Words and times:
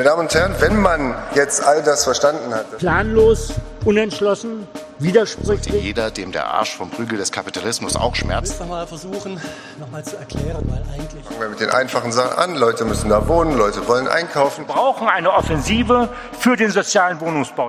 Meine 0.00 0.08
Damen 0.08 0.22
und 0.22 0.34
Herren, 0.34 0.54
wenn 0.60 0.80
man 0.80 1.14
jetzt 1.34 1.62
all 1.62 1.82
das 1.82 2.04
verstanden 2.04 2.54
hat. 2.54 2.78
Planlos, 2.78 3.52
unentschlossen, 3.84 4.66
widersprüchlich. 4.98 5.84
Jeder, 5.84 6.10
dem 6.10 6.32
der 6.32 6.46
Arsch 6.46 6.74
vom 6.74 6.88
Prügel 6.88 7.18
des 7.18 7.30
Kapitalismus 7.30 7.96
auch 7.96 8.14
schmerzt. 8.14 8.54
Ich 8.54 8.60
will 8.60 8.66
mal 8.68 8.86
versuchen, 8.86 9.38
nochmal 9.78 10.02
zu 10.02 10.16
erklären, 10.16 10.64
weil 10.70 10.82
eigentlich. 10.94 11.22
Fangen 11.22 11.40
wir 11.40 11.48
mit 11.50 11.60
den 11.60 11.68
einfachen 11.68 12.12
Sachen 12.12 12.38
an. 12.38 12.56
Leute 12.56 12.86
müssen 12.86 13.10
da 13.10 13.28
wohnen, 13.28 13.58
Leute 13.58 13.86
wollen 13.88 14.08
einkaufen. 14.08 14.66
Wir 14.66 14.72
brauchen 14.72 15.06
eine 15.06 15.30
Offensive 15.30 16.08
für 16.32 16.56
den 16.56 16.70
sozialen 16.70 17.20
Wohnungsbau. 17.20 17.68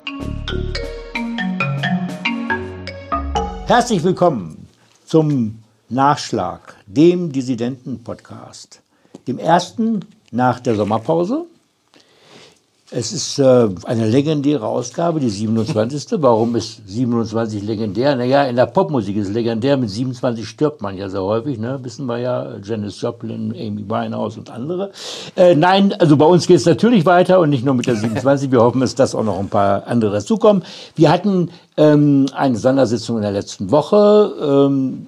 Herzlich 3.65 4.01
willkommen 4.05 4.69
zum 5.05 5.61
Nachschlag, 5.89 6.75
dem 6.85 7.33
Dissidenten-Podcast. 7.33 8.79
Dem 9.27 9.37
ersten 9.37 10.05
nach 10.31 10.61
der 10.61 10.75
Sommerpause. 10.75 11.47
Es 12.93 13.13
ist 13.13 13.39
äh, 13.39 13.69
eine 13.85 14.05
legendäre 14.05 14.67
Ausgabe, 14.67 15.21
die 15.21 15.29
27. 15.29 16.21
Warum 16.21 16.57
ist 16.57 16.81
27 16.85 17.63
legendär? 17.63 18.17
Naja, 18.17 18.43
in 18.43 18.57
der 18.57 18.65
Popmusik 18.65 19.15
ist 19.15 19.31
legendär. 19.33 19.77
Mit 19.77 19.89
27 19.89 20.45
stirbt 20.45 20.81
man 20.81 20.97
ja 20.97 21.07
sehr 21.07 21.23
häufig. 21.23 21.57
Ne? 21.57 21.79
Wissen 21.83 22.05
wir 22.07 22.17
ja. 22.17 22.57
Janis 22.61 22.99
Joplin, 22.99 23.53
Amy 23.53 23.89
Winehouse 23.89 24.35
und 24.37 24.49
andere. 24.49 24.91
Äh, 25.37 25.55
nein, 25.55 25.93
also 25.99 26.17
bei 26.17 26.25
uns 26.25 26.47
geht 26.47 26.57
es 26.57 26.65
natürlich 26.65 27.05
weiter 27.05 27.39
und 27.39 27.49
nicht 27.49 27.63
nur 27.63 27.75
mit 27.75 27.87
der 27.87 27.95
27. 27.95 28.51
Wir 28.51 28.61
hoffen, 28.61 28.81
dass 28.81 29.15
auch 29.15 29.23
noch 29.23 29.39
ein 29.39 29.47
paar 29.47 29.87
andere 29.87 30.11
dazukommen. 30.11 30.63
Wir 30.97 31.13
hatten 31.13 31.49
ähm, 31.77 32.25
eine 32.33 32.57
Sondersitzung 32.57 33.15
in 33.15 33.21
der 33.21 33.31
letzten 33.31 33.71
Woche. 33.71 34.33
Ähm, 34.67 35.07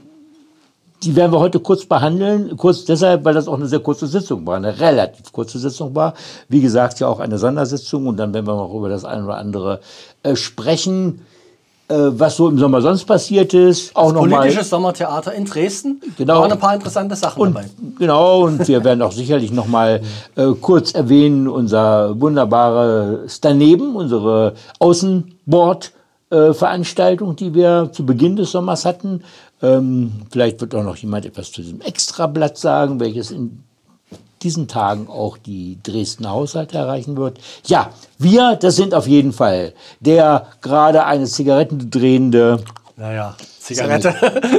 die 1.03 1.15
werden 1.15 1.31
wir 1.31 1.39
heute 1.39 1.59
kurz 1.59 1.85
behandeln. 1.85 2.55
Kurz 2.57 2.85
deshalb, 2.85 3.25
weil 3.25 3.33
das 3.33 3.47
auch 3.47 3.55
eine 3.55 3.67
sehr 3.67 3.79
kurze 3.79 4.07
Sitzung 4.07 4.45
war, 4.45 4.57
eine 4.57 4.79
relativ 4.79 5.31
kurze 5.31 5.59
Sitzung 5.59 5.95
war. 5.95 6.13
Wie 6.49 6.61
gesagt, 6.61 6.99
ja 6.99 7.07
auch 7.07 7.19
eine 7.19 7.37
Sondersitzung 7.37 8.07
und 8.07 8.17
dann 8.17 8.33
werden 8.33 8.47
wir 8.47 8.55
noch 8.55 8.73
über 8.73 8.89
das 8.89 9.05
eine 9.05 9.25
oder 9.25 9.37
andere 9.37 9.79
äh, 10.23 10.35
sprechen. 10.35 11.21
Äh, 11.89 12.17
was 12.17 12.37
so 12.37 12.47
im 12.47 12.57
Sommer 12.57 12.81
sonst 12.81 13.03
passiert 13.03 13.53
ist. 13.53 13.93
Auch 13.95 14.05
das 14.05 14.13
noch 14.13 14.21
politische 14.21 14.59
mal, 14.59 14.63
Sommertheater 14.63 15.33
in 15.33 15.43
Dresden. 15.43 16.01
Genau. 16.17 16.33
Da 16.33 16.39
waren 16.39 16.53
ein 16.53 16.59
paar 16.59 16.75
interessante 16.75 17.17
Sachen 17.17 17.41
und, 17.41 17.53
dabei. 17.53 17.65
Genau, 17.99 18.45
und 18.45 18.65
wir 18.67 18.83
werden 18.85 19.01
auch 19.01 19.11
sicherlich 19.11 19.51
noch 19.51 19.67
mal 19.67 19.99
äh, 20.35 20.45
kurz 20.61 20.93
erwähnen, 20.93 21.49
unser 21.49 22.21
wunderbares 22.21 23.41
Daneben, 23.41 23.97
unsere 23.97 24.53
Außenbordveranstaltung, 24.79 27.35
die 27.35 27.53
wir 27.53 27.89
zu 27.91 28.05
Beginn 28.05 28.37
des 28.37 28.51
Sommers 28.51 28.85
hatten. 28.85 29.25
Ähm, 29.63 30.11
vielleicht 30.29 30.61
wird 30.61 30.75
auch 30.75 30.83
noch 30.83 30.97
jemand 30.97 31.25
etwas 31.25 31.51
zu 31.51 31.61
diesem 31.61 31.81
Extrablatt 31.81 32.57
sagen, 32.57 32.99
welches 32.99 33.31
in 33.31 33.63
diesen 34.43 34.67
Tagen 34.67 35.07
auch 35.07 35.37
die 35.37 35.79
Dresdner 35.83 36.31
Haushalte 36.31 36.77
erreichen 36.77 37.15
wird. 37.15 37.39
Ja, 37.65 37.91
wir, 38.19 38.57
das 38.57 38.75
sind 38.75 38.93
auf 38.93 39.07
jeden 39.07 39.31
Fall 39.31 39.73
der 40.01 40.47
gerade 40.61 41.05
eine 41.05 41.25
Zigaretten 41.25 41.89
drehende. 41.89 42.61
Naja, 42.97 43.35
Zigarette. 43.59 44.13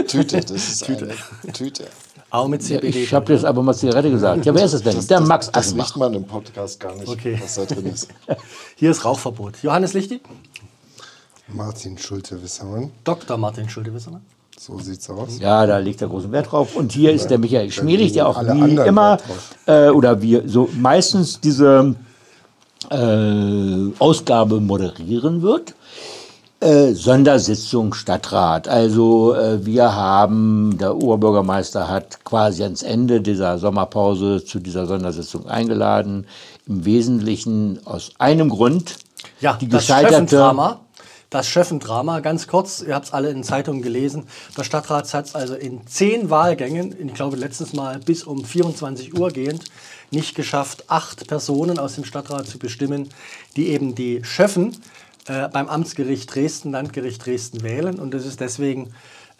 Tüte, 0.08 0.40
das 0.40 0.50
ist 0.52 0.84
Tüte. 0.86 1.10
eine 1.42 1.52
Tüte. 1.52 1.84
Auch 2.30 2.48
mit 2.48 2.62
Ja, 2.62 2.80
CBD. 2.80 3.02
ich 3.04 3.14
habe 3.14 3.32
jetzt 3.32 3.44
aber 3.44 3.62
mal 3.62 3.74
Zigarette 3.74 4.10
gesagt. 4.10 4.44
Ja, 4.46 4.54
wer 4.54 4.64
ist 4.64 4.72
es 4.72 4.82
denn? 4.82 4.96
Das, 4.96 5.06
der 5.06 5.20
das, 5.20 5.28
Max 5.28 5.50
das 5.52 5.66
Achenbach. 5.68 5.84
riecht 5.84 5.96
man 5.98 6.14
im 6.14 6.24
Podcast 6.24 6.80
gar 6.80 6.96
nicht, 6.96 7.06
Okay. 7.06 7.38
was 7.40 7.54
da 7.56 7.64
drin 7.66 7.86
ist. 7.86 8.08
Hier 8.76 8.90
ist 8.90 9.04
Rauchverbot. 9.04 9.58
Johannes 9.62 9.92
Lichti, 9.92 10.20
Martin 11.48 11.98
Schulte-Wissermann. 11.98 12.90
Dr. 13.04 13.36
Martin 13.36 13.68
Schulte-Wissener. 13.68 14.20
So 14.66 14.78
sieht's 14.78 15.10
aus. 15.10 15.40
Ja, 15.40 15.66
da 15.66 15.76
legt 15.76 16.00
er 16.00 16.08
großen 16.08 16.32
Wert 16.32 16.50
drauf. 16.50 16.74
Und 16.74 16.90
hier 16.92 17.12
ist 17.12 17.28
der 17.28 17.36
Michael 17.36 17.70
Schmelig, 17.70 18.12
der 18.12 18.26
auch 18.26 18.42
wie 18.42 18.76
immer 18.76 19.18
äh, 19.66 19.90
oder 19.90 20.22
wie 20.22 20.40
so 20.46 20.70
meistens 20.72 21.38
diese 21.38 21.94
äh, 22.90 23.92
Ausgabe 23.98 24.60
moderieren 24.60 25.42
wird. 25.42 25.74
Äh, 26.60 26.94
Sondersitzung 26.94 27.92
Stadtrat. 27.92 28.66
Also 28.66 29.34
äh, 29.34 29.66
wir 29.66 29.94
haben, 29.94 30.78
der 30.78 30.96
Oberbürgermeister 30.96 31.90
hat 31.90 32.24
quasi 32.24 32.62
ans 32.62 32.82
Ende 32.82 33.20
dieser 33.20 33.58
Sommerpause 33.58 34.46
zu 34.46 34.60
dieser 34.60 34.86
Sondersitzung 34.86 35.46
eingeladen. 35.46 36.26
Im 36.66 36.86
Wesentlichen 36.86 37.80
aus 37.84 38.12
einem 38.18 38.48
Grund. 38.48 38.96
Ja, 39.42 39.58
die 39.60 39.68
das 39.68 39.82
gescheiterte 39.82 40.14
Schöffendrama. 40.14 40.80
Das 41.34 41.48
Schöffendrama, 41.48 42.20
ganz 42.20 42.46
kurz, 42.46 42.80
ihr 42.80 42.94
habt 42.94 43.06
es 43.06 43.12
alle 43.12 43.28
in 43.28 43.42
Zeitungen 43.42 43.82
gelesen. 43.82 44.28
Der 44.56 44.62
Stadtrat 44.62 45.12
hat 45.12 45.26
es 45.26 45.34
also 45.34 45.56
in 45.56 45.84
zehn 45.84 46.30
Wahlgängen, 46.30 46.94
ich 46.96 47.12
glaube 47.12 47.36
letztes 47.36 47.72
Mal 47.72 47.98
bis 47.98 48.22
um 48.22 48.44
24 48.44 49.18
Uhr 49.18 49.32
gehend, 49.32 49.64
nicht 50.12 50.36
geschafft, 50.36 50.84
acht 50.86 51.26
Personen 51.26 51.80
aus 51.80 51.96
dem 51.96 52.04
Stadtrat 52.04 52.46
zu 52.46 52.60
bestimmen, 52.60 53.08
die 53.56 53.70
eben 53.70 53.96
die 53.96 54.22
Schöffen 54.22 54.76
äh, 55.26 55.48
beim 55.48 55.66
Amtsgericht 55.68 56.32
Dresden, 56.32 56.70
Landgericht 56.70 57.26
Dresden 57.26 57.64
wählen. 57.64 57.98
Und 57.98 58.14
das 58.14 58.26
ist 58.26 58.38
deswegen 58.38 58.94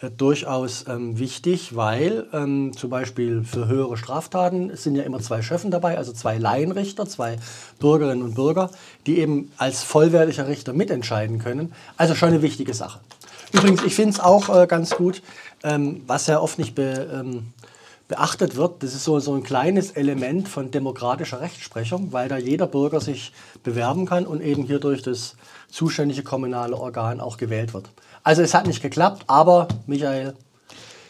durchaus 0.09 0.85
ähm, 0.87 1.19
wichtig, 1.19 1.75
weil 1.75 2.27
ähm, 2.33 2.71
zum 2.75 2.89
Beispiel 2.89 3.43
für 3.43 3.67
höhere 3.67 3.97
Straftaten 3.97 4.75
sind 4.75 4.95
ja 4.95 5.03
immer 5.03 5.19
zwei 5.19 5.41
Schöffen 5.41 5.71
dabei, 5.71 5.97
also 5.97 6.13
zwei 6.13 6.37
Laienrichter, 6.37 7.05
zwei 7.07 7.37
Bürgerinnen 7.79 8.23
und 8.23 8.35
Bürger, 8.35 8.69
die 9.05 9.19
eben 9.19 9.51
als 9.57 9.83
vollwertiger 9.83 10.47
Richter 10.47 10.73
mitentscheiden 10.73 11.39
können. 11.39 11.73
Also 11.97 12.15
schon 12.15 12.29
eine 12.29 12.41
wichtige 12.41 12.73
Sache. 12.73 12.99
Übrigens, 13.51 13.83
ich 13.83 13.95
finde 13.95 14.11
es 14.11 14.19
auch 14.19 14.49
äh, 14.49 14.67
ganz 14.67 14.91
gut, 14.91 15.21
ähm, 15.63 16.01
was 16.07 16.27
ja 16.27 16.39
oft 16.39 16.57
nicht 16.59 16.75
be, 16.75 17.07
ähm, 17.13 17.47
beachtet 18.07 18.55
wird, 18.55 18.83
das 18.83 18.93
ist 18.93 19.03
so, 19.03 19.19
so 19.19 19.33
ein 19.33 19.43
kleines 19.43 19.91
Element 19.91 20.47
von 20.47 20.71
demokratischer 20.71 21.41
Rechtsprechung, 21.41 22.13
weil 22.13 22.29
da 22.29 22.37
jeder 22.37 22.67
Bürger 22.67 23.01
sich 23.01 23.31
bewerben 23.63 24.05
kann 24.05 24.27
und 24.27 24.41
eben 24.41 24.63
hier 24.63 24.79
durch 24.79 25.01
das 25.01 25.35
zuständige 25.69 26.23
kommunale 26.23 26.77
Organ 26.77 27.19
auch 27.19 27.37
gewählt 27.37 27.73
wird. 27.73 27.89
Also 28.23 28.41
es 28.41 28.53
hat 28.53 28.67
nicht 28.67 28.81
geklappt, 28.81 29.23
aber 29.27 29.67
Michael, 29.87 30.35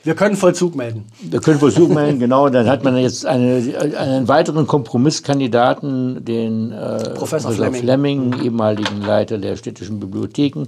wir 0.05 0.13
können 0.13 0.35
Vollzug 0.35 0.75
melden. 0.75 1.05
Wir 1.19 1.41
können 1.41 1.57
Versuch 1.57 1.89
melden, 1.89 2.19
genau. 2.19 2.47
Dann 2.49 2.69
hat 2.69 2.83
man 2.83 2.95
jetzt 2.95 3.25
eine, 3.25 3.73
einen 3.97 4.27
weiteren 4.27 4.67
Kompromisskandidaten, 4.67 6.23
den 6.23 6.71
äh, 6.71 7.09
Professor 7.15 7.51
Fleming. 7.51 8.35
ehemaligen 8.43 9.01
Leiter 9.01 9.39
der 9.39 9.55
städtischen 9.55 9.99
Bibliotheken, 9.99 10.67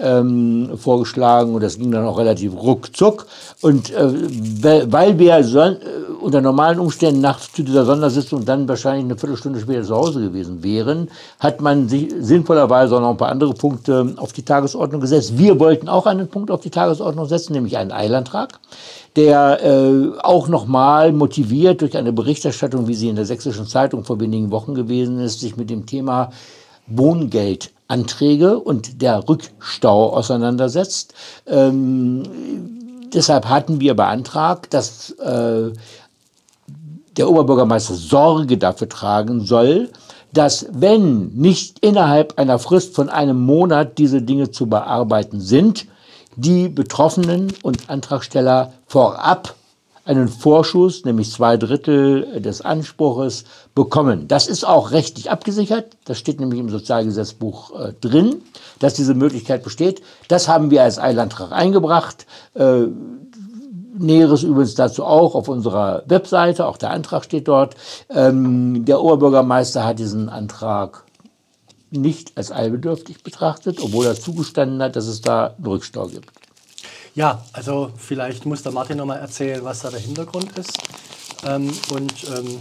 ähm, 0.00 0.70
vorgeschlagen. 0.78 1.54
Und 1.54 1.62
das 1.62 1.78
ging 1.78 1.90
dann 1.90 2.06
auch 2.06 2.18
relativ 2.18 2.54
ruckzuck. 2.54 3.26
Und 3.60 3.90
äh, 3.90 4.90
weil 4.90 5.18
wir 5.18 5.44
son 5.44 5.74
äh, 5.74 5.78
unter 6.22 6.40
normalen 6.40 6.78
Umständen 6.78 7.20
nach 7.20 7.40
zu 7.40 7.62
dieser 7.62 7.84
Sondersitzung 7.84 8.46
dann 8.46 8.66
wahrscheinlich 8.68 9.04
eine 9.04 9.18
Viertelstunde 9.18 9.60
später 9.60 9.82
zu 9.82 9.94
Hause 9.94 10.22
gewesen 10.22 10.62
wären, 10.62 11.10
hat 11.38 11.60
man 11.60 11.90
sich 11.90 12.10
sinnvollerweise 12.20 12.96
auch 12.96 13.00
noch 13.00 13.10
ein 13.10 13.16
paar 13.18 13.28
andere 13.28 13.52
Punkte 13.52 14.14
auf 14.16 14.32
die 14.32 14.44
Tagesordnung 14.44 15.02
gesetzt. 15.02 15.36
Wir 15.36 15.60
wollten 15.60 15.90
auch 15.90 16.06
einen 16.06 16.28
Punkt 16.28 16.50
auf 16.50 16.60
die 16.60 16.70
Tagesordnung 16.70 17.26
setzen, 17.26 17.52
nämlich 17.52 17.76
einen 17.76 17.92
Eilantrag 17.92 18.58
der 19.16 19.64
äh, 19.64 20.18
auch 20.20 20.48
nochmal 20.48 21.12
motiviert 21.12 21.80
durch 21.80 21.96
eine 21.96 22.12
Berichterstattung, 22.12 22.86
wie 22.86 22.94
sie 22.94 23.08
in 23.08 23.16
der 23.16 23.24
Sächsischen 23.24 23.66
Zeitung 23.66 24.04
vor 24.04 24.20
wenigen 24.20 24.50
Wochen 24.50 24.74
gewesen 24.74 25.18
ist, 25.18 25.40
sich 25.40 25.56
mit 25.56 25.70
dem 25.70 25.86
Thema 25.86 26.30
Wohngeldanträge 26.86 28.58
und 28.58 29.02
der 29.02 29.28
Rückstau 29.28 30.12
auseinandersetzt. 30.12 31.14
Ähm, 31.46 32.22
deshalb 33.12 33.48
hatten 33.48 33.80
wir 33.80 33.94
beantragt, 33.94 34.72
dass 34.74 35.10
äh, 35.12 35.72
der 37.16 37.28
Oberbürgermeister 37.28 37.94
Sorge 37.94 38.56
dafür 38.56 38.88
tragen 38.88 39.44
soll, 39.44 39.90
dass 40.32 40.66
wenn 40.70 41.28
nicht 41.30 41.78
innerhalb 41.80 42.38
einer 42.38 42.58
Frist 42.58 42.94
von 42.94 43.08
einem 43.08 43.40
Monat 43.40 43.98
diese 43.98 44.22
Dinge 44.22 44.50
zu 44.50 44.66
bearbeiten 44.66 45.40
sind, 45.40 45.86
die 46.38 46.68
Betroffenen 46.68 47.52
und 47.62 47.90
Antragsteller 47.90 48.72
vorab 48.86 49.56
einen 50.04 50.28
Vorschuss, 50.28 51.04
nämlich 51.04 51.30
zwei 51.30 51.58
Drittel 51.58 52.40
des 52.40 52.62
Anspruches, 52.62 53.44
bekommen. 53.74 54.26
Das 54.26 54.46
ist 54.46 54.66
auch 54.66 54.92
rechtlich 54.92 55.30
abgesichert. 55.30 55.96
Das 56.06 56.18
steht 56.18 56.40
nämlich 56.40 56.60
im 56.60 56.70
Sozialgesetzbuch 56.70 57.78
äh, 57.78 57.92
drin, 58.00 58.36
dass 58.78 58.94
diese 58.94 59.14
Möglichkeit 59.14 59.62
besteht. 59.62 60.00
Das 60.28 60.48
haben 60.48 60.70
wir 60.70 60.82
als 60.82 60.98
Eilantrag 60.98 61.52
eingebracht. 61.52 62.26
Äh, 62.54 62.86
Näheres 63.98 64.44
übrigens 64.44 64.76
dazu 64.76 65.04
auch 65.04 65.34
auf 65.34 65.48
unserer 65.48 66.04
Webseite, 66.06 66.66
auch 66.66 66.76
der 66.76 66.90
Antrag 66.90 67.24
steht 67.24 67.48
dort. 67.48 67.74
Ähm, 68.08 68.84
der 68.84 69.02
Oberbürgermeister 69.02 69.84
hat 69.84 69.98
diesen 69.98 70.28
Antrag 70.28 71.04
nicht 71.90 72.36
als 72.36 72.52
eilbedürftig 72.52 73.22
betrachtet, 73.22 73.80
obwohl 73.80 74.06
er 74.06 74.14
zugestanden 74.14 74.82
hat, 74.82 74.96
dass 74.96 75.06
es 75.06 75.20
da 75.20 75.54
einen 75.56 75.66
Rückstau 75.66 76.08
gibt. 76.08 76.30
Ja, 77.14 77.44
also 77.52 77.90
vielleicht 77.96 78.46
muss 78.46 78.62
der 78.62 78.72
Martin 78.72 78.98
nochmal 78.98 79.18
erzählen, 79.18 79.64
was 79.64 79.80
da 79.80 79.90
der 79.90 80.00
Hintergrund 80.00 80.56
ist. 80.58 80.78
Ähm, 81.44 81.72
und 81.90 82.12
ähm, 82.36 82.58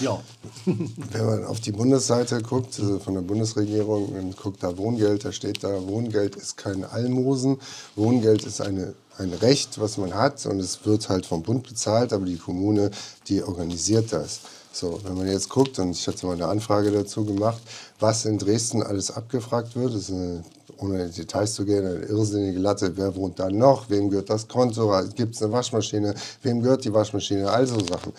ja, 0.00 0.20
Wenn 0.64 1.26
man 1.26 1.44
auf 1.44 1.60
die 1.60 1.72
Bundesseite 1.72 2.42
guckt, 2.42 2.78
also 2.78 2.98
von 2.98 3.14
der 3.14 3.22
Bundesregierung, 3.22 4.08
und 4.08 4.36
guckt 4.36 4.62
da 4.62 4.76
Wohngeld, 4.76 5.24
da 5.24 5.32
steht 5.32 5.64
da, 5.64 5.86
Wohngeld 5.86 6.36
ist 6.36 6.56
kein 6.56 6.84
Almosen. 6.84 7.58
Wohngeld 7.96 8.44
ist 8.44 8.60
eine, 8.60 8.94
ein 9.18 9.32
Recht, 9.32 9.80
was 9.80 9.96
man 9.96 10.14
hat 10.14 10.44
und 10.46 10.60
es 10.60 10.84
wird 10.84 11.08
halt 11.08 11.26
vom 11.26 11.42
Bund 11.42 11.66
bezahlt, 11.66 12.12
aber 12.12 12.26
die 12.26 12.36
Kommune, 12.36 12.90
die 13.28 13.42
organisiert 13.42 14.12
das. 14.12 14.40
So, 14.72 15.00
wenn 15.04 15.16
man 15.16 15.26
jetzt 15.26 15.48
guckt, 15.48 15.78
und 15.78 15.92
ich 15.92 16.06
hatte 16.06 16.26
mal 16.26 16.34
eine 16.34 16.46
Anfrage 16.46 16.92
dazu 16.92 17.24
gemacht, 17.24 17.60
was 18.00 18.24
in 18.24 18.38
Dresden 18.38 18.82
alles 18.82 19.10
abgefragt 19.10 19.74
wird, 19.76 19.94
das 19.94 20.02
ist 20.02 20.12
eine, 20.12 20.44
ohne 20.76 21.02
in 21.02 21.12
Details 21.12 21.54
zu 21.54 21.64
gehen, 21.64 21.84
eine 21.84 22.04
irrsinnige 22.04 22.60
Latte. 22.60 22.96
Wer 22.96 23.16
wohnt 23.16 23.40
da 23.40 23.50
noch? 23.50 23.90
Wem 23.90 24.10
gehört 24.10 24.30
das 24.30 24.46
Konto? 24.46 24.94
Gibt 25.16 25.34
es 25.34 25.42
eine 25.42 25.50
Waschmaschine? 25.50 26.14
Wem 26.42 26.62
gehört 26.62 26.84
die 26.84 26.92
Waschmaschine? 26.92 27.50
Also 27.50 27.76
Sachen. 27.80 28.12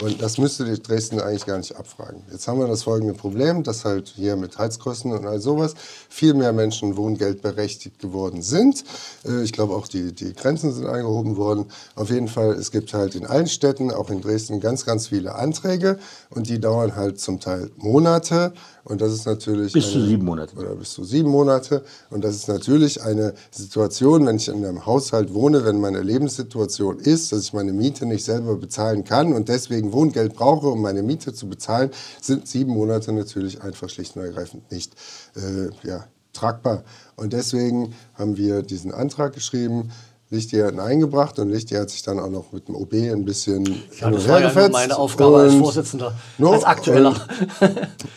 Und 0.00 0.22
das 0.22 0.38
müsste 0.38 0.64
die 0.64 0.80
Dresden 0.80 1.18
eigentlich 1.18 1.46
gar 1.46 1.58
nicht 1.58 1.74
abfragen. 1.74 2.22
Jetzt 2.30 2.46
haben 2.46 2.60
wir 2.60 2.68
das 2.68 2.84
folgende 2.84 3.14
Problem, 3.14 3.64
dass 3.64 3.84
halt 3.84 4.12
hier 4.14 4.36
mit 4.36 4.56
Heizkosten 4.56 5.10
und 5.10 5.26
all 5.26 5.40
sowas 5.40 5.74
viel 6.08 6.34
mehr 6.34 6.52
Menschen 6.52 6.96
wohngeldberechtigt 6.96 7.98
geworden 7.98 8.42
sind. 8.42 8.84
Äh, 9.24 9.42
Ich 9.42 9.52
glaube 9.52 9.74
auch 9.74 9.88
die, 9.88 10.12
die 10.12 10.34
Grenzen 10.34 10.72
sind 10.72 10.86
eingehoben 10.86 11.36
worden. 11.36 11.66
Auf 11.96 12.10
jeden 12.10 12.28
Fall, 12.28 12.52
es 12.52 12.70
gibt 12.70 12.94
halt 12.94 13.16
in 13.16 13.26
allen 13.26 13.48
Städten, 13.48 13.90
auch 13.90 14.10
in 14.10 14.20
Dresden, 14.20 14.60
ganz, 14.60 14.86
ganz 14.86 15.08
viele 15.08 15.34
Anträge 15.34 15.98
und 16.30 16.48
die 16.48 16.60
dauern 16.60 16.94
halt 16.94 17.18
zum 17.18 17.40
Teil 17.40 17.70
Monate. 17.76 18.52
Und 18.84 19.00
das 19.00 19.12
ist 19.12 19.24
natürlich. 19.26 19.72
Bis 19.72 19.90
zu 19.90 19.98
eine- 19.98 20.06
sieben 20.08 20.24
Monate. 20.24 20.54
Oder 20.56 20.74
bis 20.74 20.92
zu 20.92 21.04
sieben 21.04 21.30
Monate. 21.30 21.82
Und 22.10 22.22
das 22.22 22.34
ist 22.36 22.48
natürlich 22.48 23.02
eine 23.02 23.32
Situation, 23.50 24.26
wenn 24.26 24.36
ich 24.36 24.48
in 24.48 24.64
einem 24.64 24.84
Haushalt 24.84 25.32
wohne, 25.32 25.64
wenn 25.64 25.80
meine 25.80 26.02
Lebenssituation 26.02 26.98
ist, 26.98 27.32
dass 27.32 27.44
ich 27.44 27.52
meine 27.54 27.72
Miete 27.72 28.04
nicht 28.04 28.24
selber 28.24 28.56
bezahlen 28.56 29.04
kann 29.04 29.32
und 29.32 29.48
deswegen 29.48 29.92
Wohngeld 29.92 30.34
brauche, 30.34 30.68
um 30.68 30.82
meine 30.82 31.02
Miete 31.02 31.32
zu 31.32 31.48
bezahlen, 31.48 31.90
sind 32.20 32.46
sieben 32.46 32.72
Monate 32.72 33.12
natürlich 33.12 33.62
einfach 33.62 33.88
schlicht 33.88 34.16
und 34.16 34.22
ergreifend 34.22 34.70
nicht 34.70 34.92
äh, 35.36 35.70
ja, 35.88 36.04
tragbar. 36.34 36.84
Und 37.16 37.32
deswegen 37.32 37.94
haben 38.14 38.36
wir 38.36 38.62
diesen 38.62 38.92
Antrag 38.92 39.32
geschrieben. 39.32 39.90
Lichti 40.34 40.58
hat 40.58 40.72
ihn 40.72 40.80
eingebracht 40.80 41.38
und 41.38 41.50
Lichti 41.50 41.74
hat 41.74 41.88
sich 41.90 42.02
dann 42.02 42.18
auch 42.18 42.28
noch 42.28 42.52
mit 42.52 42.68
dem 42.68 42.74
OB 42.76 42.92
ein 42.94 43.24
bisschen 43.24 43.64
Ja, 43.64 43.72
hin 43.72 43.82
das 44.00 44.22
und 44.24 44.28
war 44.28 44.38
her 44.38 44.40
ja 44.40 44.48
gefetzt. 44.48 44.72
meine 44.72 44.96
Aufgabe 44.98 45.38
als 45.38 45.54
Vorsitzender, 45.54 46.12
No, 46.38 46.52
als 46.52 46.64
Aktueller. 46.64 47.14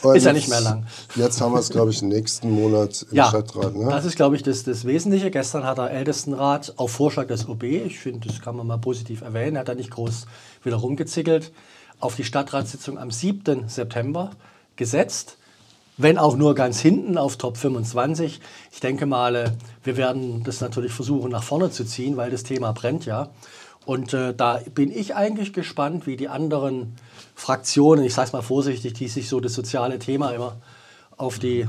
und 0.04 0.16
ist 0.18 0.26
ja 0.26 0.34
nicht 0.34 0.50
mehr 0.50 0.62
lang. 0.62 0.86
Jetzt 1.16 1.40
haben 1.40 1.54
wir 1.54 1.60
es, 1.60 1.70
glaube 1.70 1.92
ich, 1.92 2.02
nächsten 2.02 2.52
Monat 2.52 3.06
im 3.12 3.18
Ja, 3.18 3.28
Stadtrat. 3.30 3.76
Ne? 3.76 3.88
das 3.90 4.06
ist, 4.06 4.16
glaube 4.16 4.36
ich, 4.36 4.44
das, 4.44 4.64
das 4.64 4.86
Wesentliche. 4.86 5.32
Gestern 5.32 5.64
hat 5.64 5.78
der 5.78 5.92
Ältestenrat 5.92 6.74
auf 6.78 6.92
Vorschlag 6.92 7.28
des 7.28 7.48
OB, 7.48 7.64
ich 7.64 8.00
finde, 8.00 8.28
das 8.28 8.42
kann 8.42 8.56
man 8.56 8.68
mal 8.68 8.78
positiv 8.78 9.22
erwähnen, 9.22 9.58
hat 9.58 9.70
er 9.70 9.76
nicht 9.76 9.92
groß 9.92 10.26
wieder 10.64 10.78
rumgezickelt, 10.78 11.52
auf 12.00 12.16
die 12.16 12.24
Stadtratssitzung 12.24 12.98
am 12.98 13.12
7. 13.12 13.70
September 13.70 14.32
gesetzt. 14.76 15.38
Wenn 16.00 16.20
auch 16.20 16.38
nur 16.38 16.54
ganz 16.54 16.80
hinten 16.80 17.18
auf 17.18 17.38
Top 17.38 17.58
25. 17.58 18.40
Ich 18.72 18.80
denke 18.80 19.08
mal, 19.08 19.36
äh, 19.36 19.52
wir 19.84 19.98
werden 19.98 20.44
das 20.44 20.62
natürlich 20.62 20.92
versuchen 20.92 21.32
nach 21.32 21.44
vorne 21.44 21.72
zu 21.72 21.86
ziehen, 21.86 22.18
weil 22.18 22.30
das 22.30 22.44
Thema 22.44 22.72
brennt 22.72 23.06
ja. 23.06 23.30
Und 23.86 24.14
äh, 24.14 24.36
da 24.36 24.60
bin 24.76 24.92
ich 24.92 25.16
eigentlich 25.16 25.54
gespannt, 25.54 26.06
wie 26.06 26.16
die 26.16 26.28
anderen 26.28 26.96
Fraktionen, 27.36 28.06
ich 28.06 28.14
sage 28.14 28.28
es 28.28 28.34
mal 28.34 28.42
vorsichtig, 28.42 28.94
die 28.94 29.08
sich 29.08 29.28
so 29.28 29.40
das 29.40 29.54
soziale 29.54 29.98
Thema 29.98 30.32
immer 30.32 30.58
auf 31.16 31.40
die 31.40 31.68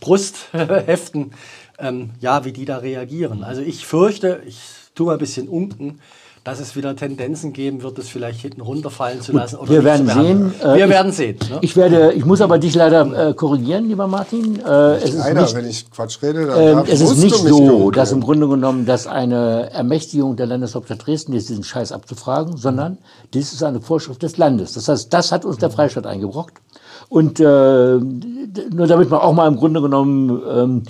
Brust 0.00 0.48
heften, 0.52 1.32
ähm, 1.78 2.10
ja, 2.20 2.44
wie 2.44 2.52
die 2.52 2.66
da 2.66 2.78
reagieren. 2.78 3.42
Also 3.42 3.62
ich 3.62 3.86
fürchte, 3.86 4.42
ich 4.46 4.58
tue 4.94 5.06
mal 5.06 5.12
ein 5.14 5.18
bisschen 5.18 5.48
unken, 5.48 6.00
dass 6.46 6.60
es 6.60 6.76
wieder 6.76 6.94
Tendenzen 6.94 7.52
geben 7.52 7.82
wird, 7.82 7.98
das 7.98 8.06
vielleicht 8.06 8.40
hinten 8.40 8.60
runterfallen 8.60 9.20
zu 9.20 9.32
lassen. 9.32 9.56
Oder 9.56 9.68
wir 9.68 9.82
werden 9.82 10.06
sehen. 10.06 10.54
Äh, 10.62 10.74
wir 10.76 10.84
ich- 10.84 10.90
werden 10.90 11.10
sehen. 11.10 11.38
Ne? 11.50 11.58
Ich, 11.60 11.76
werde, 11.76 12.12
ich 12.12 12.24
muss 12.24 12.40
aber 12.40 12.58
dich 12.60 12.72
leider 12.76 13.30
äh, 13.30 13.34
korrigieren, 13.34 13.88
lieber 13.88 14.06
Martin. 14.06 14.60
Äh, 14.64 14.94
es 14.98 15.14
ist 15.14 15.20
Einer, 15.22 15.42
nicht, 15.42 15.56
wenn 15.56 15.66
ich 15.66 15.90
Quatsch 15.90 16.22
rede, 16.22 16.46
dann 16.46 16.76
darf- 16.76 16.88
es 16.88 17.00
ist 17.00 17.16
nicht 17.18 17.34
so, 17.34 17.90
dass 17.90 18.12
im 18.12 18.20
Grunde 18.20 18.46
genommen 18.46 18.86
das 18.86 19.08
eine 19.08 19.70
Ermächtigung 19.72 20.36
der 20.36 20.46
Landeshauptstadt 20.46 21.04
Dresden 21.04 21.32
ist, 21.32 21.48
diesen 21.48 21.64
Scheiß 21.64 21.90
abzufragen, 21.90 22.56
sondern 22.56 22.98
dies 23.34 23.52
ist 23.52 23.64
eine 23.64 23.80
Vorschrift 23.80 24.22
des 24.22 24.36
Landes. 24.36 24.74
Das 24.74 24.86
heißt, 24.86 25.12
das 25.12 25.32
hat 25.32 25.44
uns 25.44 25.58
der 25.58 25.70
Freistaat 25.70 26.06
eingebrockt. 26.06 26.58
Und 27.08 27.38
äh, 27.40 27.44
nur 27.44 28.86
damit 28.86 29.10
wir 29.10 29.22
auch 29.22 29.32
mal 29.32 29.46
im 29.48 29.56
Grunde 29.56 29.80
genommen 29.80 30.42
ähm, 30.48 30.82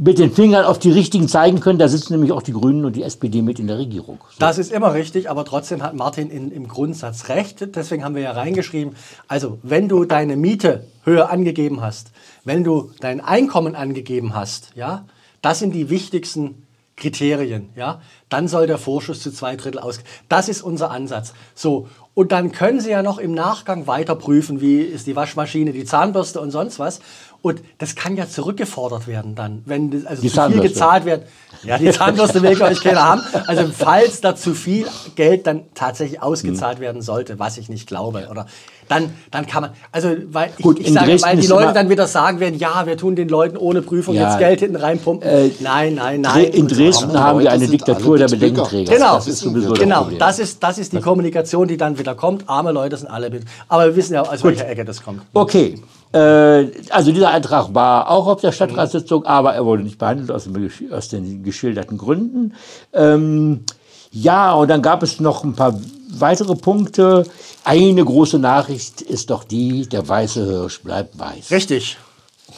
mit 0.00 0.20
den 0.20 0.30
Fingern 0.32 0.64
auf 0.64 0.78
die 0.78 0.92
Richtigen 0.92 1.26
zeigen 1.26 1.58
können, 1.58 1.80
da 1.80 1.88
sitzen 1.88 2.12
nämlich 2.12 2.30
auch 2.30 2.42
die 2.42 2.52
Grünen 2.52 2.84
und 2.84 2.94
die 2.94 3.02
SPD 3.02 3.42
mit 3.42 3.58
in 3.58 3.66
der 3.66 3.78
Regierung. 3.78 4.20
So. 4.30 4.36
Das 4.38 4.56
ist 4.56 4.70
immer 4.70 4.94
richtig, 4.94 5.28
aber 5.28 5.44
trotzdem 5.44 5.82
hat 5.82 5.94
Martin 5.94 6.30
in, 6.30 6.52
im 6.52 6.68
Grundsatz 6.68 7.28
recht. 7.28 7.74
Deswegen 7.74 8.04
haben 8.04 8.14
wir 8.14 8.22
ja 8.22 8.30
reingeschrieben, 8.30 8.94
also 9.26 9.58
wenn 9.64 9.88
du 9.88 10.04
deine 10.04 10.36
Miete 10.36 10.84
höher 11.02 11.30
angegeben 11.30 11.80
hast, 11.80 12.12
wenn 12.44 12.62
du 12.62 12.92
dein 13.00 13.20
Einkommen 13.20 13.74
angegeben 13.74 14.36
hast, 14.36 14.70
ja, 14.76 15.04
das 15.42 15.58
sind 15.58 15.74
die 15.74 15.90
wichtigsten 15.90 16.62
Kriterien, 16.98 17.70
ja, 17.74 18.00
dann 18.28 18.48
soll 18.48 18.66
der 18.66 18.78
Vorschuss 18.78 19.20
zu 19.20 19.32
zwei 19.32 19.56
Drittel 19.56 19.80
aus. 19.80 20.00
Das 20.28 20.48
ist 20.48 20.62
unser 20.62 20.90
Ansatz. 20.90 21.32
So. 21.54 21.88
Und 22.14 22.32
dann 22.32 22.50
können 22.50 22.80
Sie 22.80 22.90
ja 22.90 23.02
noch 23.04 23.18
im 23.18 23.32
Nachgang 23.32 23.86
weiter 23.86 24.16
prüfen, 24.16 24.60
wie 24.60 24.80
ist 24.80 25.06
die 25.06 25.14
Waschmaschine, 25.14 25.72
die 25.72 25.84
Zahnbürste 25.84 26.40
und 26.40 26.50
sonst 26.50 26.80
was. 26.80 26.98
Und 27.40 27.62
das 27.78 27.94
kann 27.94 28.16
ja 28.16 28.28
zurückgefordert 28.28 29.06
werden 29.06 29.36
dann, 29.36 29.62
wenn 29.64 29.90
das, 29.90 30.06
also 30.06 30.22
Die 30.22 30.30
zu 30.30 30.50
viel 30.50 30.60
gezahlt 30.60 31.04
wird. 31.04 31.24
Ja, 31.62 31.78
die 31.78 31.90
Zahnbürste 31.92 32.42
will 32.42 32.56
glaube 32.56 32.72
ich 32.72 32.80
keiner 32.80 33.02
haben. 33.02 33.22
Also 33.46 33.64
falls 33.72 34.20
da 34.20 34.34
zu 34.34 34.54
viel 34.54 34.86
Geld 35.14 35.46
dann 35.46 35.62
tatsächlich 35.74 36.20
ausgezahlt 36.20 36.80
werden 36.80 37.00
sollte, 37.00 37.38
was 37.38 37.56
ich 37.56 37.68
nicht 37.68 37.86
glaube, 37.86 38.26
oder 38.30 38.46
dann, 38.88 39.10
dann 39.30 39.46
kann 39.46 39.62
man, 39.62 39.70
also 39.92 40.10
weil 40.30 40.50
ich, 40.56 40.64
Gut, 40.64 40.80
ich 40.80 40.92
sage, 40.92 41.06
Dresden 41.06 41.28
weil 41.28 41.36
die 41.36 41.46
Leute 41.46 41.72
dann 41.74 41.90
wieder 41.90 42.06
sagen 42.06 42.40
werden, 42.40 42.58
ja, 42.58 42.86
wir 42.86 42.96
tun 42.96 43.14
den 43.16 43.28
Leuten 43.28 43.56
ohne 43.56 43.82
Prüfung 43.82 44.14
Ja. 44.14 44.30
jetzt 44.30 44.38
Geld 44.38 44.60
hinten 44.60 44.76
reinpumpen. 44.76 45.28
Äh, 45.28 45.50
nein, 45.60 45.94
nein, 45.94 46.22
nein. 46.22 46.44
in 46.44 46.66
Dresden 46.66 47.08
Leute 47.08 47.20
haben 47.20 47.38
wir 47.40 47.52
eine 47.52 47.68
Diktatur 47.68 48.18
der. 48.18 48.28
Bedenkenträger. 48.28 48.92
Genau, 48.94 49.16
das 49.16 49.28
ist 49.28 49.40
sowieso 49.40 49.72
genau, 49.74 50.08
das 50.18 50.38
ist, 50.38 50.62
das 50.62 50.78
ist 50.78 50.92
die 50.92 51.00
Kommunikation, 51.00 51.68
die 51.68 51.76
dann 51.76 51.98
wieder 51.98 52.14
kommt. 52.14 52.48
Arme 52.48 52.72
Leute 52.72 52.96
sind 52.96 53.08
alle 53.08 53.30
mit. 53.30 53.44
Aber 53.68 53.86
wir 53.86 53.96
wissen 53.96 54.14
ja, 54.14 54.22
aus 54.22 54.42
welcher 54.42 54.68
Ecke 54.68 54.84
das 54.84 55.02
kommt. 55.02 55.22
Okay. 55.34 55.78
Äh, 56.12 56.70
also 56.90 57.12
dieser 57.12 57.30
Antrag 57.30 57.74
war 57.74 58.10
auch 58.10 58.26
auf 58.26 58.40
der 58.40 58.52
Stadtratssitzung, 58.52 59.26
aber 59.26 59.54
er 59.54 59.64
wurde 59.64 59.82
nicht 59.82 59.98
behandelt 59.98 60.30
aus, 60.30 60.44
dem, 60.44 60.70
aus 60.90 61.08
den 61.08 61.42
geschilderten 61.42 61.98
Gründen. 61.98 62.54
Ähm, 62.92 63.64
ja, 64.10 64.52
und 64.54 64.68
dann 64.68 64.82
gab 64.82 65.02
es 65.02 65.20
noch 65.20 65.44
ein 65.44 65.54
paar 65.54 65.78
weitere 66.10 66.54
Punkte. 66.54 67.24
Eine 67.64 68.04
große 68.04 68.38
Nachricht 68.38 69.02
ist 69.02 69.30
doch 69.30 69.44
die, 69.44 69.86
der 69.86 70.08
weiße 70.08 70.44
Hirsch 70.44 70.80
bleibt 70.82 71.18
weiß. 71.18 71.50
Richtig. 71.50 71.98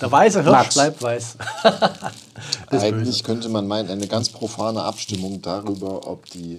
Der 0.00 0.12
weiße 0.12 0.42
Hirsch 0.42 0.52
Max. 0.52 0.74
bleibt 0.74 1.02
weiß. 1.02 1.36
Eigentlich 2.70 3.24
könnte 3.24 3.48
man 3.48 3.66
meinen, 3.66 3.90
eine 3.90 4.06
ganz 4.06 4.28
profane 4.28 4.82
Abstimmung 4.82 5.42
darüber, 5.42 6.06
ob 6.06 6.26
die 6.30 6.58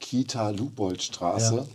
Kita 0.00 0.48
Luboldstraße 0.50 1.66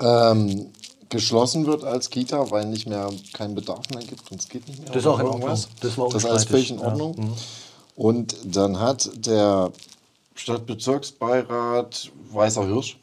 ähm, 0.00 0.72
geschlossen 1.08 1.66
wird 1.66 1.84
als 1.84 2.10
Kita, 2.10 2.50
weil 2.50 2.66
nicht 2.66 2.86
mehr 2.88 3.10
keinen 3.32 3.54
Bedarf 3.54 3.88
mehr 3.90 4.02
gibt 4.04 4.30
und 4.30 4.40
es 4.40 4.48
geht 4.48 4.66
nicht 4.68 4.80
mehr. 4.80 4.88
Das 4.88 5.02
ist 5.02 5.06
auch 5.06 5.18
in 5.18 5.26
Ordnung. 5.26 5.42
irgendwas. 5.42 5.68
Das 5.80 5.96
war 5.98 6.08
das 6.08 6.24
ist 6.24 6.30
alles 6.30 6.44
völlig 6.44 6.70
in 6.70 6.78
Ordnung. 6.80 7.34
Und 7.94 8.36
dann 8.44 8.78
hat 8.78 9.10
der 9.26 9.70
Stadtbezirksbeirat 10.34 12.10
Weißer 12.32 12.66
Hirsch, 12.66 12.98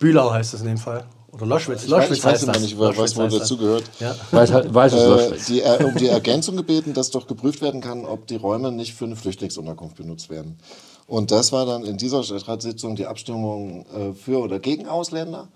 Bühlau 0.00 0.30
heißt 0.32 0.54
es 0.54 0.60
in 0.60 0.66
dem 0.68 0.78
Fall. 0.78 1.04
Oder 1.32 1.46
Loschwitz. 1.46 1.84
ich 1.84 1.90
weiß, 1.90 1.98
Loschwitz 2.00 2.18
ich 2.18 2.24
weiß 2.24 2.32
heißt 2.32 2.42
immer 2.44 2.52
das. 2.52 2.62
nicht, 2.62 2.78
was 2.78 2.96
Loschwitz 2.96 3.16
wohl 3.16 3.24
heißt 3.24 3.40
dazu 3.40 3.54
das. 3.54 3.60
gehört, 3.62 3.84
Ja. 4.00 4.14
Weiß, 4.32 4.74
weißes 4.74 5.00
äh, 5.00 5.28
Hirsch. 5.28 5.46
die, 5.46 5.60
äh, 5.62 5.84
um 5.84 5.94
die 5.96 6.08
Ergänzung 6.08 6.56
gebeten, 6.56 6.92
dass 6.92 7.10
doch 7.10 7.26
geprüft 7.26 7.62
werden 7.62 7.80
kann, 7.80 8.04
ob 8.04 8.26
die 8.26 8.36
Räume 8.36 8.70
nicht 8.72 8.92
für 8.94 9.06
eine 9.06 9.16
Flüchtlingsunterkunft 9.16 9.96
benutzt 9.96 10.28
werden. 10.28 10.58
Und 11.06 11.30
das 11.30 11.52
war 11.52 11.64
dann 11.64 11.84
in 11.84 11.96
dieser 11.96 12.22
Stadtratssitzung 12.22 12.96
die 12.96 13.06
Abstimmung 13.06 13.86
äh, 13.94 14.12
für 14.12 14.40
oder 14.40 14.58
gegen 14.58 14.86
Ausländer. 14.88 15.48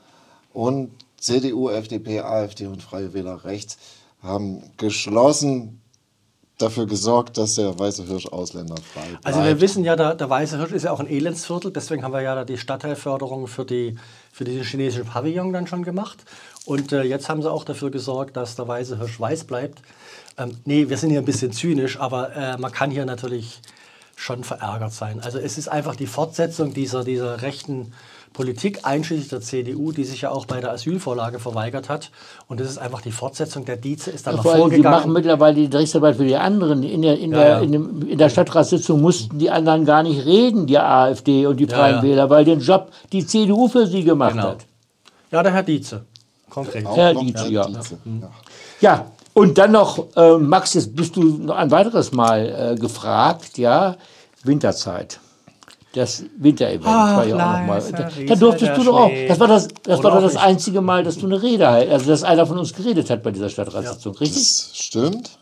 Und 0.55 0.91
CDU, 1.27 1.71
FDP, 1.71 2.21
AfD 2.21 2.67
und 2.67 2.83
Freie 2.83 3.13
Wähler 3.13 3.45
Rechts 3.45 3.79
haben 4.23 4.63
geschlossen 4.77 5.81
dafür 6.59 6.87
gesorgt, 6.87 7.37
dass 7.37 7.57
der 7.57 7.79
Weiße 7.79 8.05
Hirsch 8.05 8.27
ausländerfrei 8.29 9.09
bleibt. 9.09 9.27
Also 9.27 9.45
wir 9.45 9.61
wissen 9.61 9.85
ja, 9.85 9.97
der, 9.97 10.15
der 10.15 10.31
Weiße 10.31 10.57
Hirsch 10.57 10.73
ist 10.73 10.85
ja 10.85 10.93
auch 10.93 11.01
ein 11.01 11.09
Elendsviertel, 11.09 11.73
deswegen 11.73 12.03
haben 12.03 12.13
wir 12.13 12.23
ja 12.23 12.35
da 12.35 12.45
die 12.45 12.57
Stadtteilförderung 12.57 13.49
für, 13.49 13.65
die, 13.65 13.97
für 14.33 14.45
diesen 14.45 14.63
chinesischen 14.63 15.05
Pavillon 15.05 15.53
dann 15.53 15.67
schon 15.67 15.83
gemacht. 15.83 16.25
Und 16.65 16.93
äh, 16.93 17.03
jetzt 17.03 17.29
haben 17.29 17.43
sie 17.43 17.51
auch 17.51 17.65
dafür 17.65 17.91
gesorgt, 17.91 18.37
dass 18.37 18.55
der 18.55 18.69
Weiße 18.69 18.99
Hirsch 18.99 19.21
weiß 19.21 19.45
bleibt. 19.45 19.83
Ähm, 20.39 20.57
nee, 20.65 20.89
wir 20.89 20.97
sind 20.97 21.11
hier 21.11 21.19
ein 21.19 21.27
bisschen 21.27 21.53
zynisch, 21.53 21.99
aber 21.99 22.35
äh, 22.35 22.57
man 22.57 22.73
kann 22.73 22.91
hier 22.91 23.05
natürlich 23.05 23.61
schon 24.15 24.45
verärgert 24.45 24.93
sein. 24.93 25.21
Also 25.21 25.39
es 25.39 25.59
ist 25.59 25.69
einfach 25.69 25.95
die 25.95 26.07
Fortsetzung 26.07 26.73
dieser, 26.73 27.05
dieser 27.05 27.43
rechten 27.43 27.93
Politik, 28.37 28.81
einschließlich 28.83 29.29
der 29.31 29.41
CDU, 29.41 29.93
die 29.93 30.05
sich 30.05 30.21
ja 30.21 30.31
auch 30.31 30.45
bei 30.45 30.61
der 30.61 30.71
Asylvorlage 30.73 31.39
verweigert 31.39 31.89
hat. 31.89 32.11
Und 32.49 32.61
das 32.61 32.69
ist 32.69 32.77
einfach 32.77 33.01
die 33.01 33.11
Fortsetzung. 33.11 33.65
Der 33.65 33.79
Dietze 33.79 34.11
ist 34.11 34.27
dann 34.27 34.37
noch 34.37 34.43
Vor 34.43 34.53
allem, 34.53 34.65
die 34.65 34.69
vorgegangen. 34.77 34.99
machen 34.99 35.13
mittlerweile 35.15 35.55
die 35.57 35.71
Gerichtsarbeit 35.71 36.17
für 36.17 36.27
die 36.27 36.37
anderen. 36.37 36.83
In 36.83 37.01
der, 37.01 37.19
in, 37.19 37.33
Ja, 37.33 37.39
der, 37.39 37.49
ja. 37.49 37.61
In, 37.61 37.73
dem, 37.73 38.07
in 38.07 38.19
der 38.19 38.29
Stadtratssitzung 38.29 39.01
mussten 39.01 39.39
die 39.39 39.51
anderen 39.51 39.87
gar 39.87 40.03
nicht 40.03 40.27
reden, 40.27 40.67
die 40.67 40.79
AfD 40.79 41.47
und 41.47 41.57
die 41.57 41.65
Ja, 41.65 41.77
Freien 41.77 41.97
ja. 41.97 42.03
Wähler, 42.03 42.29
weil 42.29 42.45
den 42.45 42.61
Job 42.61 42.93
die 43.11 43.25
CDU 43.27 43.69
für 43.69 43.87
sie 43.87 44.05
gemacht 44.05 44.33
Genau. 44.33 44.49
hat. 44.49 44.67
Ja, 45.31 45.43
der 45.43 45.53
Herr 45.55 45.63
Dietze. 45.63 46.05
Konkret. 46.51 46.85
Auch 46.85 46.95
Herr 46.95 47.15
Dietze, 47.15 47.49
ja. 47.49 47.65
Dietze, 47.67 47.97
ja. 48.21 48.31
Ja, 48.83 49.07
und 49.33 49.57
dann 49.57 49.73
noch, 49.73 50.15
äh, 50.15 50.37
Max, 50.37 50.75
jetzt 50.75 50.95
bist 50.95 51.17
du 51.17 51.23
noch 51.23 51.57
ein 51.57 51.71
weiteres 51.71 52.13
Mal 52.13 52.73
äh, 52.75 52.79
gefragt, 52.79 53.57
ja, 53.57 53.97
Winterzeit. 54.45 55.21
Das 55.93 56.25
Winterevent. 56.37 56.85
Ach, 56.85 57.17
war 57.17 57.27
ja 57.27 57.35
auch 57.35 57.39
noch 57.61 57.67
mal. 57.67 57.75
leiser, 57.79 57.93
Da, 57.93 58.11
da 58.27 58.35
durftest 58.35 58.77
du 58.77 58.85
doch 58.85 59.01
auch. 59.01 59.11
Das 59.29 59.41
war 59.41 59.49
das, 59.49 59.69
das, 59.83 60.01
Oder 60.01 60.13
war 60.13 60.21
das 60.21 60.35
nicht. 60.35 60.43
einzige 60.43 60.81
Mal, 60.81 61.05
dass 61.05 61.19
du 61.19 61.27
eine 61.27 61.43
Rede 61.43 61.69
halt, 61.69 61.91
also 61.91 62.07
dass 62.07 62.23
einer 62.23 62.47
von 62.47 62.59
uns 62.59 62.75
geredet 62.75 63.09
hat 63.09 63.23
bei 63.23 63.31
dieser 63.31 63.49
Stadtratssitzung, 63.49 64.15
richtig? 64.17 64.43
Das 64.43 64.77
stimmt. 64.77 65.39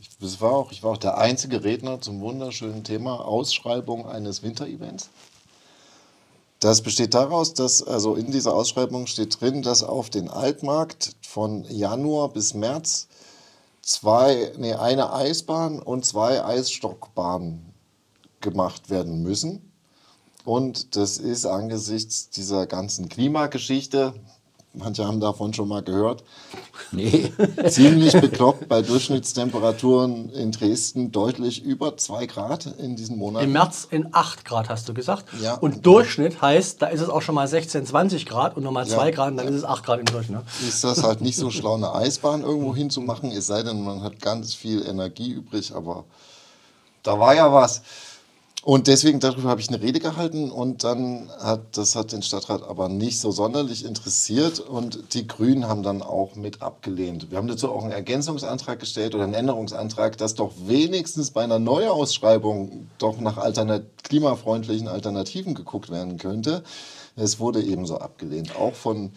Ich, 0.00 0.10
das 0.18 0.40
war 0.40 0.52
auch, 0.52 0.72
ich 0.72 0.82
war 0.82 0.92
auch 0.92 0.98
der 0.98 1.18
einzige 1.18 1.62
Redner 1.62 2.00
zum 2.00 2.20
wunderschönen 2.20 2.84
Thema 2.84 3.26
Ausschreibung 3.26 4.06
eines 4.08 4.42
Winterevents. 4.42 5.10
Das 6.60 6.82
besteht 6.82 7.14
daraus, 7.14 7.54
dass 7.54 7.86
also 7.86 8.16
in 8.16 8.32
dieser 8.32 8.54
Ausschreibung 8.54 9.06
steht 9.06 9.40
drin, 9.40 9.62
dass 9.62 9.84
auf 9.84 10.10
den 10.10 10.28
Altmarkt 10.28 11.14
von 11.22 11.64
Januar 11.70 12.30
bis 12.30 12.54
März 12.54 13.06
zwei, 13.82 14.52
nee, 14.56 14.74
eine 14.74 15.12
Eisbahn 15.12 15.78
und 15.80 16.04
zwei 16.04 16.44
Eisstockbahnen 16.44 17.72
gemacht 18.40 18.90
werden 18.90 19.22
müssen. 19.22 19.67
Und 20.48 20.96
das 20.96 21.18
ist 21.18 21.44
angesichts 21.44 22.30
dieser 22.30 22.66
ganzen 22.66 23.10
Klimageschichte, 23.10 24.14
manche 24.72 25.06
haben 25.06 25.20
davon 25.20 25.52
schon 25.52 25.68
mal 25.68 25.82
gehört, 25.82 26.24
Nee. 26.90 27.30
ziemlich 27.68 28.18
bekloppt 28.18 28.66
bei 28.66 28.80
Durchschnittstemperaturen 28.80 30.30
in 30.30 30.50
Dresden 30.50 31.12
deutlich 31.12 31.62
über 31.62 31.98
2 31.98 32.24
Grad 32.24 32.64
in 32.78 32.96
diesen 32.96 33.18
Monaten. 33.18 33.44
Im 33.44 33.52
März 33.52 33.88
in 33.90 34.08
8 34.10 34.46
Grad, 34.46 34.70
hast 34.70 34.88
du 34.88 34.94
gesagt. 34.94 35.26
Ja. 35.38 35.56
Und 35.56 35.84
Durchschnitt 35.84 36.40
heißt, 36.40 36.80
da 36.80 36.86
ist 36.86 37.02
es 37.02 37.10
auch 37.10 37.20
schon 37.20 37.34
mal 37.34 37.46
16, 37.46 37.84
20 37.84 38.24
Grad 38.24 38.56
und 38.56 38.62
nochmal 38.62 38.86
2 38.86 39.04
Ja. 39.04 39.14
Grad, 39.14 39.32
und 39.32 39.36
dann 39.36 39.48
ist 39.48 39.54
es 39.54 39.64
8 39.64 39.84
Grad 39.84 40.00
im 40.00 40.06
Durchschnitt. 40.06 40.38
Ne? 40.38 40.44
ist 40.66 40.82
das 40.82 41.02
halt 41.02 41.20
nicht 41.20 41.36
so 41.36 41.50
schlau, 41.50 41.74
eine 41.74 41.94
Eisbahn 41.94 42.40
irgendwo 42.40 42.74
hinzumachen, 42.74 43.32
es 43.32 43.48
sei 43.48 43.62
denn, 43.62 43.84
man 43.84 44.02
hat 44.02 44.18
ganz 44.22 44.54
viel 44.54 44.86
Energie 44.86 45.30
übrig, 45.30 45.74
aber 45.74 46.06
da 47.02 47.18
war 47.18 47.34
ja 47.34 47.52
was. 47.52 47.82
Und 48.64 48.88
deswegen 48.88 49.20
darüber 49.20 49.50
habe 49.50 49.60
ich 49.60 49.68
eine 49.68 49.80
Rede 49.80 50.00
gehalten 50.00 50.50
und 50.50 50.82
dann 50.82 51.30
hat 51.38 51.76
das 51.76 51.94
hat 51.94 52.10
den 52.10 52.22
Stadtrat 52.22 52.64
aber 52.64 52.88
nicht 52.88 53.20
so 53.20 53.30
sonderlich 53.30 53.84
interessiert 53.84 54.58
und 54.58 55.14
die 55.14 55.28
Grünen 55.28 55.68
haben 55.68 55.84
dann 55.84 56.02
auch 56.02 56.34
mit 56.34 56.60
abgelehnt. 56.60 57.30
Wir 57.30 57.38
haben 57.38 57.46
dazu 57.46 57.70
auch 57.70 57.84
einen 57.84 57.92
Ergänzungsantrag 57.92 58.80
gestellt 58.80 59.14
oder 59.14 59.24
einen 59.24 59.34
Änderungsantrag, 59.34 60.18
dass 60.18 60.34
doch 60.34 60.52
wenigstens 60.66 61.30
bei 61.30 61.44
einer 61.44 61.60
Neuausschreibung 61.60 62.88
doch 62.98 63.20
nach 63.20 63.38
alternat 63.38 63.84
klimafreundlichen 64.02 64.88
Alternativen 64.88 65.54
geguckt 65.54 65.90
werden 65.90 66.18
könnte. 66.18 66.64
Es 67.14 67.38
wurde 67.38 67.62
ebenso 67.62 67.98
abgelehnt, 67.98 68.56
auch 68.56 68.74
von 68.74 69.12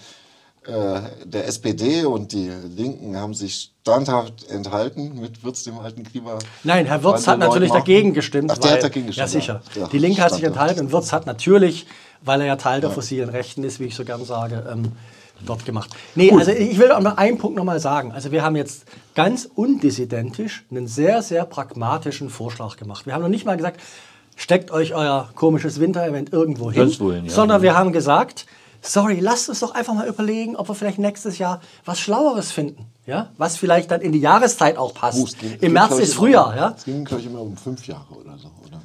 der 0.68 1.48
SPD 1.48 2.06
und 2.06 2.34
die 2.34 2.50
Linken 2.50 3.18
haben 3.18 3.34
sich 3.34 3.72
standhaft 3.82 4.48
enthalten 4.50 5.20
mit 5.20 5.44
Würz, 5.44 5.64
dem 5.64 5.80
alten 5.80 6.04
Klima. 6.04 6.38
Nein, 6.64 6.86
Herr 6.86 7.04
Wirz 7.04 7.26
hat 7.26 7.40
natürlich 7.40 7.72
dagegen 7.72 8.14
gestimmt. 8.14 8.52
Ach, 8.52 8.58
der 8.60 8.70
weil, 8.70 8.78
hat 8.78 8.84
dagegen 8.84 9.08
gestimmt. 9.08 9.28
Ja, 9.28 9.40
sicher. 9.40 9.62
Ja, 9.76 9.88
Die 9.88 9.98
Linke 9.98 10.22
hat 10.22 10.34
sich 10.34 10.44
enthalten 10.44 10.82
und 10.82 10.92
Wirz 10.92 11.12
hat 11.12 11.26
natürlich, 11.26 11.88
weil 12.22 12.42
er 12.42 12.48
ja 12.48 12.56
Teil 12.58 12.80
der 12.80 12.92
fossilen 12.92 13.30
Rechten 13.30 13.64
ist, 13.64 13.80
wie 13.80 13.86
ich 13.86 13.96
so 13.96 14.06
gern 14.06 14.24
sage, 14.24 14.64
ähm, 14.72 14.92
dort 15.46 15.66
gemacht. 15.66 15.90
Nee, 16.14 16.32
also 16.32 16.52
ich 16.52 16.78
will 16.78 16.92
auch 16.92 17.02
noch 17.02 17.18
einen 17.18 17.40
Punkt 17.40 17.58
noch 17.58 17.64
mal 17.64 17.80
sagen. 17.80 18.12
Also 18.12 18.32
wir 18.32 18.44
haben 18.44 18.56
jetzt 18.56 18.86
ganz 19.16 19.50
undissidentisch 19.56 20.64
einen 20.70 20.86
sehr, 20.86 21.24
sehr 21.24 21.46
pragmatischen 21.46 22.30
Vorschlag 22.30 22.78
gemacht. 22.78 23.08
Wir 23.08 23.16
haben 23.16 23.24
noch 23.24 23.30
nicht 23.30 23.46
mal 23.46 23.58
gesagt, 23.58 23.82
steckt 24.36 24.70
euch 24.70 24.94
euer 24.94 25.30
komisches 25.34 25.80
Winterevent 25.80 26.32
irgendwo 26.32 26.72
hin, 26.72 26.94
wohin, 27.00 27.26
ja. 27.26 27.32
sondern 27.32 27.64
wir 27.64 27.76
haben 27.76 27.92
gesagt, 27.92 28.46
sorry, 28.82 29.20
lasst 29.20 29.50
uns 29.50 29.60
doch 29.60 29.74
einfach 29.76 29.94
mal 29.94 30.08
überlegen, 30.08 30.56
ob 30.56 30.68
wir 30.70 30.76
vielleicht 30.76 31.00
nächstes 31.00 31.38
Jahr 31.38 31.62
was 31.86 32.00
Schlaueres 32.00 32.52
finden. 32.52 32.86
Ja? 33.06 33.30
Was 33.38 33.58
vielleicht 33.58 33.92
dann 33.92 34.02
in 34.02 34.12
die 34.12 34.20
Jahreszeit 34.20 34.78
auch 34.78 34.94
passt. 34.94 35.20
Oh, 35.20 35.26
ging- 35.40 35.54
Im 35.54 35.60
ging, 35.60 35.74
März 35.74 35.92
ist 36.00 36.10
immer 36.12 36.16
Frühjahr. 36.20 36.50
um- 36.50 36.56
Ja? 36.56 36.74
Es 36.78 36.84
ging, 36.86 37.04
glaube 37.06 37.22
ich, 37.22 37.28
immer 37.28 37.42
um 37.42 37.58
fünf 37.58 37.86
Jahre 37.88 38.14
oder 38.14 38.38
so. 38.38 38.48
Oder, 38.66 38.82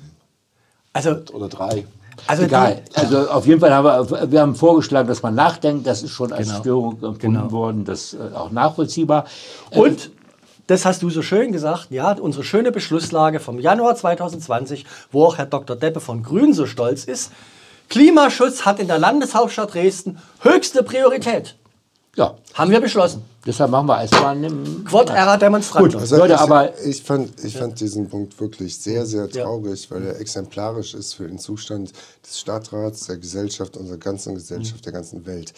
Also, 0.93 1.17
oder 1.35 1.49
drei. 1.49 1.87
also 2.27 2.43
Egal. 2.45 2.83
Also 2.95 3.29
auf 3.31 3.47
jeden 3.47 3.61
Fall 3.61 3.73
haben 3.75 3.85
wir, 4.11 4.31
wir 4.33 4.41
haben 4.41 4.55
vorgeschlagen, 4.55 5.07
dass 5.09 5.23
man 5.23 5.35
nachdenkt. 5.35 5.87
Das 5.87 6.03
ist 6.03 6.13
schon 6.13 6.33
als 6.33 6.49
Genau. 6.49 6.61
Störung 6.61 6.93
empfunden 6.95 7.19
Genau. 7.21 7.53
worden. 7.53 7.85
Das 7.85 8.15
ist 8.15 8.35
auch 8.35 8.51
nachvollziehbar. 8.51 9.27
Die, 9.75 9.79
und 9.79 10.11
das 10.67 10.85
hast 10.87 11.03
du 11.03 11.11
so 11.11 11.23
schön 11.23 11.53
gesagt, 11.53 11.89
ja, 11.91 12.13
unsere 12.13 12.43
schöne 12.43 12.73
Beschlusslage 12.73 13.39
vom 13.39 13.61
Januar 13.61 13.95
2020, 13.95 14.85
wo 15.13 15.27
auch 15.27 15.37
Herr 15.39 15.47
Dr. 15.47 15.77
Deppe 15.77 16.01
von 16.01 16.23
Grün 16.23 16.55
so 16.55 16.67
stolz 16.67 17.05
ist. 17.05 17.31
Klimaschutz 17.89 18.65
hat 18.65 18.81
in 18.81 18.89
der 18.89 18.99
Landeshauptstadt 18.99 19.75
Dresden 19.75 20.19
höchste 20.41 20.83
Priorität. 20.83 21.57
ja, 22.17 22.35
Haben 22.55 22.71
wir 22.71 22.81
beschlossen. 22.81 23.25
Deshalb 23.47 23.71
machen 23.71 23.87
wir 23.87 23.97
Eisbahn 23.99 24.43
im. 24.45 24.85
Quod 24.85 25.09
era 25.11 25.37
demonstrandum. 25.37 25.93
Gut. 25.93 26.01
Also 26.01 26.17
Leute, 26.17 26.35
ich, 26.35 26.41
aber- 26.41 26.79
ich 26.85 27.03
fand, 27.03 27.45
ich 27.45 27.57
fand 27.57 27.79
diesen 27.81 28.09
Punkt 28.09 28.39
wirklich 28.41 28.79
sehr, 28.79 29.07
sehr 29.07 29.27
Ja. 29.29 29.45
traurig, 29.45 29.91
weil 29.91 30.05
er 30.07 30.21
exemplarisch 30.21 30.95
ist 30.95 31.15
für 31.15 31.27
den 31.29 31.39
Zustand 31.39 31.93
des 32.27 32.41
Stadtrats, 32.41 33.07
der 33.07 33.19
Gesellschaft, 33.19 33.77
unserer 33.77 33.99
ganzen 33.99 34.35
Gesellschaft, 34.35 34.85
der 34.85 34.93
ganzen 34.93 35.25
Welt. 35.27 35.53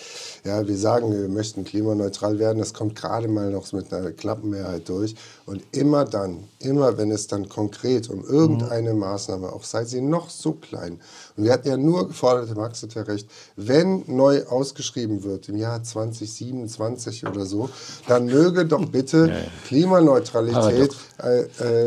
Ja, 0.44 0.66
wir 0.66 0.76
sagen, 0.76 1.12
wir 1.12 1.28
möchten 1.28 1.64
klimaneutral 1.64 2.38
werden, 2.38 2.58
das 2.58 2.74
kommt 2.74 2.94
gerade 2.94 3.26
mal 3.28 3.50
noch 3.50 3.72
mit 3.72 3.92
einer 3.92 4.10
knappen 4.12 4.50
Mehrheit 4.50 4.88
durch. 4.88 5.14
Und 5.46 5.62
immer 5.72 6.04
dann, 6.04 6.44
immer 6.58 6.98
wenn 6.98 7.10
es 7.10 7.26
dann 7.26 7.48
konkret 7.48 8.10
um 8.10 8.22
irgendeine 8.24 8.92
Maßnahme, 8.92 9.50
auch 9.52 9.64
sei 9.64 9.84
sie 9.86 10.02
noch 10.02 10.28
so 10.28 10.52
klein, 10.52 11.00
und 11.36 11.44
wir 11.44 11.52
hatten 11.52 11.68
ja 11.68 11.76
nur 11.76 12.08
gefordert, 12.08 12.54
Max 12.56 12.82
hat 12.82 12.94
ja 12.94 13.02
recht, 13.02 13.28
wenn 13.56 14.04
neu 14.06 14.44
ausgeschrieben 14.46 15.22
wird 15.22 15.48
im 15.48 15.56
Jahr 15.56 15.82
2027 15.82 17.26
oder 17.26 17.46
so, 17.46 17.70
dann 18.06 18.26
möge 18.26 18.64
doch 18.66 18.84
bitte 18.86 19.32
Klimaneutralität 19.66 20.94
äh, 21.22 21.40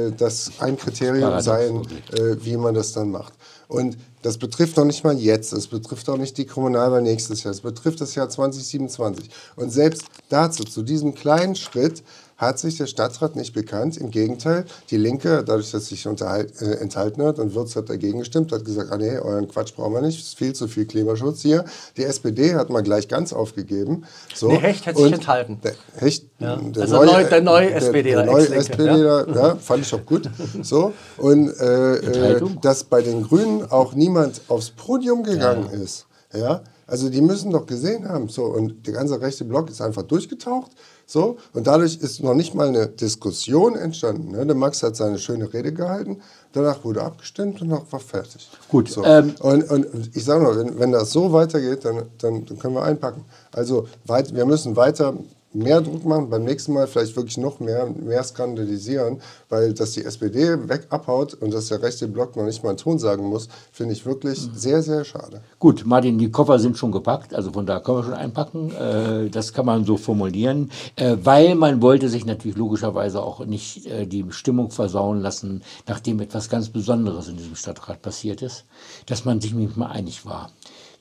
äh, 0.08 0.12
das 0.16 0.52
ein 0.60 0.78
Kriterium 0.78 1.42
sein, 1.42 1.82
äh, 2.14 2.36
wie 2.42 2.58
man 2.58 2.74
das 2.74 2.94
dann 2.94 3.12
macht. 3.12 3.34
Und 3.68 3.98
das 4.22 4.38
betrifft 4.38 4.78
doch 4.78 4.84
nicht 4.84 5.04
mal 5.04 5.18
jetzt, 5.18 5.54
es 5.54 5.68
betrifft 5.68 6.10
auch 6.10 6.18
nicht 6.18 6.38
die 6.38 6.46
Kommunalwahl 6.46 7.02
nächstes 7.02 7.44
Jahr, 7.44 7.54
es 7.54 7.62
betrifft 7.62 8.02
das 8.02 8.16
Jahr 8.16 8.30
2027. 8.30 9.30
Und 9.56 9.72
selbst 9.72 10.04
dazu, 10.30 10.64
zu 10.64 10.84
diesem 10.84 11.16
kleinen 11.16 11.56
Schritt, 11.56 12.04
hat 12.42 12.60
sich 12.60 12.78
der 12.78 12.88
Stadtrat 12.88 13.36
nicht 13.36 13.54
bekannt. 13.54 13.96
Im 13.98 14.10
Gegenteil, 14.12 14.66
die 14.90 14.98
Linke, 14.98 15.44
dadurch, 15.46 15.72
dass 15.72 15.88
sich 15.88 16.08
unterhalt, 16.08 16.60
äh, 16.62 16.74
enthalten 16.78 17.22
hat 17.24 17.38
und 17.40 17.54
Wirz 17.56 17.76
hat 17.76 17.90
dagegen 17.90 18.20
gestimmt, 18.20 18.52
hat 18.52 18.66
gesagt, 18.66 18.92
ah 18.92 18.98
nee, 18.98 19.18
euren 19.20 19.48
Quatsch 19.48 19.76
brauchen 19.76 19.94
wir 19.94 20.02
nicht, 20.02 20.20
es 20.20 20.28
ist 20.30 20.38
viel 20.38 20.54
zu 20.54 20.68
viel 20.68 20.86
Klimaschutz 20.86 21.42
hier. 21.42 21.64
Die 21.98 22.04
SPD 22.04 22.56
hat 22.56 22.70
mal 22.72 22.82
gleich 22.82 23.08
ganz 23.08 23.32
aufgegeben. 23.32 24.04
So. 24.34 24.48
Nee, 24.50 24.58
Hecht 24.58 24.88
hat 24.88 24.98
sich 24.98 25.06
Und 25.06 25.14
enthalten. 25.14 25.60
Der 25.64 25.74
Hecht, 25.98 26.26
Ja. 26.40 26.56
der 26.58 26.82
Also 26.82 26.96
neue, 26.96 27.06
neu- 27.06 27.30
der 27.30 27.42
neue 27.42 27.68
der- 27.68 27.78
SPDler, 27.78 28.24
der 28.24 28.32
neue 28.34 28.42
Ex-Linke, 28.42 28.66
SPDler, 28.74 29.36
ja. 29.36 29.56
fand 29.58 29.86
ich 29.86 29.94
auch 29.94 30.06
gut. 30.06 30.30
So. 30.64 30.94
Und 31.18 31.50
äh, 31.60 31.96
äh, 31.98 32.42
dass 32.62 32.84
bei 32.84 33.02
den 33.04 33.22
Grünen 33.24 33.70
auch 33.72 33.94
niemand 33.94 34.42
aufs 34.48 34.72
Podium 34.72 35.24
gegangen 35.24 35.70
ist. 35.70 36.08
Ja, 36.34 36.62
also 36.88 37.10
die 37.10 37.22
müssen 37.22 37.52
doch 37.52 37.66
gesehen 37.66 38.08
haben. 38.10 38.30
So, 38.30 38.46
und 38.46 38.88
der 38.88 38.94
ganze 38.94 39.20
rechte 39.22 39.44
Block 39.46 39.70
ist 39.70 39.82
einfach 39.82 40.04
durchgetaucht. 40.04 40.72
So, 41.12 41.36
und 41.52 41.68
dadurch 41.68 41.98
ist 41.98 42.24
noch 42.24 42.34
nicht 42.34 42.56
mal 42.56 42.70
eine 42.70 42.88
Diskussion 42.88 43.76
entstanden. 43.76 44.32
Ne? 44.32 44.46
Der 44.46 44.56
Max 44.56 44.82
hat 44.82 44.96
seine 44.96 45.20
schöne 45.20 45.52
Rede 45.52 45.74
gehalten, 45.74 46.22
danach 46.54 46.86
wurde 46.86 47.04
abgestimmt 47.04 47.62
und 47.62 47.68
danach 47.70 47.84
war 47.92 48.00
fertig. 48.00 48.50
Gut, 48.70 48.88
So. 48.88 49.04
ähm, 49.04 49.36
und, 49.42 49.70
und 49.70 50.16
ich 50.16 50.24
sage 50.24 50.42
mal, 50.42 50.58
wenn, 50.58 50.80
wenn 50.80 50.94
das 50.94 51.12
so 51.12 51.34
weitergeht, 51.34 51.84
dann, 51.84 52.04
dann, 52.20 52.46
dann 52.46 52.58
können 52.58 52.76
wir 52.76 52.84
einpacken. 52.84 53.26
Also 53.52 53.88
weit, 54.06 54.34
wir 54.34 54.46
müssen 54.46 54.78
weiter 54.78 55.14
mehr 55.54 55.82
Druck 55.82 56.06
machen, 56.06 56.30
beim 56.30 56.44
nächsten 56.44 56.74
Mal 56.74 56.88
vielleicht 56.88 57.16
wirklich 57.16 57.38
noch 57.38 57.60
mehr, 57.60 57.88
mehr 57.88 58.24
skandalisieren, 58.24 59.22
weil 59.50 59.74
dass 59.74 59.92
die 59.92 60.06
SPD 60.06 60.70
weg 60.70 60.88
abhaut 60.90 61.34
und 61.34 61.54
dass 61.54 61.68
der 61.68 61.82
rechte 61.82 62.08
Block 62.08 62.36
noch 62.36 62.46
nicht 62.46 62.64
mal 62.64 62.70
einen 62.70 62.78
Ton 62.78 63.00
sagen 63.00 63.26
muss, 63.26 63.50
finde 63.72 63.94
ich 63.94 64.06
wirklich 64.06 64.40
sehr, 64.54 64.82
sehr 64.82 65.04
schade. 65.04 65.42
Gut, 65.60 65.86
Martin, 65.86 66.18
die 66.18 66.32
Koffer 66.32 66.60
sind 66.60 66.78
schon 66.78 66.92
gepackt, 66.92 67.34
also 67.34 67.52
von 67.52 67.66
da 67.66 67.80
können 67.80 68.00
wir 68.00 68.04
schon 68.04 68.14
einpacken. 68.14 68.72
Äh, 68.72 69.30
das 69.30 69.54
kann 69.54 69.66
man 69.66 69.86
so 69.86 69.98
formulieren, 69.98 70.72
äh, 70.96 71.18
weil 71.24 71.56
man 71.56 71.82
wollte 71.82 72.10
sich 72.10 72.26
natürlich 72.26 72.58
logischerweise 72.58 73.22
auch 73.22 73.46
nicht 73.46 73.86
äh, 73.88 74.06
die 74.06 74.26
Stimmung 74.30 74.72
versauen 74.72 75.22
lassen, 75.22 75.64
nachdem 75.88 76.20
etwas 76.22 76.50
ganz 76.50 76.70
Besonderes 76.70 77.28
in 77.28 77.38
diesem 77.38 77.56
Stadtrat 77.56 78.02
passiert 78.02 78.42
ist, 78.42 78.66
dass 79.06 79.26
man 79.26 79.42
sich 79.42 79.54
nicht 79.54 79.78
mal 79.78 79.88
einig 79.88 80.26
war 80.26 80.52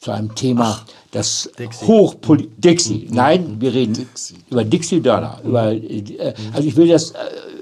zu 0.00 0.12
einem 0.12 0.34
Thema, 0.34 0.80
das 1.10 1.50
hochpoli 1.82 2.50
Dixie. 2.56 3.06
Nein, 3.10 3.56
wir 3.60 3.74
reden 3.74 4.08
über 4.50 4.64
Dixie 4.64 5.02
Dörner. 5.02 5.40
Über, 5.44 5.72
äh, 5.72 6.32
also 6.54 6.66
ich 6.66 6.74
will 6.76 6.88
das 6.88 7.10
äh, 7.10 7.16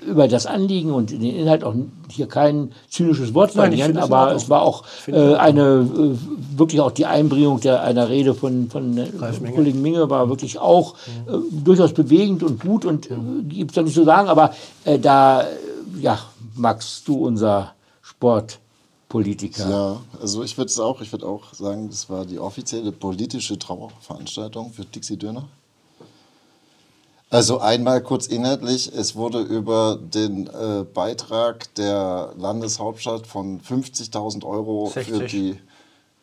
über 0.08 0.28
das 0.28 0.46
Anliegen 0.46 0.92
und 0.92 1.10
den 1.10 1.22
Inhalt 1.22 1.64
auch 1.64 1.74
hier 2.08 2.28
kein 2.28 2.70
zynisches 2.88 3.34
Wort 3.34 3.50
verlieren, 3.50 3.98
aber 3.98 4.34
es 4.36 4.48
war 4.48 4.62
auch 4.62 4.84
äh, 5.08 5.34
eine 5.34 5.60
äh, 5.60 6.58
wirklich 6.58 6.80
auch 6.80 6.92
die 6.92 7.06
Einbringung 7.06 7.60
der, 7.60 7.82
einer 7.82 8.08
Rede 8.08 8.34
von, 8.34 8.70
von 8.70 8.96
äh. 8.96 9.08
Kollegen 9.54 9.82
Minge 9.82 10.08
war 10.08 10.28
wirklich 10.28 10.58
auch 10.58 10.94
äh, 11.26 11.32
durchaus 11.50 11.92
bewegend 11.92 12.44
und 12.44 12.60
gut 12.60 12.84
und 12.84 13.08
gibt 13.48 13.72
es 13.72 13.74
doch 13.74 13.82
nicht 13.82 13.94
zu 13.94 14.04
sagen, 14.04 14.28
aber 14.28 14.54
äh, 14.84 14.98
da, 15.00 15.44
ja, 16.00 16.20
Max, 16.54 17.02
du 17.04 17.16
unser 17.16 17.72
Sportpolitiker. 19.08 19.68
Ja, 19.68 20.00
also 20.20 20.42
ich 20.42 20.56
würde 20.56 20.68
es 20.68 20.78
auch, 20.78 21.00
ich 21.00 21.12
würde 21.12 21.26
auch 21.26 21.54
sagen, 21.54 21.88
das 21.88 22.10
war 22.10 22.26
die 22.26 22.38
offizielle 22.38 22.92
politische 22.92 23.58
Trauerveranstaltung 23.58 24.72
für 24.72 24.84
Dixie 24.84 25.16
Döner. 25.16 25.48
Also 27.30 27.58
einmal 27.58 28.02
kurz 28.02 28.26
inhaltlich, 28.26 28.90
es 28.94 29.14
wurde 29.14 29.40
über 29.40 29.98
den 30.00 30.46
äh, 30.46 30.84
Beitrag 30.84 31.74
der 31.74 32.32
Landeshauptstadt 32.38 33.26
von 33.26 33.60
50.000 33.60 34.44
Euro 34.44 34.86
für 34.86 35.02
60. 35.02 35.30
die 35.30 35.58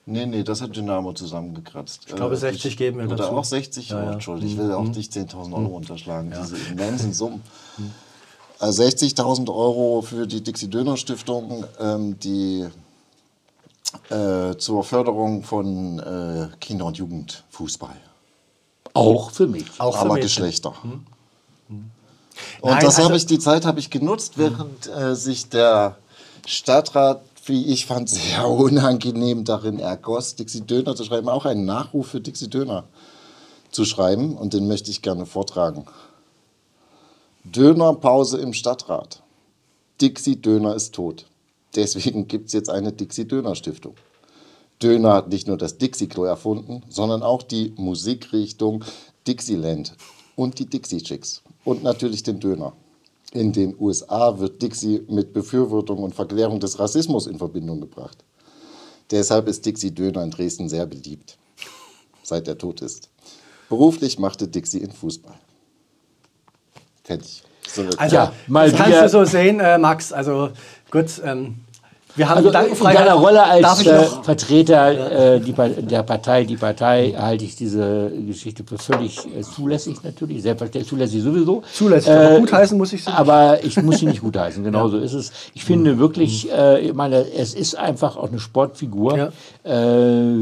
Nee, 0.07 0.27
nee, 0.27 0.43
das 0.43 0.61
hat 0.61 0.75
Dynamo 0.75 1.13
zusammengekratzt. 1.13 2.03
Ich 2.05 2.15
glaube, 2.15 2.37
60 2.37 2.77
geben 2.77 2.99
wir 2.99 3.07
Oder 3.07 3.15
dazu. 3.15 3.31
auch 3.31 3.43
60? 3.43 3.89
Ja, 3.89 3.97
oh, 3.97 4.05
ja. 4.05 4.13
Entschuldigung, 4.13 4.51
ich 4.51 4.57
will 4.59 4.71
auch 4.71 4.83
nicht 4.83 5.11
10.000 5.11 5.51
Euro 5.51 5.75
unterschlagen, 5.75 6.31
diese 6.39 6.57
immensen 6.71 7.11
Summen. 7.11 7.41
Also 8.59 8.83
60.000 8.83 9.49
Euro 9.49 10.01
für 10.01 10.27
die 10.27 10.41
Dixie-Döner-Stiftung, 10.41 11.65
ähm, 11.79 12.17
die 12.19 12.65
äh, 14.09 14.55
zur 14.57 14.83
Förderung 14.83 15.43
von 15.43 15.99
äh, 15.99 16.47
Kinder- 16.59 16.85
und 16.85 16.97
Jugendfußball. 16.97 17.95
Auch 18.93 19.31
für 19.31 19.47
mich. 19.47 19.65
Auch 19.77 19.95
für 19.95 20.01
aber 20.01 20.13
Mädchen. 20.13 20.27
Geschlechter. 20.27 20.73
Und 22.61 22.71
Nein, 22.71 22.79
das 22.81 22.95
also- 22.95 23.03
habe 23.03 23.17
ich, 23.17 23.25
die 23.25 23.39
Zeit 23.39 23.65
habe 23.65 23.79
ich 23.79 23.89
genutzt, 23.89 24.37
während 24.37 24.87
äh, 24.87 25.15
sich 25.15 25.49
der 25.49 25.97
Stadtrat, 26.45 27.21
wie 27.45 27.65
ich 27.65 27.85
fand, 27.85 28.09
sehr 28.09 28.47
unangenehm 28.49 29.43
darin 29.43 29.79
ergoss, 29.79 30.35
Dixie 30.35 30.61
Döner 30.61 30.95
zu 30.95 31.03
schreiben, 31.03 31.27
auch 31.29 31.45
einen 31.45 31.65
Nachruf 31.65 32.07
für 32.07 32.21
Dixie 32.21 32.49
Döner 32.49 32.85
zu 33.71 33.83
schreiben. 33.85 34.37
Und 34.37 34.53
den 34.53 34.67
möchte 34.67 34.91
ich 34.91 35.01
gerne 35.01 35.25
vortragen. 35.25 35.85
Dönerpause 37.45 38.39
im 38.39 38.53
Stadtrat. 38.53 39.21
Dixie 40.01 40.41
Döner 40.41 40.73
ist 40.75 40.95
tot. 40.95 41.27
Deswegen 41.75 42.27
gibt 42.27 42.47
es 42.47 42.53
jetzt 42.53 42.71
eine 42.71 42.91
Dixie 42.91 43.27
Döner 43.27 43.53
Stiftung. 43.53 43.93
Döner 44.81 45.13
hat 45.13 45.29
nicht 45.29 45.47
nur 45.47 45.55
das 45.55 45.77
Dixie-Klo 45.77 46.23
erfunden, 46.23 46.81
sondern 46.89 47.21
auch 47.21 47.43
die 47.43 47.71
Musikrichtung 47.77 48.83
Dixieland 49.27 49.93
und 50.35 50.57
die 50.57 50.65
Dixie 50.65 51.03
Chicks 51.03 51.43
und 51.63 51.83
natürlich 51.83 52.23
den 52.23 52.39
Döner. 52.39 52.73
In 53.31 53.53
den 53.53 53.75
USA 53.79 54.39
wird 54.39 54.63
Dixie 54.63 55.03
mit 55.07 55.31
Befürwortung 55.31 55.99
und 55.99 56.15
Verklärung 56.15 56.59
des 56.59 56.79
Rassismus 56.79 57.27
in 57.27 57.37
Verbindung 57.37 57.79
gebracht. 57.79 58.17
Deshalb 59.11 59.47
ist 59.47 59.63
Dixie 59.67 59.91
Döner 59.91 60.23
in 60.23 60.31
Dresden 60.31 60.67
sehr 60.67 60.87
beliebt, 60.87 61.37
seit 62.23 62.47
er 62.47 62.57
tot 62.57 62.81
ist. 62.81 63.09
Beruflich 63.69 64.17
machte 64.17 64.47
Dixie 64.47 64.79
in 64.79 64.91
Fußball. 64.91 65.39
Fertig. 67.05 67.43
So 67.67 67.83
Also, 67.97 68.15
Ja, 68.15 68.31
mal 68.47 68.69
das 68.69 68.79
kannst 68.79 69.01
du 69.01 69.09
so 69.09 69.23
sehen, 69.25 69.59
äh, 69.59 69.77
Max. 69.77 70.11
Also, 70.11 70.49
gut, 70.91 71.05
ähm, 71.23 71.55
wir 72.15 72.29
haben 72.29 72.37
Also 72.37 72.47
in 72.47 72.53
Gedankenfreiheit. 72.53 72.99
deiner 72.99 73.13
Rolle 73.15 73.43
als 73.43 73.85
äh? 73.85 74.03
Vertreter 74.23 75.33
äh, 75.35 75.39
die, 75.41 75.51
der 75.51 76.03
Partei, 76.03 76.45
die 76.45 76.55
Partei, 76.55 77.13
halte 77.17 77.43
ich 77.43 77.57
diese 77.57 78.09
Geschichte 78.25 78.63
für 78.63 78.77
völlig 78.77 79.17
äh, 79.25 79.41
zulässig 79.41 80.01
natürlich, 80.01 80.41
selbstverständlich 80.41 80.89
zulässig 80.89 81.21
sowieso. 81.21 81.63
Zulässig, 81.73 82.13
aber 82.13 82.39
gutheißen 82.39 82.77
muss 82.77 82.93
ich 82.93 83.03
sie 83.03 83.09
nicht. 83.09 83.19
Aber 83.19 83.63
ich 83.65 83.81
muss 83.83 83.99
sie 83.99 84.05
nicht 84.05 84.21
gutheißen, 84.21 84.63
genau 84.63 84.87
so 84.87 84.97
ist 84.97 85.13
es. 85.13 85.31
Ich 85.55 85.65
finde 85.65 85.99
wirklich, 85.99 86.49
äh, 86.51 86.79
ich 86.87 86.93
meine, 86.93 87.25
es 87.33 87.53
ist 87.53 87.75
einfach 87.77 88.15
auch 88.15 88.29
eine 88.29 88.39
Sportfigur. 88.39 89.17
Ja. 89.17 89.31
Äh, 89.65 90.35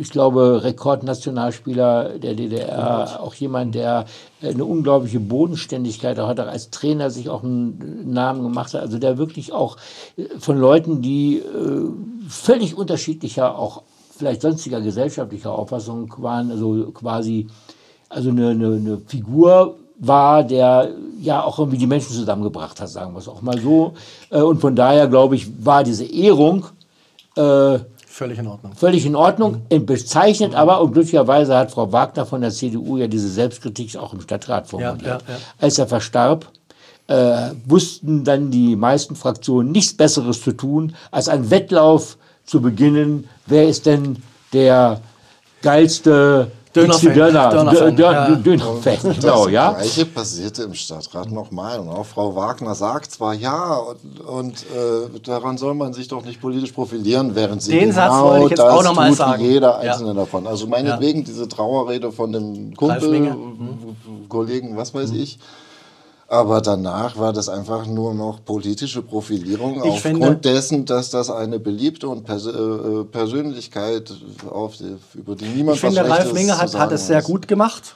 ich 0.00 0.10
glaube, 0.10 0.62
Rekordnationalspieler 0.62 2.10
der 2.18 2.34
DDR, 2.34 3.20
auch 3.20 3.34
jemand, 3.34 3.74
der 3.74 4.04
äh, 4.37 4.37
eine 4.42 4.64
unglaubliche 4.64 5.20
Bodenständigkeit 5.20 6.18
auch 6.20 6.28
hat, 6.28 6.40
auch 6.40 6.46
als 6.46 6.70
Trainer 6.70 7.10
sich 7.10 7.28
auch 7.28 7.42
einen 7.42 8.12
Namen 8.12 8.42
gemacht. 8.42 8.74
Also 8.74 8.98
der 8.98 9.18
wirklich 9.18 9.52
auch 9.52 9.76
äh, 10.16 10.24
von 10.38 10.58
Leuten, 10.58 11.02
die 11.02 11.38
äh, 11.38 11.42
völlig 12.28 12.76
unterschiedlicher, 12.76 13.58
auch 13.58 13.82
vielleicht 14.16 14.42
sonstiger 14.42 14.80
gesellschaftlicher 14.80 15.52
Auffassung 15.52 16.12
waren, 16.18 16.50
also 16.50 16.90
quasi 16.92 17.46
also 18.08 18.30
eine, 18.30 18.50
eine, 18.50 18.66
eine 18.66 18.98
Figur 19.06 19.76
war, 19.98 20.44
der 20.44 20.90
ja 21.20 21.42
auch 21.42 21.58
irgendwie 21.58 21.78
die 21.78 21.86
Menschen 21.86 22.12
zusammengebracht 22.12 22.80
hat, 22.80 22.88
sagen 22.88 23.12
wir 23.12 23.18
es 23.18 23.28
auch 23.28 23.42
mal 23.42 23.58
so. 23.58 23.94
Äh, 24.30 24.40
Und 24.40 24.60
von 24.60 24.76
daher, 24.76 25.08
glaube 25.08 25.34
ich, 25.36 25.64
war 25.64 25.82
diese 25.82 26.04
Ehrung 26.04 26.66
äh, 27.36 27.78
Völlig 28.18 28.38
in 28.40 28.48
Ordnung. 28.48 28.72
völlig 28.74 29.06
in 29.06 29.14
Ordnung, 29.14 29.62
äh, 29.68 29.78
bezeichnet 29.78 30.52
aber, 30.52 30.80
und 30.80 30.92
glücklicherweise 30.92 31.56
hat 31.56 31.70
Frau 31.70 31.92
Wagner 31.92 32.26
von 32.26 32.40
der 32.40 32.50
CDU 32.50 32.96
ja 32.96 33.06
diese 33.06 33.28
Selbstkritik 33.28 33.96
auch 33.96 34.12
im 34.12 34.20
Stadtrat 34.20 34.66
formuliert. 34.66 35.02
Ja, 35.02 35.08
ja, 35.08 35.34
ja. 35.34 35.36
Als 35.60 35.78
er 35.78 35.86
verstarb, 35.86 36.50
äh, 37.06 37.50
wussten 37.64 38.24
dann 38.24 38.50
die 38.50 38.74
meisten 38.74 39.14
Fraktionen 39.14 39.70
nichts 39.70 39.96
Besseres 39.96 40.42
zu 40.42 40.50
tun, 40.50 40.96
als 41.12 41.28
einen 41.28 41.48
Wettlauf 41.52 42.18
zu 42.44 42.60
beginnen. 42.60 43.28
Wer 43.46 43.68
ist 43.68 43.86
denn 43.86 44.16
der 44.52 45.00
geilste 45.62 46.50
Dixie 46.86 47.08
Döner, 47.12 47.50
Dönerfan, 47.50 47.96
Dö- 47.96 48.42
Dö- 48.42 48.56
ja. 48.56 49.00
Das 49.04 49.18
genau, 49.20 49.48
ja. 49.48 49.72
Gleiche 49.72 50.06
passierte 50.06 50.62
im 50.64 50.74
Stadtrat 50.74 51.30
nochmal. 51.30 51.78
Und 51.80 51.88
auch 51.88 52.06
Frau 52.06 52.34
Wagner 52.36 52.74
sagt 52.74 53.10
zwar 53.12 53.34
ja, 53.34 53.74
und, 53.76 54.20
und 54.20 54.54
äh, 54.74 55.20
daran 55.24 55.58
soll 55.58 55.74
man 55.74 55.92
sich 55.92 56.08
doch 56.08 56.24
nicht 56.24 56.40
politisch 56.40 56.72
profilieren, 56.72 57.34
während 57.34 57.62
sie 57.62 57.72
Den 57.78 57.92
Satz 57.92 58.12
genau 58.12 58.24
wollte 58.30 58.44
ich 58.44 58.50
jetzt 58.50 58.58
das 58.60 58.72
auch 58.74 58.82
noch 58.84 58.94
mal 58.94 59.08
tut, 59.08 59.18
sagen. 59.18 59.42
jeder 59.44 59.82
Ja. 59.84 59.92
einzelne 59.92 60.14
davon. 60.14 60.46
Also 60.46 60.66
meinetwegen 60.66 61.24
diese 61.24 61.48
Trauerrede 61.48 62.12
von 62.12 62.32
dem 62.32 62.74
Kumpel, 62.74 63.34
Kollegen, 64.28 64.76
was 64.76 64.94
weiß 64.94 65.10
ich. 65.12 65.38
Aber 66.30 66.60
danach 66.60 67.16
war 67.16 67.32
das 67.32 67.48
einfach 67.48 67.86
nur 67.86 68.12
noch 68.12 68.44
politische 68.44 69.00
Profilierung 69.00 69.76
Ich 69.76 69.92
aufgrund 69.92 70.02
finde- 70.02 70.36
dessen, 70.36 70.84
dass 70.84 71.08
das 71.08 71.30
eine 71.30 71.58
beliebte 71.58 72.06
und 72.06 72.24
Pers 72.24 72.46
äh, 72.46 73.04
Persönlichkeit, 73.10 74.12
auf 74.50 74.76
die, 74.76 74.96
über 75.18 75.34
die 75.34 75.46
niemand 75.46 75.76
Ich 75.76 75.80
finde, 75.80 76.02
was 76.02 76.18
Ralf 76.18 76.32
Minge 76.34 76.58
hat, 76.58 76.78
hat 76.78 76.92
es 76.92 77.06
sehr 77.06 77.22
gut 77.22 77.48
gemacht. 77.48 77.94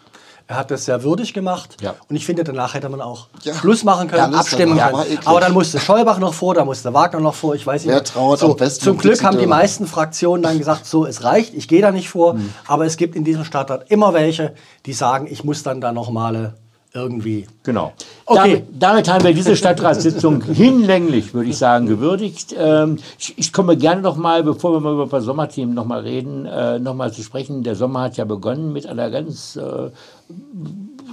Er 0.48 0.56
hat 0.56 0.70
es 0.70 0.86
sehr 0.86 1.02
würdig 1.02 1.34
gemacht. 1.34 1.76
Ja. 1.82 1.94
Und 2.08 2.16
ich 2.16 2.26
finde, 2.26 2.42
danach 2.42 2.72
hätte 2.74 2.88
man 2.88 3.00
auch 3.02 3.28
Ja. 3.42 3.54
Schluss 3.54 3.84
machen 3.84 4.08
können, 4.08 4.32
Ja, 4.32 4.38
abstimmen 4.38 4.78
können. 4.78 5.18
Aber 5.26 5.40
dann 5.40 5.52
musste 5.52 5.78
Scholbach 5.78 6.18
noch 6.18 6.34
vor, 6.34 6.54
da 6.54 6.64
musste 6.64 6.92
Wagner 6.92 7.20
noch 7.20 7.34
vor, 7.34 7.54
ich 7.54 7.66
weiß 7.66 7.82
nicht. 7.82 7.88
Wer 7.88 7.96
mehr. 7.96 8.04
trauert 8.04 8.40
so, 8.40 8.50
am 8.50 8.56
besten 8.56 8.82
Zum 8.84 8.92
um 8.96 8.98
Glück 8.98 9.22
haben 9.22 9.38
die 9.38 9.46
meisten 9.46 9.86
Fraktionen 9.86 10.42
dann 10.42 10.58
gesagt, 10.58 10.86
so, 10.86 11.06
es 11.06 11.22
reicht, 11.22 11.54
ich 11.54 11.68
gehe 11.68 11.82
da 11.82 11.92
nicht 11.92 12.08
vor. 12.08 12.32
Hm. 12.34 12.52
Aber 12.66 12.86
es 12.86 12.96
gibt 12.96 13.14
in 13.14 13.24
diesem 13.24 13.44
Stadtrat 13.44 13.90
immer 13.90 14.14
welche, 14.14 14.54
die 14.86 14.94
sagen, 14.94 15.26
ich 15.30 15.44
muss 15.44 15.62
dann 15.62 15.80
da 15.82 15.92
noch 15.92 16.10
mal 16.10 16.54
irgendwie. 16.94 17.46
Genau. 17.62 17.92
Okay. 18.26 18.36
Damit, 18.36 18.64
damit 18.78 19.08
haben 19.08 19.24
wir 19.24 19.34
diese 19.34 19.56
Stadtratssitzung 19.56 20.42
hinlänglich, 20.52 21.32
würde 21.32 21.48
ich 21.50 21.56
sagen, 21.56 21.86
gewürdigt. 21.86 22.54
Ähm, 22.58 22.98
ich, 23.18 23.38
ich 23.38 23.52
komme 23.52 23.76
gerne 23.76 24.02
noch 24.02 24.16
mal, 24.16 24.42
bevor 24.42 24.72
wir 24.72 24.80
mal 24.80 24.92
über 24.94 25.04
ein 25.04 25.08
paar 25.08 25.22
Sommerthemen 25.22 25.74
noch 25.74 25.86
mal 25.86 26.00
reden, 26.00 26.46
äh, 26.46 26.78
noch 26.78 26.94
mal 26.94 27.12
zu 27.12 27.22
sprechen. 27.22 27.62
Der 27.62 27.76
Sommer 27.76 28.02
hat 28.02 28.16
ja 28.16 28.24
begonnen 28.24 28.72
mit 28.72 28.86
einer 28.86 29.10
ganz, 29.10 29.56
äh, 29.56 29.90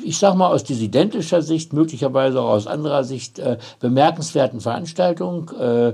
ich 0.03 0.17
sag 0.17 0.35
mal 0.35 0.47
aus 0.47 0.63
dissidentischer 0.63 1.41
Sicht, 1.41 1.73
möglicherweise 1.73 2.41
auch 2.41 2.49
aus 2.49 2.67
anderer 2.67 3.03
Sicht, 3.03 3.39
äh, 3.39 3.57
bemerkenswerten 3.79 4.59
Veranstaltung. 4.59 5.49
Äh, 5.59 5.93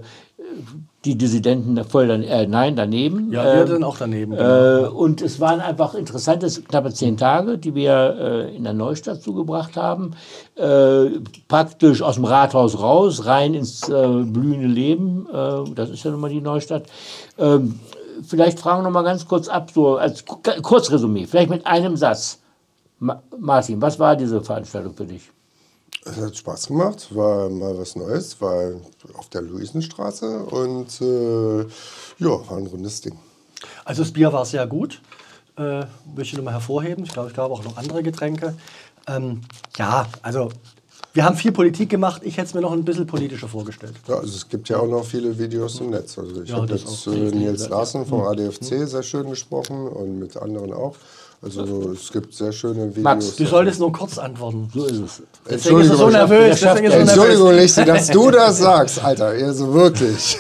die 1.06 1.18
Dissidenten 1.18 1.82
voll 1.86 2.08
dann, 2.08 2.24
äh, 2.24 2.48
nein, 2.48 2.76
daneben. 2.76 3.32
Ja, 3.32 3.44
wir 3.44 3.62
Ähm, 3.62 3.68
sind 3.68 3.84
auch 3.84 3.98
daneben. 3.98 4.32
genau. 4.32 4.84
äh, 4.86 4.88
und 4.88 5.22
es 5.22 5.40
waren 5.40 5.62
einfach 5.62 5.94
interessante, 5.94 6.48
knappe 6.50 6.92
zehn 6.94 7.16
Tage, 7.18 7.58
die 7.58 7.76
wir 7.76 8.18
äh, 8.20 8.56
in 8.56 8.64
der 8.64 8.74
Neustadt 8.74 9.22
zugebracht 9.22 9.78
haben. 9.78 10.12
Äh, 10.56 11.20
praktisch 11.48 12.02
aus 12.02 12.16
dem 12.16 12.26
Rathaus 12.26 12.80
raus, 12.80 13.26
rein 13.26 13.54
ins 13.54 13.88
äh, 13.88 14.08
blühende 14.24 14.68
Leben. 14.68 15.28
Äh, 15.32 15.70
das 15.76 15.90
ist 15.92 16.04
ja 16.04 16.12
nun 16.12 16.20
mal 16.22 16.30
die 16.30 16.42
Neustadt. 16.42 16.84
Ähm, 17.38 17.80
vielleicht 18.28 18.60
fragen 18.60 18.80
wir 18.80 18.84
noch 18.84 18.92
mal 18.92 19.04
ganz 19.04 19.28
kurz 19.28 19.48
ab, 19.48 19.70
so 19.74 19.98
als 19.98 20.26
Ku- 20.26 20.40
Kurzresümee, 20.62 21.26
vielleicht 21.28 21.50
mit 21.52 21.66
einem 21.68 21.96
Satz. 21.98 22.40
Ma 23.00 23.22
Martin, 23.38 23.82
was 23.82 24.00
war 24.00 24.16
diese 24.16 24.42
Veranstaltung 24.42 24.94
für 24.96 25.06
dich? 25.06 25.30
Es 26.08 26.18
hat 26.18 26.38
Spaß 26.38 26.68
gemacht, 26.68 27.08
war 27.16 27.50
mal 27.50 27.76
was 27.78 27.96
Neues, 27.96 28.40
war 28.40 28.74
auf 29.16 29.28
der 29.30 29.42
Luisenstraße 29.42 30.40
und 30.46 31.02
äh, 31.02 31.62
ja, 32.24 32.30
war 32.50 32.58
ein 32.58 32.68
rundes 32.68 33.02
Ding. 33.02 33.18
Also 33.86 34.04
das 34.04 34.12
Bier 34.12 34.32
war 34.32 34.46
sehr 34.46 34.68
gut. 34.68 35.02
Äh, 35.58 35.80
möchte 36.16 36.22
ich 36.22 36.34
nochmal 36.38 36.54
hervorheben. 36.54 37.06
Ich 37.06 37.12
glaube, 37.14 37.30
es 37.30 37.36
gab 37.36 37.50
auch 37.50 37.64
noch 37.64 37.78
andere 37.78 38.04
Getränke. 38.04 38.54
Ähm, 39.08 39.42
ja, 39.78 40.06
also 40.22 40.50
wir 41.14 41.26
haben 41.26 41.38
viel 41.38 41.54
Politik 41.54 41.90
gemacht. 41.90 42.22
Ich 42.24 42.38
hätte 42.38 42.48
es 42.50 42.54
mir 42.54 42.62
noch 42.62 42.74
ein 42.74 42.84
bisschen 42.86 43.08
politischer 43.08 43.48
vorgestellt. 43.48 43.96
Ja, 44.08 44.16
also 44.20 44.36
es 44.36 44.48
gibt 44.48 44.70
ja 44.70 44.78
auch 44.80 44.88
noch 44.88 45.06
viele 45.06 45.40
Videos 45.40 45.80
im 45.80 45.90
Netz. 45.90 46.20
Also 46.20 46.44
ich 46.44 46.50
Ja, 46.50 46.58
habe 46.58 46.74
jetzt 46.74 47.08
auch. 47.08 47.14
äh, 47.14 47.32
Nils 47.32 47.64
Ja. 47.64 47.70
Larsen 47.70 48.06
vom 48.06 48.22
ADFC 48.22 48.88
sehr 48.88 49.02
schön 49.02 49.30
gesprochen 49.30 49.88
und 49.88 50.20
mit 50.20 50.38
anderen 50.38 50.72
auch. 50.74 50.96
Also 51.42 51.92
es 51.92 52.12
gibt 52.12 52.34
sehr 52.34 52.52
schöne 52.52 52.90
Videos. 52.90 53.04
Max, 53.04 53.36
Du 53.36 53.46
solltest 53.46 53.80
nur 53.80 53.92
kurz 53.92 54.18
antworten. 54.18 54.68
So 54.74 54.86
ist 54.86 55.00
es. 55.00 55.22
Deswegen 55.48 55.82
ist 55.82 55.90
er 55.92 55.98
so 55.98 56.10
nervös. 56.10 56.60
Deswegen 56.60 56.86
ist 56.88 56.94
er 56.94 57.06
so 57.06 57.12
Entschuldigung, 57.12 57.48
nervös. 57.50 57.76
Lichti, 57.76 57.86
dass 57.86 58.08
du 58.08 58.32
das 58.32 58.58
sagst, 58.60 59.04
Alter. 59.04 59.26
Also 59.28 59.74
wirklich. 59.74 60.38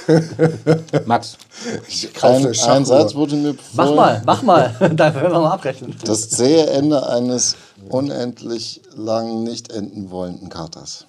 Max, 1.05 1.37
Ich 1.87 2.11
kauf 2.13 2.43
Ein. 2.67 2.85
Satz 2.85 3.13
wurde 3.13 3.35
mir 3.35 3.55
Mach 3.73 3.93
mal, 3.93 4.21
mach 4.25 4.41
mal. 4.41 4.75
Dann 4.79 4.97
werden 4.97 5.31
wir 5.33 5.39
mal 5.39 5.51
abrechnen. 5.51 5.95
Das 6.05 6.29
zähe 6.29 6.65
Ende 6.67 7.07
eines 7.07 7.55
unendlich 7.89 8.81
lang 8.95 9.43
nicht 9.43 9.71
enden 9.71 10.09
wollenden 10.09 10.49
Katers. 10.49 11.05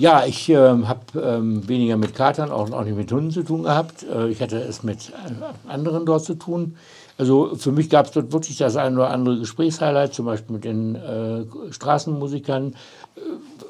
Ja, 0.00 0.24
ich 0.24 0.48
ähm, 0.48 0.88
habe 0.88 1.20
ähm, 1.22 1.68
weniger 1.68 1.98
mit 1.98 2.14
Katern, 2.14 2.50
auch, 2.50 2.72
auch 2.72 2.84
nicht 2.84 2.96
mit 2.96 3.12
Hunden 3.12 3.30
zu 3.30 3.42
tun 3.42 3.64
gehabt. 3.64 4.02
Äh, 4.02 4.28
ich 4.28 4.40
hatte 4.40 4.56
es 4.56 4.82
mit 4.82 5.10
äh, 5.10 5.70
anderen 5.70 6.06
dort 6.06 6.24
zu 6.24 6.36
tun. 6.36 6.76
Also 7.18 7.54
für 7.54 7.70
mich 7.70 7.90
gab 7.90 8.06
es 8.06 8.12
dort 8.12 8.32
wirklich 8.32 8.56
das 8.56 8.76
ein 8.76 8.94
oder 8.94 9.10
andere 9.10 9.40
Gesprächshighlight, 9.40 10.14
zum 10.14 10.24
Beispiel 10.24 10.54
mit 10.54 10.64
den 10.64 10.94
äh, 10.94 11.44
Straßenmusikern. 11.70 12.72
Äh, 13.14 13.20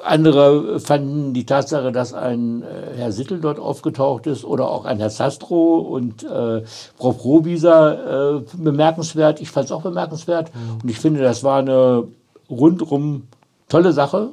andere 0.05 0.79
fanden 0.79 1.35
die 1.35 1.47
Tatsache, 1.47 1.91
dass 1.91 2.15
ein 2.15 2.63
äh, 2.63 2.99
Herr 2.99 3.11
Sittel 3.11 3.41
dort 3.41 3.59
aufgetaucht 3.59 4.29
ist 4.29 4.45
oder 4.45 4.71
auch 4.71 4.85
ein 4.85 4.99
Herr 4.99 5.11
Sastro 5.11 5.79
und 5.79 6.23
äh, 6.23 6.63
Frau 6.97 7.11
Probieser 7.11 8.37
äh, 8.37 8.43
bemerkenswert. 8.57 9.41
Ich 9.41 9.51
fand 9.51 9.67
es 9.67 9.73
auch 9.73 9.83
bemerkenswert 9.83 10.53
und 10.81 10.89
ich 10.89 11.01
finde, 11.01 11.23
das 11.23 11.43
war 11.43 11.59
eine 11.59 12.05
rundum 12.49 13.25
tolle 13.69 13.93
Sache. 13.93 14.29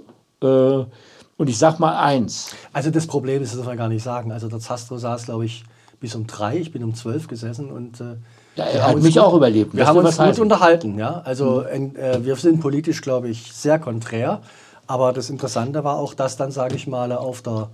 Und 1.38 1.50
ich 1.50 1.58
sag 1.58 1.80
mal 1.80 1.96
eins. 1.98 2.52
Also 2.74 2.90
das 2.90 3.06
Problem 3.08 3.42
ist, 3.44 3.52
das 3.52 3.60
darf 3.60 3.68
man 3.68 3.78
gar 3.78 3.90
nicht 3.90 4.04
sagen. 4.04 4.32
Also 4.32 4.48
der 4.48 4.60
Zastro 4.60 4.98
saß, 4.98 5.26
glaube 5.26 5.46
ich, 5.46 5.64
bis 6.00 6.16
um 6.16 6.26
drei. 6.28 6.58
Ich 6.58 6.72
bin 6.72 6.84
um 6.84 6.96
zwölf 6.96 7.28
gesessen 7.28 7.72
und 7.72 8.02
äh, 8.02 8.16
Ja, 8.56 8.66
er 8.66 8.88
hat 8.88 8.96
mich 9.00 9.14
gut- 9.16 9.24
auch 9.24 9.34
überlebt. 9.36 9.74
Wir 9.74 9.80
Das 9.82 9.90
haben 9.90 9.98
uns 10.06 10.18
gut 10.18 10.40
unterhalten, 10.40 10.98
ja. 10.98 11.22
Also 11.26 11.62
en- 11.62 11.96
äh, 11.96 12.24
wir 12.26 12.36
sind 12.36 12.60
politisch, 12.60 13.02
glaube 13.02 13.30
ich, 13.30 13.54
sehr 13.54 13.78
konträr. 13.80 14.42
Aber 14.88 15.14
das 15.14 15.30
Interessante 15.30 15.84
war 15.84 15.98
auch, 15.98 16.14
dass 16.14 16.38
dann, 16.38 16.52
sage 16.52 16.76
ich 16.76 16.88
mal, 16.88 17.12
auf 17.12 17.42
der 17.42 17.70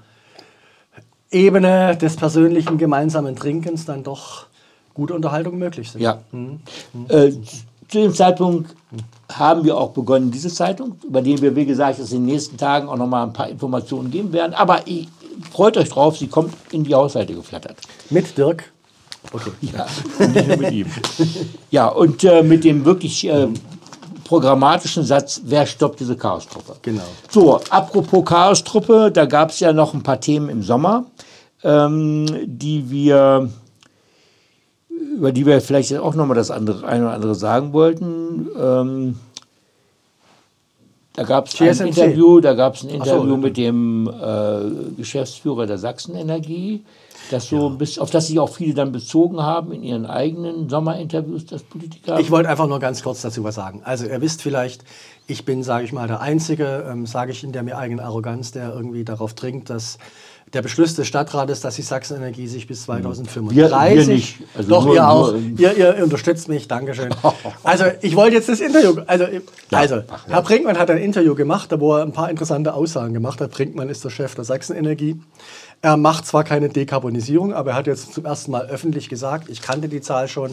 Ebene 1.32 1.95
des 1.97 2.15
persönlichen 2.15 2.78
gemeinsamen 2.78 3.36
Trinkens 3.36 3.86
dann 3.86 4.04
doch 4.04 4.47
gute 4.93 5.13
Unterhaltungen 5.13 5.58
möglich 5.58 5.91
sind. 5.91 6.02
Ja. 6.02 6.19
Äh, 7.08 7.32
zu 7.88 7.99
dem 8.02 8.13
Zeitpunkt 8.13 8.76
haben 9.37 9.63
wir 9.63 9.77
auch 9.77 9.91
begonnen, 9.91 10.31
diese 10.31 10.49
Zeitung, 10.49 10.95
über 11.07 11.21
die 11.21 11.41
wir, 11.41 11.55
wie 11.55 11.65
gesagt, 11.65 11.99
es 11.99 12.11
in 12.11 12.19
den 12.19 12.33
nächsten 12.33 12.57
Tagen 12.57 12.89
auch 12.89 12.97
noch 12.97 13.07
mal 13.07 13.23
ein 13.23 13.33
paar 13.33 13.49
Informationen 13.49 14.11
geben 14.11 14.33
werden. 14.33 14.53
Aber 14.53 14.87
ich, 14.87 15.07
freut 15.51 15.77
euch 15.77 15.89
drauf, 15.89 16.17
sie 16.17 16.27
kommt 16.27 16.53
in 16.71 16.83
die 16.83 16.95
Haushalte 16.95 17.33
geflattert. 17.33 17.77
Mit 18.09 18.37
Dirk. 18.37 18.71
Okay. 19.31 19.51
Ja, 19.61 19.85
und 20.19 20.35
nicht 20.35 20.47
nur 20.47 20.57
mit 20.57 20.71
ihm. 20.71 20.87
Ja, 21.71 21.87
und 21.87 22.23
äh, 22.23 22.43
mit 22.43 22.63
dem 22.63 22.85
wirklich 22.85 23.27
äh, 23.27 23.47
programmatischen 24.23 25.03
Satz, 25.03 25.41
wer 25.45 25.65
stoppt 25.65 25.99
diese 25.99 26.15
Chaostruppe? 26.15 26.75
Genau. 26.81 27.03
So, 27.29 27.59
apropos 27.69 28.25
Chaostruppe, 28.25 29.11
da 29.11 29.25
gab 29.25 29.49
es 29.49 29.59
ja 29.59 29.73
noch 29.73 29.93
ein 29.93 30.03
paar 30.03 30.19
Themen 30.19 30.49
im 30.49 30.61
Sommer, 30.61 31.05
ähm, 31.63 32.25
die 32.45 32.89
wir, 32.89 33.49
über 35.17 35.32
die 35.32 35.45
wir 35.45 35.62
vielleicht 35.62 35.95
auch 35.97 36.15
noch 36.15 36.26
mal 36.26 36.34
das 36.34 36.52
andere, 36.52 36.88
eine 36.88 37.06
oder 37.06 37.13
andere 37.13 37.36
sagen 37.36 37.73
wollten. 37.73 38.47
Ähm, 38.60 39.15
da 41.13 41.23
gab 41.23 41.47
es 41.47 41.62
ein. 41.62 41.88
Interview, 41.88 42.39
da 42.39 42.54
gab 42.54 42.76
es 42.76 42.84
ein 42.84 42.89
so, 42.89 42.95
Interview 42.95 43.32
ja. 43.32 43.38
mit 43.38 43.58
dem 43.58 44.08
äh, 44.10 44.95
Geschäftsführer 44.97 45.67
der 45.67 45.78
Sachsenenergie, 45.78 46.84
das 47.30 47.49
so 47.49 47.69
bis, 47.69 47.99
auf 47.99 48.10
das 48.10 48.28
sich 48.28 48.39
auch 48.39 48.49
viele 48.49 48.73
dann 48.73 48.91
bezogen 48.91 49.39
haben 49.39 49.71
in 49.71 49.84
ihren 49.84 50.08
eigenen 50.08 50.69
Sommerinterviews, 50.69 51.45
das 51.45 51.62
Politiker. 51.62 52.19
Ich 52.19 52.32
wollte 52.32 52.49
einfach 52.49 52.67
nur 52.67 52.80
ganz 52.80 53.04
kurz 53.04 53.21
dazu 53.21 53.43
was 53.43 53.56
sagen. 53.56 53.82
Also 53.84 54.08
ihr 54.08 54.21
wisst 54.21 54.41
vielleicht, 54.41 54.84
ich 55.28 55.45
bin, 55.45 55.62
sage 55.62 55.86
ich 55.86 55.93
mal, 55.93 56.08
der 56.08 56.19
Einzige, 56.19 56.86
ähm, 56.89 57.06
sage 57.06 57.32
ich 57.32 57.43
in 57.43 57.52
der 57.52 57.62
mir 57.62 57.78
eigenen 57.78 58.04
Arroganz, 58.04 58.52
der 58.52 58.73
irgendwie 58.73 59.04
darauf 59.04 59.36
dringt, 59.36 59.69
dass 59.69 59.99
der 60.53 60.61
Beschluss 60.61 60.93
des 60.95 61.07
Stadtrates, 61.07 61.61
dass 61.61 61.75
die 61.75 61.81
Sachsenenergie 61.81 62.47
sich 62.47 62.67
bis 62.67 62.83
2035... 62.83 63.55
Wir- 63.57 63.69
wir 63.71 64.05
nicht. 64.07 64.37
Also 64.55 64.69
doch, 64.69 64.85
nur- 64.85 64.95
ihr 64.95 65.07
auch. 65.09 65.31
nur- 65.31 65.41
ihr, 65.59 65.75
ihr 65.97 66.03
unterstützt 66.03 66.47
mich, 66.47 66.67
Dankeschön. 66.67 67.09
Also 67.63 67.85
ich 68.01 68.15
wollte 68.15 68.35
jetzt 68.35 68.49
das 68.49 68.59
Interview... 68.59 69.01
Also, 69.07 69.25
also 69.71 70.03
Herr 70.27 70.41
Brinkmann 70.43 70.77
hat 70.77 70.91
ein 70.91 70.97
Interview 70.99 71.33
gemacht, 71.35 71.69
wo 71.77 71.95
er 71.95 72.03
ein 72.03 72.11
paar 72.11 72.29
interessante 72.29 72.73
Aussagen 72.73 73.13
gemacht 73.13 73.41
hat. 73.41 73.51
Brinkmann 73.51 73.89
ist 73.89 74.03
der 74.05 74.09
Chef 74.11 74.35
der 74.35 74.43
Sachsenenergie. 74.43 75.19
Er 75.81 75.97
macht 75.97 76.25
zwar 76.25 76.43
keine 76.45 76.69
Dekarbonisierung, 76.69 77.53
aber 77.53 77.71
er 77.71 77.75
hat 77.77 77.87
jetzt 77.87 78.13
zum 78.13 78.23
ersten 78.25 78.51
Mal 78.51 78.67
öffentlich 78.67 79.09
gesagt, 79.09 79.49
ich 79.49 79.61
kannte 79.61 79.89
die 79.89 79.99
Zahl 80.01 80.27
schon, 80.29 80.51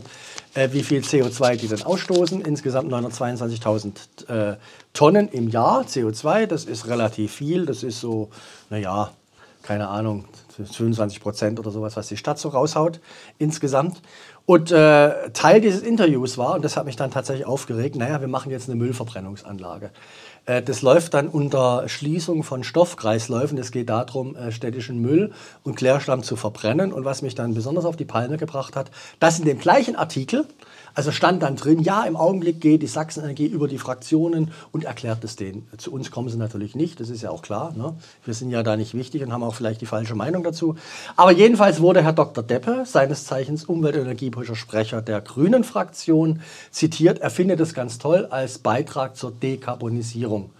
äh, 0.54 0.70
wie 0.72 0.82
viel 0.82 1.02
CO2 1.02 1.56
die 1.56 1.68
denn 1.68 1.82
ausstoßen. 1.84 2.40
Insgesamt 2.40 2.90
922.000 2.92 3.92
äh, 4.28 4.56
Tonnen 4.92 5.28
im 5.28 5.48
Jahr 5.48 5.82
CO2. 5.82 6.46
Das 6.46 6.64
ist 6.64 6.88
relativ 6.88 7.32
viel. 7.32 7.66
Das 7.66 7.82
ist 7.84 8.00
so, 8.00 8.30
naja, 8.70 9.10
keine 9.62 9.88
Ahnung, 9.88 10.24
25 10.56 11.20
Prozent 11.20 11.58
oder 11.58 11.70
sowas, 11.70 11.96
was 11.96 12.08
die 12.08 12.16
Stadt 12.16 12.38
so 12.38 12.48
raushaut 12.48 13.00
insgesamt. 13.38 14.00
Und 14.50 14.72
äh, 14.72 15.30
Teil 15.30 15.60
dieses 15.60 15.80
Interviews 15.80 16.36
war, 16.36 16.56
und 16.56 16.64
das 16.64 16.76
hat 16.76 16.84
mich 16.84 16.96
dann 16.96 17.12
tatsächlich 17.12 17.46
aufgeregt, 17.46 17.94
naja, 17.94 18.20
wir 18.20 18.26
machen 18.26 18.50
jetzt 18.50 18.68
eine 18.68 18.74
Müllverbrennungsanlage. 18.74 19.92
Äh, 20.46 20.62
das 20.62 20.82
läuft 20.82 21.14
dann 21.14 21.28
unter 21.28 21.88
Schließung 21.88 22.42
von 22.42 22.64
Stoffkreisläufen. 22.64 23.58
Es 23.58 23.70
geht 23.70 23.88
darum, 23.88 24.34
äh, 24.36 24.52
städtischen 24.52 25.00
Müll 25.00 25.32
und 25.62 25.76
Klärschlamm 25.76 26.22
zu 26.22 26.36
verbrennen. 26.36 26.92
Und 26.92 27.04
was 27.04 27.22
mich 27.22 27.34
dann 27.34 27.54
besonders 27.54 27.84
auf 27.84 27.96
die 27.96 28.04
Palme 28.04 28.36
gebracht 28.36 28.76
hat, 28.76 28.90
dass 29.20 29.38
in 29.38 29.44
dem 29.44 29.58
gleichen 29.58 29.96
Artikel, 29.96 30.46
also 30.94 31.12
stand 31.12 31.42
dann 31.42 31.56
drin, 31.56 31.80
ja, 31.80 32.02
im 32.02 32.16
Augenblick 32.16 32.60
geht 32.60 32.82
die 32.82 32.88
Sachsenenergie 32.88 33.46
über 33.46 33.68
die 33.68 33.78
Fraktionen 33.78 34.50
und 34.72 34.84
erklärt 34.84 35.22
es 35.22 35.36
denen. 35.36 35.68
Zu 35.78 35.92
uns 35.92 36.10
kommen 36.10 36.28
sie 36.28 36.36
natürlich 36.36 36.74
nicht, 36.74 36.98
das 36.98 37.10
ist 37.10 37.22
ja 37.22 37.30
auch 37.30 37.42
klar. 37.42 37.72
Ne? 37.76 37.94
Wir 38.24 38.34
sind 38.34 38.50
ja 38.50 38.64
da 38.64 38.76
nicht 38.76 38.94
wichtig 38.94 39.22
und 39.22 39.32
haben 39.32 39.44
auch 39.44 39.54
vielleicht 39.54 39.80
die 39.80 39.86
falsche 39.86 40.16
Meinung 40.16 40.42
dazu. 40.42 40.74
Aber 41.16 41.30
jedenfalls 41.30 41.80
wurde 41.80 42.02
Herr 42.02 42.12
Dr. 42.12 42.42
Deppe, 42.42 42.82
seines 42.86 43.24
Zeichens 43.24 43.64
Umwelt- 43.64 43.96
und 43.96 44.08
Energiepolitischer 44.40 44.56
Sprecher 44.56 45.02
der 45.02 45.20
Grünen 45.20 45.64
Fraktion, 45.64 46.40
zitiert, 46.70 47.18
er 47.20 47.30
findet 47.30 47.60
es 47.60 47.74
ganz 47.74 47.98
toll 47.98 48.26
als 48.30 48.58
Beitrag 48.58 49.16
zur 49.16 49.32
Dekarbonisierung. 49.32 50.50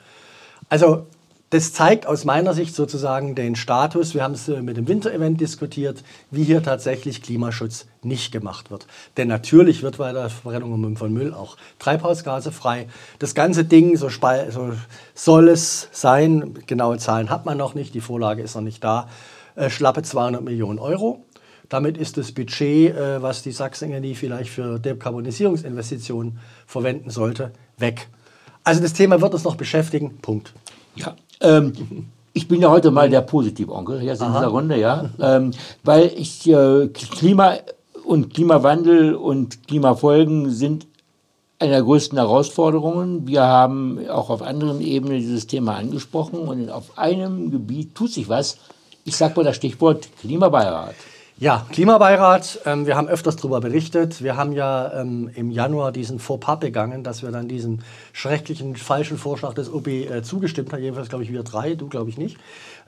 Also 0.68 1.06
das 1.50 1.72
zeigt 1.72 2.06
aus 2.06 2.24
meiner 2.24 2.54
Sicht 2.54 2.76
sozusagen 2.76 3.34
den 3.34 3.56
Status, 3.56 4.14
wir 4.14 4.22
haben 4.22 4.34
es 4.34 4.48
äh, 4.48 4.62
mit 4.62 4.76
dem 4.76 4.86
Winterevent 4.86 5.40
diskutiert, 5.40 6.04
wie 6.30 6.44
hier 6.44 6.62
tatsächlich 6.62 7.22
Klimaschutz 7.22 7.86
nicht 8.02 8.30
gemacht 8.30 8.70
wird. 8.70 8.86
Denn 9.16 9.26
natürlich 9.26 9.82
wird 9.82 9.98
bei 9.98 10.12
der 10.12 10.30
Verbrennung 10.30 10.96
von 10.96 11.12
Müll 11.12 11.34
auch 11.34 11.56
Treibhausgase 11.80 12.52
frei. 12.52 12.86
Das 13.18 13.34
ganze 13.34 13.64
Ding, 13.64 13.96
so, 13.96 14.08
so 14.08 14.72
soll 15.14 15.48
es 15.48 15.88
sein, 15.90 16.54
genaue 16.66 16.98
Zahlen 16.98 17.30
hat 17.30 17.46
man 17.46 17.58
noch 17.58 17.74
nicht, 17.74 17.94
die 17.94 18.00
Vorlage 18.00 18.42
ist 18.42 18.54
noch 18.54 18.62
nicht 18.62 18.84
da, 18.84 19.08
äh, 19.56 19.70
schlappe 19.70 20.02
200 20.02 20.42
Millionen 20.44 20.78
Euro. 20.78 21.24
Damit 21.70 21.96
ist 21.96 22.18
das 22.18 22.32
Budget, 22.32 22.94
äh, 22.94 23.22
was 23.22 23.42
die 23.42 23.52
Sachsenenergie 23.52 24.16
vielleicht 24.16 24.50
für 24.50 24.78
Dekarbonisierungsinvestitionen 24.78 26.38
verwenden 26.66 27.10
sollte, 27.10 27.52
weg. 27.78 28.08
Also 28.64 28.82
das 28.82 28.92
Thema 28.92 29.20
wird 29.20 29.32
uns 29.32 29.44
noch 29.44 29.54
beschäftigen. 29.54 30.18
Punkt. 30.20 30.52
Ja, 30.96 31.14
ähm, 31.40 31.72
ich 32.32 32.48
bin 32.48 32.60
ja 32.60 32.70
heute 32.70 32.90
mal 32.90 33.08
der 33.08 33.22
Positivonkel 33.22 34.02
jetzt 34.02 34.20
in 34.20 34.32
dieser 34.32 34.48
Runde, 34.48 34.78
ja, 34.78 35.10
ähm, 35.20 35.52
weil 35.84 36.12
ich 36.16 36.48
äh, 36.48 36.88
Klima 36.88 37.54
und 38.04 38.34
Klimawandel 38.34 39.14
und 39.14 39.68
Klimafolgen 39.68 40.50
sind 40.50 40.88
eine 41.60 41.70
der 41.70 41.82
größten 41.82 42.18
Herausforderungen. 42.18 43.28
Wir 43.28 43.42
haben 43.42 44.08
auch 44.08 44.28
auf 44.30 44.42
anderen 44.42 44.80
Ebenen 44.80 45.18
dieses 45.18 45.46
Thema 45.46 45.76
angesprochen 45.76 46.40
und 46.40 46.68
auf 46.68 46.98
einem 46.98 47.52
Gebiet 47.52 47.94
tut 47.94 48.10
sich 48.10 48.28
was. 48.28 48.58
Ich 49.04 49.16
sage 49.16 49.34
mal 49.36 49.44
das 49.44 49.56
Stichwort 49.56 50.08
Klimabeirat. 50.20 50.96
Ja, 51.40 51.64
Klimabeirat, 51.72 52.60
ähm, 52.66 52.84
wir 52.84 52.98
haben 52.98 53.08
öfters 53.08 53.36
darüber 53.36 53.60
berichtet. 53.60 54.22
Wir 54.22 54.36
haben 54.36 54.52
ja 54.52 54.92
ähm, 54.92 55.30
im 55.34 55.50
Januar 55.50 55.90
diesen 55.90 56.18
Fauxpas 56.18 56.56
begangen, 56.56 57.02
dass 57.02 57.22
wir 57.22 57.30
dann 57.30 57.48
diesem 57.48 57.78
schrecklichen, 58.12 58.76
falschen 58.76 59.16
Vorschlag 59.16 59.54
des 59.54 59.72
OB 59.72 59.86
äh, 59.86 60.22
zugestimmt 60.22 60.70
haben. 60.70 60.82
Jedenfalls, 60.82 61.08
glaube 61.08 61.24
ich, 61.24 61.32
wir 61.32 61.42
drei, 61.42 61.76
du, 61.76 61.88
glaube 61.88 62.10
ich, 62.10 62.18
nicht. 62.18 62.36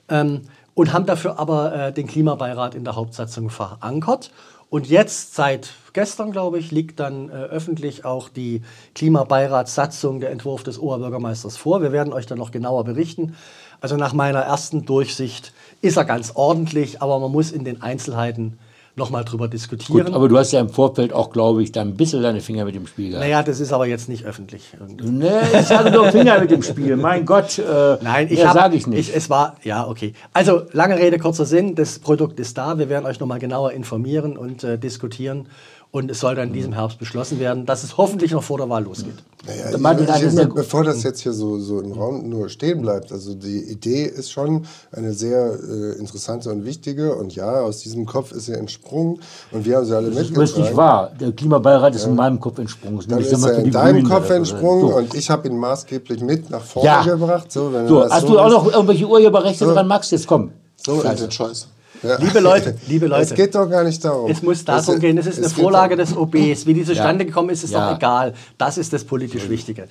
Ähm, 0.07 0.41
und 0.75 0.93
haben 0.93 1.07
dafür 1.07 1.39
aber 1.39 1.73
äh, 1.73 1.93
den 1.93 2.05
Klimabeirat 2.05 2.75
in 2.75 2.83
der 2.83 2.95
Hauptsatzung 2.95 3.49
verankert. 3.49 4.29
Und 4.69 4.87
jetzt, 4.87 5.33
seit 5.33 5.73
gestern, 5.93 6.31
glaube 6.31 6.59
ich, 6.59 6.69
liegt 6.69 6.99
dann 6.99 7.29
äh, 7.29 7.33
öffentlich 7.33 8.05
auch 8.05 8.29
die 8.29 8.61
Klimabeiratssatzung, 8.93 10.19
der 10.19 10.29
Entwurf 10.29 10.61
des 10.61 10.77
Oberbürgermeisters 10.77 11.57
vor. 11.57 11.81
Wir 11.81 11.91
werden 11.91 12.13
euch 12.13 12.27
dann 12.27 12.37
noch 12.37 12.51
genauer 12.51 12.83
berichten. 12.83 13.35
Also 13.81 13.97
nach 13.97 14.13
meiner 14.13 14.39
ersten 14.39 14.85
Durchsicht 14.85 15.53
ist 15.83 15.97
er 15.97 16.05
ganz 16.05 16.31
ordentlich, 16.35 17.01
aber 17.01 17.19
man 17.19 17.31
muss 17.31 17.51
in 17.51 17.65
den 17.65 17.81
Einzelheiten 17.81 18.57
nochmal 18.95 19.25
drüber 19.25 19.47
diskutieren. 19.47 20.05
Gut, 20.05 20.13
aber 20.13 20.29
du 20.29 20.37
hast 20.37 20.51
ja 20.51 20.59
im 20.59 20.69
Vorfeld 20.69 21.13
auch, 21.13 21.31
glaube 21.31 21.63
ich, 21.63 21.71
da 21.71 21.81
ein 21.81 21.95
bisschen 21.95 22.21
deine 22.21 22.41
Finger 22.41 22.63
mit 22.63 22.75
dem 22.75 22.87
Spiel 22.87 23.09
gehabt. 23.09 23.25
naja, 23.25 23.43
das 23.43 23.59
ist 23.59 23.73
aber 23.73 23.87
jetzt 23.87 24.07
nicht 24.07 24.23
öffentlich. 24.23 24.63
irgendwie. 24.79 25.09
Nee, 25.09 25.59
ich 25.59 25.65
sage 25.65 25.91
nur 25.91 26.11
Finger 26.11 26.39
mit 26.39 26.51
dem 26.51 26.61
Spiel. 26.61 26.95
Mein 26.95 27.25
Gott, 27.25 27.57
äh, 27.57 27.97
Nein, 28.01 28.27
ich 28.29 28.45
habe, 28.45 28.57
sage 28.57 28.75
ich 28.75 28.87
nicht. 28.87 29.13
es 29.13 29.29
war, 29.29 29.55
ja, 29.63 29.87
okay. 29.87 30.13
Also, 30.31 30.63
lange 30.71 30.97
Rede, 30.97 31.17
kurzer 31.17 31.45
Sinn. 31.45 31.75
Das 31.75 31.99
Produkt 31.99 32.39
ist 32.39 32.57
da. 32.57 32.77
Wir 32.77 32.87
werden 32.87 33.05
euch 33.05 33.19
nochmal 33.19 33.39
genauer 33.39 33.71
informieren 33.71 34.37
und 34.37 34.63
äh, 34.63 34.77
diskutieren. 34.77 35.47
Und 35.95 36.09
es 36.09 36.21
soll 36.21 36.33
dann 36.33 36.47
in 36.47 36.53
diesem 36.55 36.73
Herbst 36.73 36.97
beschlossen 36.97 37.39
werden, 37.39 37.67
dass 37.67 37.83
es 37.83 37.97
hoffentlich 37.97 38.31
noch 38.31 38.41
vor 38.41 38.57
der 38.57 38.67
Wahl 38.67 38.83
losgeht. 38.83 39.13
Naja, 39.45 39.77
Martin, 39.77 40.05
ich, 40.05 40.11
eine 40.11 40.25
ich, 40.25 40.31
sehr- 40.33 40.47
bevor 40.47 40.83
das 40.83 41.03
jetzt 41.03 41.19
hier 41.21 41.33
so, 41.33 41.59
so 41.59 41.81
im 41.81 41.91
Raum 41.91 42.27
nur 42.31 42.49
stehen 42.49 42.81
bleibt, 42.81 43.11
also 43.11 43.35
die 43.35 43.59
Idee 43.59 44.05
ist 44.05 44.31
schon 44.31 44.65
eine 44.91 45.13
sehr 45.13 45.53
äh, 45.53 45.99
interessante 45.99 46.49
und 46.49 46.65
wichtige 46.65 47.13
und 47.13 47.35
ja, 47.35 47.61
aus 47.61 47.77
diesem 47.81 48.07
Kopf 48.07 48.31
ist 48.31 48.47
sie 48.47 48.53
entsprungen 48.53 49.19
und 49.51 49.65
wir 49.65 49.75
haben 49.77 49.85
sie 49.85 49.95
alle 49.95 50.09
Das 50.09 50.17
ist 50.23 50.35
mitgetragen. 50.35 50.61
nicht 50.63 50.75
wahr. 50.75 51.11
Der 51.19 51.31
Klimabeirat 51.31 51.93
ist 51.93 52.05
in 52.07 52.15
meinem 52.15 52.39
Kopf 52.39 52.57
entsprungen. 52.57 52.97
Das 52.97 53.05
Dann 53.05 53.19
ist 53.19 53.31
er 53.45 53.57
in 53.59 53.69
deinem 53.71 53.97
Grünen 53.97 54.09
Kopf 54.09 54.27
so. 54.29 54.33
entsprungen 54.33 54.87
So. 54.89 54.97
und 54.97 55.13
ich 55.13 55.29
habe 55.29 55.47
ihn 55.47 55.57
maßgeblich 55.59 56.21
mit 56.21 56.49
nach 56.49 56.63
vorne 56.63 56.87
Ja. 56.87 57.03
gebracht. 57.03 57.51
So, 57.51 57.71
wenn 57.71 57.87
So, 57.87 57.99
das 58.01 58.11
hast 58.13 58.21
so 58.21 58.29
du 58.33 58.39
auch 58.39 58.47
ist. 58.47 58.53
noch 58.53 58.73
irgendwelche 58.73 59.05
Urheberrechte 59.07 59.65
dran, 59.65 59.85
Max? 59.87 60.09
Jetzt 60.09 60.25
komm. 60.25 60.53
So 60.75 61.01
ist 61.01 61.19
es. 61.21 61.31
Scheiße. 61.35 61.67
Ja. 62.03 62.17
Liebe 62.19 62.39
Leute, 62.41 62.75
liebe 62.87 63.05
Es 63.05 63.11
Leute. 63.11 63.33
geht 63.35 63.55
doch 63.55 63.69
gar 63.69 63.83
nicht 63.83 64.03
darum. 64.03 64.29
Es 64.29 64.41
muss 64.43 64.63
darum 64.65 64.95
Es- 64.95 64.99
gehen, 65.01 65.17
es 65.17 65.25
ist 65.25 65.37
eine 65.37 65.45
es 65.47 65.55
geht 65.55 65.61
Vorlage 65.63 65.95
des 65.95 66.15
OBs. 66.15 66.65
Wie 66.65 66.73
die 66.73 66.83
zustande 66.85 67.25
gekommen 67.25 67.49
ist, 67.49 67.63
ist 67.63 67.71
Ja. 67.71 67.89
doch 67.91 67.97
egal. 67.97 68.33
Das 68.57 68.77
ist 68.77 68.91
das 68.93 69.03
politisch 69.05 69.47
Wichtige. 69.49 69.87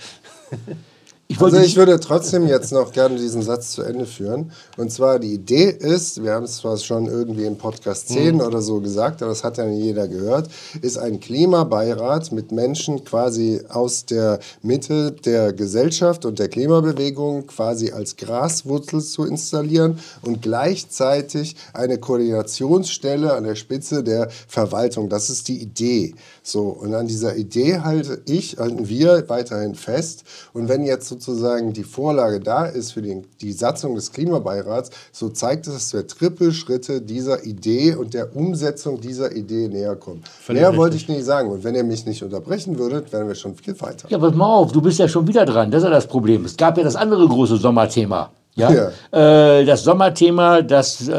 Ich 1.33 1.40
also 1.40 1.57
ich 1.57 1.77
würde 1.77 1.99
trotzdem 1.99 2.47
jetzt 2.47 2.73
noch 2.73 2.92
gerne 2.92 3.16
diesen 3.16 3.40
Satz 3.42 3.71
zu 3.71 3.83
Ende 3.83 4.05
führen. 4.05 4.53
Und 4.77 4.92
zwar 4.92 5.18
die 5.18 5.33
Idee 5.33 5.71
ist, 5.71 6.23
wir 6.23 6.33
haben 6.35 6.45
es 6.45 6.59
zwar 6.59 6.77
schon 6.77 7.07
irgendwie 7.07 7.45
im 7.47 7.57
Podcast 7.57 8.09
10 8.09 8.35
Mhm. 8.35 8.40
oder 8.42 8.61
so 8.61 8.81
gesagt, 8.81 9.23
aber 9.23 9.31
das 9.31 9.42
hat 9.42 9.57
ja 9.57 9.64
nicht 9.64 9.83
jeder 9.83 10.09
gehört, 10.09 10.51
ist 10.83 10.99
ein 10.99 11.21
Klimabeirat 11.21 12.33
mit 12.33 12.53
Menschen 12.53 13.05
quasi 13.05 13.62
aus 13.71 14.05
der 14.05 14.40
Mitte 14.62 15.12
der 15.12 15.55
Gesellschaft 15.55 16.27
und 16.27 16.38
der 16.38 16.49
Klimabewegung 16.49 17.47
quasi 17.47 17.92
als 17.92 18.16
Graswurzel 18.16 19.01
zu 19.03 19.25
installieren 19.25 20.01
und 20.21 20.42
gleichzeitig 20.42 21.57
eine 21.73 21.97
Koordinationsstelle 21.99 23.33
an 23.33 23.45
der 23.45 23.55
Spitze 23.55 24.03
der 24.05 24.29
Verwaltung. 24.49 25.09
Das 25.09 25.31
ist 25.31 25.49
die 25.49 25.62
Idee. 25.62 26.14
So, 26.42 26.64
und 26.68 26.95
an 26.95 27.07
dieser 27.07 27.37
Idee 27.37 27.79
halte 27.79 28.21
ich, 28.27 28.59
halten 28.59 28.88
wir 28.88 29.25
weiterhin 29.29 29.75
fest. 29.75 30.25
Und 30.53 30.68
wenn 30.68 30.85
jetzt 30.85 31.09
sozusagen 31.09 31.22
die 31.27 31.85
Vorlage 31.85 32.41
da 32.41 32.65
ist 32.67 32.93
für 32.93 33.03
den, 33.03 33.27
die 33.41 33.53
Satzung 33.53 33.95
des 33.95 34.13
Klimabeirats, 34.13 34.91
so 35.13 35.29
zeigt 35.29 35.67
es, 35.67 35.75
dass 35.75 35.93
wir 35.93 36.07
Trippelschritte 36.07 37.01
dieser 37.01 37.45
Idee 37.45 37.95
und 37.95 38.15
der 38.15 38.35
Umsetzung 38.37 39.01
dieser 39.01 39.33
Idee 39.35 39.69
näher 39.69 39.97
kommen. 39.97 40.23
Völlig 40.41 40.63
Mehr 40.63 40.77
wollte 40.77 40.97
ich 40.97 41.09
nicht 41.09 41.25
sagen. 41.25 41.51
Und 41.51 41.65
wenn 41.65 41.75
ihr 41.75 41.85
mich 41.85 42.07
nicht 42.07 42.23
unterbrechen 42.23 42.79
würdet, 42.79 43.13
wären 43.13 43.29
wir 43.29 43.35
schon 43.35 43.55
viel 43.55 43.81
weiter. 43.81 44.09
Ja, 44.09 44.19
pass 44.19 44.35
mal 44.35 44.47
auf, 44.47 44.73
du 44.73 44.81
bist 44.81 44.99
ja 44.99 45.09
schon 45.09 45.27
wieder 45.27 45.45
dran. 45.45 45.71
Das 45.71 45.83
ist 45.83 45.89
ja 45.89 45.91
das 45.91 46.07
Problem. 46.07 46.45
Es 46.45 46.57
gab 46.57 46.77
ja 46.77 46.85
das 46.85 46.97
andere 46.97 47.27
große 47.27 47.57
Sommerthema. 47.57 48.31
Ja? 48.55 48.71
Äh, 49.11 49.65
das 49.65 49.83
Sommerthema, 49.83 50.61
das, 50.61 51.09
äh, 51.09 51.12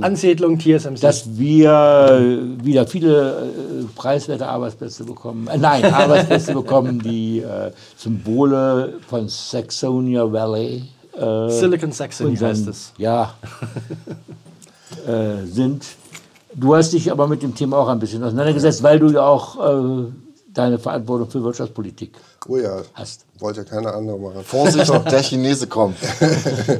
Ansiedlung 0.00 0.58
TSMC. 0.58 1.00
dass 1.00 1.36
wir 1.38 1.70
äh, 2.10 2.64
wieder 2.64 2.86
viele 2.86 3.30
äh, 3.30 3.84
preiswerte 3.94 4.48
Arbeitsplätze 4.48 5.04
bekommen. 5.04 5.46
Äh, 5.46 5.56
nein, 5.58 5.84
Arbeitsplätze 5.94 6.52
bekommen, 6.52 6.98
die 7.00 7.40
äh, 7.40 7.70
Symbole 7.96 8.94
von 9.08 9.28
Saxonia 9.28 10.30
Valley. 10.32 10.82
Äh, 11.16 11.48
Silicon 11.50 11.92
Saxony 11.92 12.30
unseren- 12.30 12.48
heißt 12.50 12.66
es. 12.66 12.92
Ja. 12.98 13.34
äh, 15.06 15.46
sind. 15.46 15.84
Du 16.56 16.74
hast 16.74 16.92
dich 16.92 17.10
aber 17.10 17.26
mit 17.28 17.42
dem 17.42 17.54
Thema 17.54 17.78
auch 17.78 17.88
ein 17.88 17.98
bisschen 17.98 18.22
auseinandergesetzt, 18.22 18.82
weil 18.82 18.98
du 18.98 19.08
ja 19.10 19.22
auch 19.22 19.58
äh, 19.58 20.04
deine 20.52 20.78
Verantwortung 20.78 21.28
für 21.30 21.42
Wirtschaftspolitik 21.42 22.12
Oh 22.46 22.56
ja, 22.58 22.82
hast. 22.92 23.24
wollte 23.38 23.64
keine 23.64 23.92
andere 23.92 24.18
machen. 24.18 24.44
Vorsicht, 24.44 24.90
der 25.10 25.22
Chinese 25.22 25.66
kommt. 25.66 25.96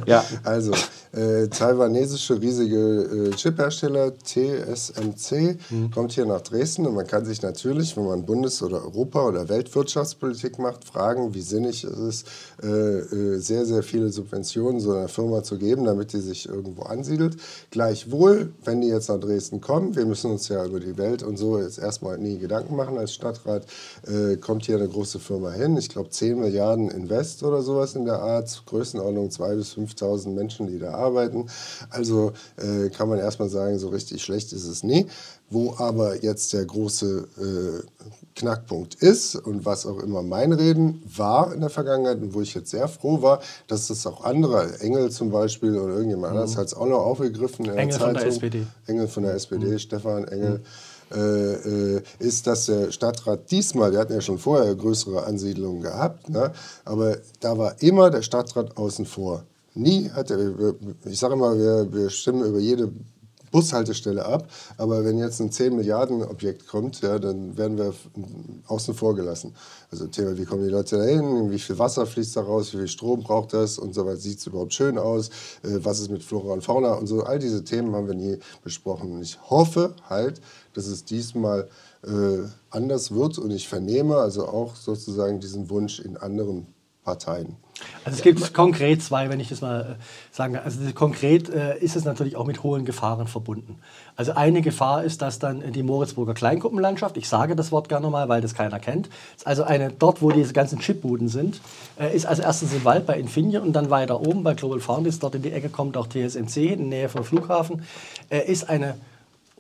Ja. 0.07 0.25
Also, 0.43 0.73
äh, 1.13 1.49
taiwanesische 1.49 2.41
riesige 2.41 3.31
äh, 3.31 3.31
Chiphersteller 3.31 4.13
TSMC 4.19 5.59
kommt 5.95 6.13
hier 6.13 6.27
nach 6.27 6.41
Dresden 6.41 6.87
und 6.87 6.95
man 6.95 7.07
kann 7.07 7.25
sich 7.25 7.41
natürlich, 7.43 7.97
wenn 7.97 8.07
man 8.07 8.27
Bundes- 8.27 8.63
oder 8.63 8.83
Europa- 8.85 9.29
oder 9.29 9.49
Weltwirtschaftspolitik 9.49 10.59
macht, 10.59 10.85
fragen, 10.85 11.33
wie 11.35 11.41
sinnig 11.41 11.85
es 11.85 11.97
ist, 11.99 12.27
äh, 12.63 12.67
äh, 12.67 13.39
sehr, 13.39 13.65
sehr 13.65 13.83
viele 13.83 14.11
Subventionen 14.11 14.81
so 14.81 14.93
einer 14.93 15.09
Firma 15.09 15.43
zu 15.43 15.57
geben, 15.57 15.85
damit 15.85 16.13
die 16.13 16.21
sich 16.21 16.49
irgendwo 16.49 16.83
ansiedelt. 16.83 17.37
Gleichwohl, 17.71 18.53
wenn 18.65 18.81
die 18.81 18.89
jetzt 18.89 19.09
nach 19.09 19.21
Dresden 19.21 19.61
kommen, 19.61 19.95
wir 19.95 20.07
müssen 20.07 20.31
uns 20.33 20.49
ja 20.49 20.65
über 20.65 20.81
die 20.81 20.99
Welt 20.99 21.23
und 21.23 21.37
so 21.37 21.59
jetzt 21.59 21.79
erstmal 21.79 22.19
nie 22.19 22.39
Gedanken 22.39 22.75
machen 22.77 22.99
als 22.99 23.15
Stadtrat, 23.15 23.65
äh, 24.07 24.37
kommt 24.37 24.67
hier 24.67 24.77
eine 24.77 24.89
große 24.89 25.21
Firma 25.21 25.53
hin. 25.55 25.77
Ich 25.77 25.89
glaube 25.89 26.11
10 26.11 26.39
Milliarden 26.39 26.91
Invest 26.91 27.43
oder 27.43 27.63
sowas 27.63 27.95
in 27.95 28.05
der 28.05 28.19
Art, 28.21 28.63
Größenordnung 28.67 29.29
2.000 29.29 29.55
bis 29.57 29.73
5.000 29.75 30.29
Menschen, 30.31 30.67
die 30.67 30.79
da 30.79 30.93
arbeiten. 30.95 31.47
Also 31.91 32.33
äh, 32.57 32.91
kann 32.91 33.09
man 33.09 33.19
erstmal 33.19 33.49
sagen, 33.49 33.79
so 33.79 33.89
richtig 33.89 34.23
schlecht 34.23 34.53
ist 34.53 34.67
es 34.67 34.83
nie. 34.83 35.07
Wo 35.51 35.75
aber 35.79 36.23
jetzt 36.25 36.53
der 36.55 36.65
große 36.65 37.29
äh, 37.39 38.05
Knackpunkt 38.35 38.95
ist 38.97 39.37
und 39.37 39.65
was 39.65 39.87
auch 39.87 39.99
immer 40.01 40.23
mein 40.23 40.53
Reden 40.53 41.03
war 41.17 41.53
in 41.53 41.61
der 41.61 41.71
Vergangenheit 41.71 42.19
und 42.21 42.35
wo 42.35 42.41
ich 42.41 42.55
jetzt 42.55 42.71
sehr 42.71 42.89
froh 42.89 43.23
war, 43.23 43.41
dass 43.69 43.91
es 43.91 44.07
auch 44.07 44.25
andere, 44.25 44.81
Engel 44.81 45.11
zum 45.11 45.31
Beispiel 45.31 45.79
oder 45.79 45.95
irgendjemand 45.95 46.33
anderes 46.33 46.57
hat 46.57 46.67
es 46.69 46.75
auch 46.75 46.87
noch 46.87 46.99
aufgegriffen 47.05 47.67
in 47.67 47.73
Mhm. 47.73 47.79
Engel 47.79 47.99
der 47.99 48.07
von 48.07 48.15
der 48.15 48.23
Zeitung. 48.23 48.35
SPD. 48.37 48.67
Engel 48.87 49.09
von 49.09 49.23
der 49.23 49.35
SPD, 49.35 49.79
Stefan 49.79 50.25
Engel, 50.25 50.57
äh, 50.57 50.59
äh, 51.15 52.03
ist, 52.19 52.47
dass 52.47 52.67
der 52.67 52.91
Stadtrat 52.91 53.51
diesmal, 53.51 53.93
wir 53.93 53.99
hatten 53.99 54.13
ja 54.13 54.21
schon 54.21 54.39
vorher 54.39 54.75
größere 54.75 55.25
Ansiedlungen 55.25 55.83
gehabt, 55.83 56.29
ne, 56.29 56.53
aber 56.85 57.19
da 57.41 57.57
war 57.57 57.81
immer 57.81 58.11
der 58.11 58.23
Stadtrat 58.23 58.77
außen 58.77 59.07
vor. 59.07 59.45
Nie 59.75 60.09
hat 60.11 60.31
er, 60.31 60.39
ich 61.05 61.19
sage 61.19 61.35
immer, 61.35 61.57
wir, 61.57 61.93
wir 61.93 62.11
stimmen 62.11 62.45
über 62.45 62.61
jede 62.61 62.93
Bushaltestelle 63.55 64.27
ab, 64.27 64.49
aber 64.79 65.05
wenn 65.05 65.17
jetzt 65.17 65.41
ein 65.41 65.53
10 65.53 65.77
Milliarden 65.77 66.25
Objekt 66.25 66.67
kommt, 66.67 67.03
ja, 67.03 67.21
dann 67.21 67.57
werden 67.57 67.79
wir 67.79 67.95
außen 68.67 68.95
vor 68.95 69.15
gelassen. 69.15 69.55
Also 69.93 70.09
Thema, 70.09 70.37
wie 70.37 70.45
kommen 70.45 70.65
die 70.65 70.71
Leute 70.71 70.97
dahin, 70.97 71.53
wie 71.53 71.61
viel 71.61 71.79
Wasser 71.79 72.05
fließt 72.05 72.37
da 72.37 72.41
raus, 72.41 72.73
wie 72.73 72.79
viel 72.79 72.89
Strom 72.89 73.23
braucht 73.23 73.53
das? 73.53 73.79
Und 73.79 73.95
so 73.95 74.07
weiter, 74.07 74.17
sieht 74.17 74.41
es 74.41 74.49
überhaupt 74.49 74.75
schön 74.75 74.99
aus, 74.99 75.29
äh, 75.63 75.79
was 75.85 76.01
ist 76.01 76.11
mit 76.11 76.25
Flora 76.25 76.53
und 76.53 76.65
Fauna? 76.65 76.95
Und 76.95 77.07
so, 77.07 77.23
all 77.23 77.39
diese 77.39 77.63
Themen 77.63 77.95
haben 77.95 78.09
wir 78.09 78.17
nie 78.17 78.39
besprochen. 78.65 79.13
Und 79.13 79.23
ich 79.23 79.39
hoffe 79.49 79.95
halt, 80.09 80.41
dass 80.73 80.89
es 80.89 81.05
diesmal 81.05 81.69
äh, 82.03 82.49
anders 82.71 83.13
wird. 83.13 83.39
Und 83.39 83.53
ich 83.53 83.69
vernehme 83.69 84.17
also 84.17 84.49
auch 84.49 84.75
sozusagen 84.75 85.39
diesen 85.39 85.71
Wunsch 85.71 86.01
in 86.01 86.17
anderen 86.17 86.74
Parteien. 87.05 87.57
Also 88.05 88.17
es 88.17 88.23
gibt 88.23 88.55
konkret 88.55 89.03
zwei, 89.03 89.29
wenn 89.29 89.41
ich 89.41 89.49
das 89.49 89.61
mal 89.61 89.81
äh, 89.99 90.35
sagen 90.35 90.55
kann. 90.55 90.65
Also 90.65 90.81
konkret 90.95 91.49
äh, 91.49 91.79
ist 91.79 91.97
es 91.97 92.05
natürlich 92.05 92.37
auch 92.37 92.47
mit 92.47 92.63
hohen 92.63 92.85
Gefahren 92.85 93.27
verbunden. 93.27 93.79
Also 94.17 94.33
eine 94.33 94.63
Gefahr 94.63 95.05
ist, 95.05 95.23
dass 95.23 95.39
dann 95.39 95.73
die 95.73 95.83
Moritzburger 95.83 96.35
Kleingruppenlandschaft, 96.35 97.17
ich 97.17 97.29
sage 97.29 97.57
das 97.57 97.73
Wort 97.73 97.89
gerne 97.89 98.09
mal, 98.11 98.29
weil 98.29 98.41
das 98.41 98.55
keiner 98.55 98.79
kennt, 98.79 99.09
ist 99.37 99.47
also 99.47 99.65
eine, 99.65 99.91
dort, 99.91 100.23
wo 100.23 100.31
diese 100.31 100.53
ganzen 100.53 100.79
Chipbuden 100.79 101.29
sind, 101.29 101.61
äh, 101.99 102.15
ist 102.15 102.27
also 102.27 102.43
erstens 102.43 102.73
im 102.73 102.85
Wald 102.85 103.07
bei 103.07 103.19
Infineon 103.19 103.63
und 103.63 103.73
dann 103.73 103.91
weiter 103.91 104.21
oben 104.21 104.43
bei 104.43 104.55
Global 104.55 104.81
Foundries, 104.81 105.19
dort 105.19 105.35
in 105.35 105.43
die 105.43 105.53
Ecke 105.53 105.69
kommt 105.69 105.97
auch 105.97 106.07
TSMC 106.07 106.73
in 106.73 106.79
der 106.79 106.99
Nähe 106.99 107.09
vom 107.09 107.25
Flughafen, 107.25 107.83
äh, 108.31 108.41
ist 108.51 108.69
eine 108.69 108.95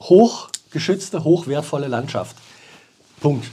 hochgeschützte, 0.00 1.24
hochwertvolle 1.24 1.88
Landschaft. 1.88 2.36
Punkt. 3.20 3.50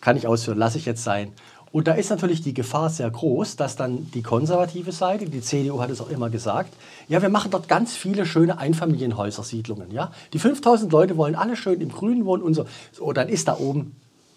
Kann 0.00 0.16
ich 0.16 0.26
ausführen, 0.26 0.58
lasse 0.58 0.78
ich 0.78 0.86
jetzt 0.86 1.04
sein. 1.04 1.32
Und 1.72 1.86
da 1.86 1.92
ist 1.94 2.10
natürlich 2.10 2.42
die 2.42 2.54
Gefahr 2.54 2.90
sehr 2.90 3.10
groß, 3.10 3.54
dass 3.54 3.76
dann 3.76 4.10
die 4.12 4.22
konservative 4.22 4.90
Seite, 4.90 5.26
die 5.26 5.40
CDU 5.40 5.80
hat 5.80 5.90
es 5.90 6.00
auch 6.00 6.10
immer 6.10 6.28
gesagt, 6.28 6.74
ja, 7.08 7.22
wir 7.22 7.28
machen 7.28 7.52
dort 7.52 7.68
ganz 7.68 7.94
viele 7.94 8.26
schöne 8.26 8.58
Einfamilienhäusersiedlungen. 8.58 9.92
Ja? 9.92 10.10
Die 10.32 10.40
5000 10.40 10.90
Leute 10.90 11.16
wollen 11.16 11.36
alle 11.36 11.54
schön 11.54 11.80
im 11.80 11.92
Grünen 11.92 12.24
wohnen 12.24 12.42
und 12.42 12.54
so. 12.54 12.66
So, 12.92 13.12
dann 13.12 13.28
ist 13.28 13.46
da 13.46 13.56
oben 13.56 13.94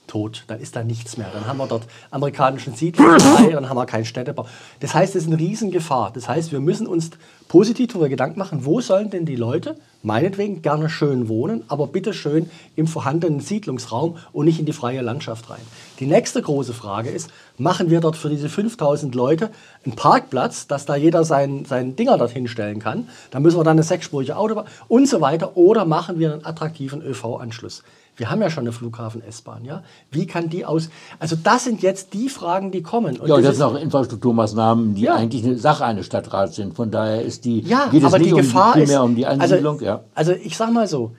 tot, 0.08 0.44
dann 0.48 0.60
ist 0.60 0.76
da 0.76 0.84
nichts 0.84 1.18
mehr. 1.18 1.30
Dann 1.34 1.48
haben 1.48 1.58
wir 1.58 1.68
dort 1.68 1.84
amerikanischen 2.12 2.76
Siedlungsbrei, 2.76 3.52
dann 3.52 3.70
haben 3.70 3.78
wir 3.78 3.86
keinen 3.86 4.06
Städtebau. 4.06 4.46
Das 4.80 4.94
heißt, 4.94 5.16
es 5.16 5.24
ist 5.24 5.28
eine 5.28 5.40
Riesengefahr. 5.40 6.12
Das 6.14 6.28
heißt, 6.28 6.52
wir 6.52 6.60
müssen 6.60 6.88
uns 6.88 7.12
positiv 7.48 7.90
darüber 7.90 8.10
Gedanken 8.10 8.40
machen, 8.40 8.66
wo 8.66 8.82
sollen 8.82 9.10
denn 9.10 9.26
die 9.26 9.36
Leute, 9.36 9.76
meinetwegen 10.02 10.62
gerne 10.62 10.90
schön 10.90 11.30
wohnen, 11.30 11.64
aber 11.68 11.88
bitte 11.88 12.14
schön 12.14 12.50
im 12.76 12.88
vorhandenen 12.88 13.40
Siedlungsraum 13.40 14.18
und 14.32 14.46
nicht 14.46 14.60
in 14.60 14.66
die 14.66 14.74
freie 14.74 15.02
Landschaft 15.02 15.50
rein. 15.50 15.62
Die 16.00 16.06
nächste 16.06 16.42
große 16.42 16.74
Frage 16.74 17.10
ist, 17.10 17.30
machen 17.58 17.90
wir 17.90 18.02
dort 18.02 18.18
für 18.18 18.30
diese 18.30 18.50
5000 18.50 19.16
Leute 19.16 19.50
einen 19.86 19.96
Parkplatz, 19.96 20.68
dass 20.68 20.86
da 20.86 20.96
jeder 20.96 21.24
seinen, 21.24 21.66
seinen 21.66 21.96
Dinger 21.96 22.18
dorthin 22.18 22.48
stellen 22.48 22.80
kann, 22.80 23.08
da 23.32 23.40
müssen 23.40 23.58
wir 23.58 23.64
dann 23.64 23.78
eine 23.78 23.84
sechsspurige 23.84 24.36
Autobahn 24.36 24.66
und 24.88 25.08
so 25.08 25.22
weiter, 25.22 25.56
oder 25.56 25.86
machen 25.86 26.20
wir 26.20 26.34
einen 26.34 26.46
attraktiven 26.46 27.02
ÖV-Anschluss. 27.02 27.84
Wir 28.16 28.30
haben 28.30 28.42
ja 28.42 28.50
schon 28.50 28.64
eine 28.64 28.72
Flughafen-S-Bahn, 28.72 29.66
ja? 29.66 29.84
Wie 30.12 30.28
kann 30.28 30.50
die 30.50 30.66
aus... 30.66 30.90
Also 31.20 31.36
das 31.36 31.64
sind 31.64 31.82
jetzt 31.82 32.14
die 32.14 32.30
Fragen, 32.30 32.72
die 32.72 32.84
kommen. 32.84 33.18
Und 33.20 33.28
Ja, 33.28 33.38
das 33.38 33.46
das 33.46 33.58
sind 33.58 33.66
auch 33.66 33.76
Infrastrukturmaßnahmen, 33.76 34.94
die 34.96 35.02
Ja. 35.04 35.16
eigentlich 35.16 35.44
eine 35.44 35.58
Sache 35.58 35.86
eines 35.86 36.06
Stadtrats 36.06 36.56
sind. 36.56 36.76
Von 36.76 36.92
daher 36.92 37.22
ist 37.24 37.46
die, 37.46 37.62
Ja, 37.62 37.88
geht 37.90 38.02
es 38.02 38.08
aber 38.08 38.20
nicht 38.20 38.30
die 38.30 38.34
um, 38.34 38.40
Gefahr 38.42 38.74
primär 38.74 39.00
ist, 39.00 39.04
um 39.04 39.16
die 39.16 39.26
Ansiedlung. 39.26 39.76
Also, 39.76 39.86
ja. 39.86 40.04
also 40.14 40.32
ich 40.34 40.56
sag 40.56 40.72
mal 40.72 40.88
so, 40.88 41.12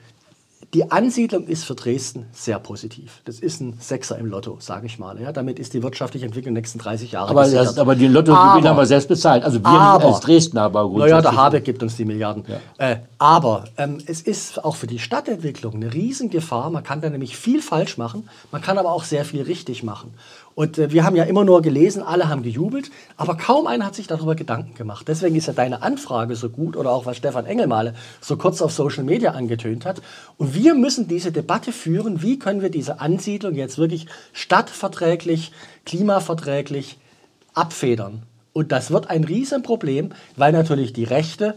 die 0.75 0.91
Ansiedlung 0.91 1.47
ist 1.47 1.63
für 1.63 1.73
Dresden 1.73 2.25
sehr 2.33 2.59
positiv. 2.59 3.21
Das 3.23 3.39
ist 3.39 3.61
ein 3.61 3.77
Sechser 3.79 4.17
im 4.17 4.25
Lotto, 4.25 4.57
sage 4.59 4.87
ich 4.87 4.99
mal. 4.99 5.19
Ja, 5.21 5.31
damit 5.31 5.57
ist 5.57 5.73
die 5.73 5.81
wirtschaftliche 5.81 6.25
Entwicklung 6.25 6.49
in 6.49 6.55
den 6.55 6.61
nächsten 6.61 6.79
30 6.79 7.13
Jahre 7.13 7.29
Aber, 7.29 7.43
gesichert. 7.45 7.65
das, 7.67 7.77
aber 7.77 7.95
den 7.95 8.11
Lottogewinn 8.11 8.37
Aber- 8.37 8.69
haben 8.69 8.77
wir 8.77 8.85
selbst 8.85 9.07
bezahlt. 9.07 9.43
Also 9.45 9.59
wir 9.61 9.67
aber, 9.67 10.05
als 10.05 10.19
Dresdner, 10.19 10.63
aber 10.63 10.81
Naja, 10.83 10.89
grundsätzlich. 10.89 11.21
der 11.21 11.35
Habeck 11.35 11.63
gibt 11.63 11.81
uns 11.81 11.95
die 11.95 12.03
Milliarden. 12.03 12.43
Äh, 12.77 12.97
aber 13.17 13.63
ähm, 13.77 13.99
es 14.05 14.21
ist 14.21 14.65
auch 14.65 14.75
für 14.75 14.87
die 14.87 14.99
Stadtentwicklung 14.99 15.75
eine 15.75 15.93
Riesengefahr. 15.93 16.69
Man 16.69 16.83
kann 16.83 16.99
da 16.99 17.09
nämlich 17.09 17.37
viel 17.37 17.61
falsch 17.61 17.97
machen, 17.97 18.27
man 18.51 18.61
kann 18.61 18.77
aber 18.77 18.91
auch 18.91 19.05
sehr 19.05 19.23
viel 19.23 19.43
richtig 19.43 19.81
machen. 19.81 20.13
Und 20.55 20.77
äh, 20.77 20.91
wir 20.91 21.03
haben 21.03 21.15
ja 21.15 21.25
immer 21.25 21.43
nur 21.43 21.61
gelesen, 21.61 22.01
alle 22.01 22.29
haben 22.29 22.41
gejubelt, 22.41 22.89
aber 23.17 23.35
kaum 23.35 23.67
einer 23.67 23.85
hat 23.85 23.95
sich 23.95 24.07
darüber 24.07 24.35
Gedanken 24.35 24.73
gemacht. 24.73 25.07
Deswegen 25.07 25.35
ist 25.35 25.47
ja 25.47 25.53
deine 25.53 25.83
Anfrage 25.83 26.35
so 26.35 26.49
gut 26.49 26.77
oder 26.77 26.91
auch 26.91 27.05
was 27.05 27.17
Stefan 27.17 27.45
Engelmale 27.45 27.93
so 28.21 28.37
kurz 28.37 28.61
auf 28.61 28.71
Social 28.71 29.03
Media 29.03 29.31
angetönt 29.31 29.85
hat. 29.85 30.01
Und 30.37 30.55
wir 30.55 30.73
müssen 30.73 31.07
diese 31.07 31.31
Debatte 31.31 31.71
führen, 31.71 32.21
wie 32.21 32.39
können 32.39 32.61
wir 32.61 32.69
diese 32.69 33.01
Ansiedlung 33.01 33.53
jetzt 33.55 33.77
wirklich 33.77 34.07
stadtverträglich, 34.33 35.51
klimaverträglich 35.85 36.97
abfedern. 37.53 38.23
Und 38.53 38.71
das 38.71 38.89
wird 38.89 39.09
ein 39.09 39.25
Riesenproblem, 39.25 40.13
weil 40.37 40.53
natürlich 40.53 40.93
die 40.93 41.03
Rechte 41.03 41.55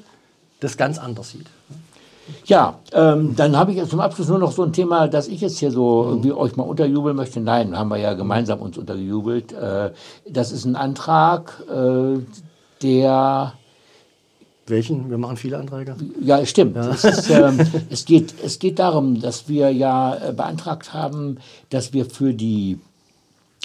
das 0.58 0.76
ganz 0.76 0.98
anders 0.98 1.30
sieht. 1.30 1.46
Ja, 2.46 2.78
ähm, 2.92 3.34
dann 3.36 3.56
habe 3.56 3.72
ich 3.72 3.76
jetzt 3.76 3.90
zum 3.90 4.00
Abschluss 4.00 4.28
nur 4.28 4.38
noch 4.38 4.52
so 4.52 4.62
ein 4.62 4.72
Thema, 4.72 5.08
das 5.08 5.28
ich 5.28 5.40
jetzt 5.40 5.58
hier 5.58 5.70
so 5.70 6.04
irgendwie 6.04 6.32
euch 6.32 6.56
mal 6.56 6.64
unterjubeln 6.64 7.16
möchte. 7.16 7.40
Nein, 7.40 7.76
haben 7.76 7.88
wir 7.88 7.98
ja 7.98 8.14
gemeinsam 8.14 8.60
uns 8.60 8.78
untergejubelt. 8.78 9.52
Äh, 9.52 9.92
das 10.28 10.52
ist 10.52 10.64
ein 10.64 10.76
Antrag, 10.76 11.62
äh, 11.70 12.20
der 12.82 13.52
Welchen? 14.68 15.10
Wir 15.10 15.18
machen 15.18 15.36
viele 15.36 15.58
Anträge. 15.58 15.96
Ja, 16.20 16.44
stimmt. 16.44 16.76
Es, 16.76 17.04
ist, 17.04 17.30
ähm, 17.30 17.58
es, 17.90 18.04
geht, 18.04 18.34
es 18.44 18.58
geht 18.58 18.78
darum, 18.78 19.20
dass 19.20 19.48
wir 19.48 19.70
ja 19.70 20.14
äh, 20.14 20.32
beantragt 20.32 20.92
haben, 20.92 21.38
dass 21.70 21.92
wir 21.92 22.04
für 22.04 22.34
die 22.34 22.78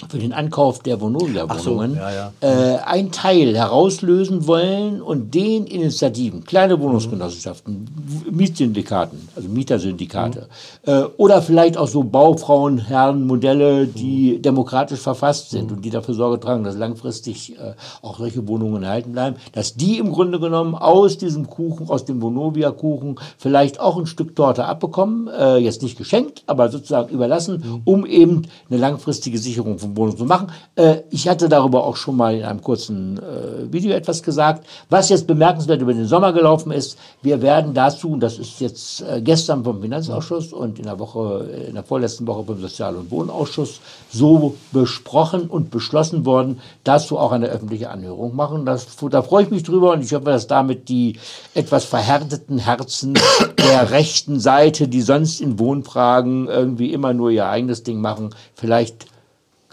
für 0.08 0.18
den 0.18 0.32
Ankauf 0.32 0.80
der 0.80 0.96
Ach 0.96 1.00
so, 1.00 1.06
Vonovia-Wohnungen 1.06 1.96
ja, 1.96 2.12
ja. 2.12 2.32
äh, 2.40 2.78
einen 2.78 3.12
Teil 3.12 3.56
herauslösen 3.56 4.48
wollen 4.48 5.00
und 5.00 5.34
den 5.34 5.66
Initiativen, 5.66 6.44
kleine 6.44 6.80
Wohnungsgenossenschaften, 6.80 7.86
Mietsyndikaten, 8.30 9.28
also 9.36 9.48
Mietersyndikate, 9.48 10.48
äh, 10.84 11.02
oder 11.16 11.42
vielleicht 11.42 11.76
auch 11.76 11.86
so 11.86 12.02
Baufrauenherrenmodelle, 12.02 13.86
die 13.86 14.42
demokratisch 14.42 14.98
verfasst 14.98 15.50
sind 15.50 15.70
und 15.70 15.84
die 15.84 15.90
dafür 15.90 16.14
Sorge 16.14 16.40
tragen, 16.40 16.64
dass 16.64 16.76
langfristig 16.76 17.52
äh, 17.52 17.74
auch 18.02 18.18
solche 18.18 18.48
Wohnungen 18.48 18.82
erhalten 18.82 19.12
bleiben, 19.12 19.36
dass 19.52 19.76
die 19.76 19.98
im 19.98 20.10
Grunde 20.10 20.40
genommen 20.40 20.74
aus 20.74 21.18
diesem 21.18 21.48
Kuchen, 21.48 21.88
aus 21.88 22.04
dem 22.04 22.20
Vonovia-Kuchen, 22.20 23.20
vielleicht 23.38 23.78
auch 23.78 23.96
ein 23.96 24.06
Stück 24.06 24.34
Torte 24.34 24.64
abbekommen, 24.64 25.28
äh, 25.28 25.58
jetzt 25.58 25.82
nicht 25.82 25.96
geschenkt, 25.96 26.42
aber 26.46 26.68
sozusagen 26.68 27.10
überlassen, 27.10 27.82
um 27.84 28.04
eben 28.04 28.42
eine 28.68 28.80
langfristige 28.80 29.38
Sicherung 29.38 29.78
Wohnungen 29.96 30.18
zu 30.18 30.24
machen. 30.24 30.48
Äh, 30.76 31.02
ich 31.10 31.28
hatte 31.28 31.48
darüber 31.48 31.84
auch 31.84 31.96
schon 31.96 32.16
mal 32.16 32.34
in 32.34 32.44
einem 32.44 32.62
kurzen 32.62 33.18
äh, 33.18 33.72
Video 33.72 33.92
etwas 33.92 34.22
gesagt. 34.22 34.66
Was 34.90 35.08
jetzt 35.08 35.26
bemerkenswert 35.26 35.80
über 35.80 35.94
den 35.94 36.06
Sommer 36.06 36.32
gelaufen 36.32 36.72
ist, 36.72 36.98
wir 37.22 37.42
werden 37.42 37.74
dazu, 37.74 38.12
und 38.12 38.20
das 38.20 38.38
ist 38.38 38.60
jetzt 38.60 39.02
äh, 39.02 39.20
gestern 39.20 39.64
vom 39.64 39.80
Finanzausschuss 39.80 40.52
und 40.52 40.78
in 40.78 40.84
der 40.84 40.98
Woche, 40.98 41.48
äh, 41.50 41.68
in 41.68 41.74
der 41.74 41.84
vorletzten 41.84 42.26
Woche 42.26 42.44
vom 42.44 42.60
Sozial- 42.60 42.96
und 42.96 43.10
Wohnausschuss 43.10 43.80
so 44.10 44.54
besprochen 44.72 45.46
und 45.48 45.70
beschlossen 45.70 46.24
worden, 46.26 46.60
dazu 46.84 47.18
auch 47.18 47.32
eine 47.32 47.46
öffentliche 47.46 47.90
Anhörung 47.90 48.34
machen. 48.36 48.66
Das, 48.66 48.86
da 49.10 49.22
freue 49.22 49.44
ich 49.44 49.50
mich 49.50 49.62
drüber 49.62 49.92
und 49.92 50.02
ich 50.02 50.12
hoffe, 50.12 50.26
dass 50.26 50.46
damit 50.46 50.88
die 50.88 51.18
etwas 51.54 51.84
verhärteten 51.84 52.58
Herzen 52.58 53.14
der 53.58 53.90
rechten 53.90 54.40
Seite, 54.40 54.88
die 54.88 55.02
sonst 55.02 55.40
in 55.40 55.58
Wohnfragen 55.58 56.48
irgendwie 56.48 56.92
immer 56.92 57.12
nur 57.12 57.30
ihr 57.30 57.46
eigenes 57.46 57.82
Ding 57.82 58.00
machen, 58.00 58.30
vielleicht 58.54 59.06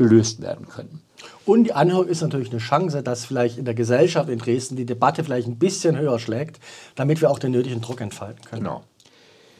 gelöst 0.09 0.41
werden 0.41 0.67
können. 0.67 1.01
Und 1.45 1.65
die 1.65 1.73
Anhörung 1.73 2.07
ist 2.07 2.21
natürlich 2.21 2.49
eine 2.51 2.59
Chance, 2.59 3.03
dass 3.03 3.25
vielleicht 3.25 3.57
in 3.57 3.65
der 3.65 3.73
Gesellschaft 3.73 4.29
in 4.29 4.39
Dresden 4.39 4.75
die 4.75 4.85
Debatte 4.85 5.23
vielleicht 5.23 5.47
ein 5.47 5.57
bisschen 5.57 5.97
höher 5.97 6.19
schlägt, 6.19 6.59
damit 6.95 7.21
wir 7.21 7.29
auch 7.29 7.39
den 7.39 7.51
nötigen 7.51 7.81
Druck 7.81 8.01
entfalten 8.01 8.43
können. 8.45 8.63
Genau. 8.63 8.83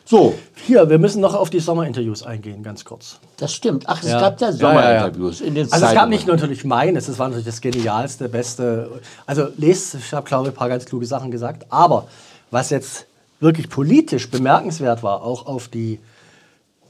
So, 0.06 0.34
Hier, 0.56 0.90
wir 0.90 0.98
müssen 1.00 1.22
noch 1.22 1.36
auf 1.36 1.50
die 1.50 1.60
Sommerinterviews 1.60 2.24
eingehen, 2.24 2.64
ganz 2.64 2.84
kurz. 2.84 3.20
das 3.38 3.54
stimmt. 3.54 3.84
Ach, 3.88 4.02
es 4.04 4.10
Ja. 4.10 4.20
gab 4.20 4.42
ja 4.42 4.50
Ja, 4.50 4.54
ja, 4.54 4.60
ja. 4.60 5.00
Sommerinterviews 5.00 5.42
in 5.42 5.56
den 5.56 5.72
Also 5.72 5.86
es 5.86 5.94
gab 5.94 6.10
nicht 6.10 6.28
nur 6.28 6.36
natürlich 6.36 6.66
meines, 6.66 7.08
es 7.08 7.18
war 7.20 7.28
natürlich 7.30 7.46
das 7.46 7.62
genialste, 7.62 8.28
beste. 8.28 8.90
Also 9.26 9.48
lest, 9.58 9.96
ich 9.96 10.12
habe 10.14 10.28
glaube 10.28 10.48
ich 10.50 10.54
ein 10.54 10.58
paar 10.58 10.70
ganz 10.70 10.86
kluge 10.86 11.06
Sachen 11.06 11.32
gesagt, 11.32 11.66
aber 11.70 12.08
was 12.50 12.72
jetzt 12.72 13.06
wirklich 13.40 13.70
politisch 13.70 14.30
bemerkenswert 14.30 15.02
war, 15.04 15.24
auch 15.24 15.46
auf 15.46 15.68
die 15.68 16.00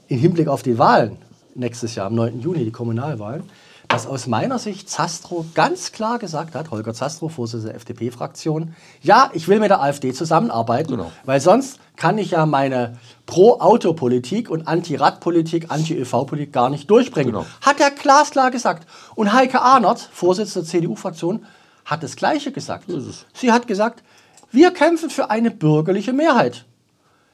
im 0.08 0.18
Hinblick 0.18 0.48
auf 0.48 0.64
die 0.64 0.78
Wahlen 0.78 1.18
nächstes 1.56 1.96
Jahr 1.96 2.08
am 2.08 2.16
9. 2.16 2.40
Juni 2.42 2.66
die 2.66 2.72
Kommunalwahlen, 2.72 3.44
dass 3.88 4.08
aus 4.08 4.26
meiner 4.28 4.58
Sicht 4.58 4.90
Zastro 4.90 5.46
ganz 5.54 5.92
klar 5.92 6.18
gesagt 6.18 6.56
hat, 6.56 6.72
Holger 6.72 6.94
Zastro, 6.94 7.28
Vorsitzender 7.28 7.74
der 7.74 7.76
FDP-Fraktion, 7.78 8.74
ja, 9.02 9.30
ich 9.34 9.48
will 9.50 9.60
mit 9.60 9.70
der 9.70 9.82
AfD 9.82 10.14
zusammenarbeiten, 10.14 10.92
Genau. 10.92 11.12
weil 11.26 11.42
sonst 11.42 11.80
kann 11.98 12.18
ich 12.18 12.32
ja 12.32 12.46
meine 12.46 12.98
Pro-Auto-Politik 13.26 14.50
und 14.50 14.68
Anti-Rad-Politik, 14.68 15.66
Anti-ÖV-Politik 15.70 16.54
gar 16.54 16.70
nicht 16.70 16.90
durchbringen. 16.90 17.34
Genau. 17.34 17.46
Hat 17.62 17.80
er 17.80 17.92
glasklar 17.92 18.50
gesagt. 18.50 18.88
Und 19.16 19.34
Heike 19.34 19.62
Arnert, 19.62 20.00
Vorsitzende 20.00 20.66
der 20.66 20.70
CDU-Fraktion, 20.72 21.46
hat 21.86 22.02
das 22.04 22.16
Gleiche 22.16 22.52
gesagt. 22.52 22.86
Sie 23.34 23.52
hat 23.52 23.68
gesagt, 23.68 24.04
wir 24.52 24.72
kämpfen 24.72 25.10
für 25.10 25.30
eine 25.30 25.52
bürgerliche 25.52 26.14
Mehrheit. 26.14 26.66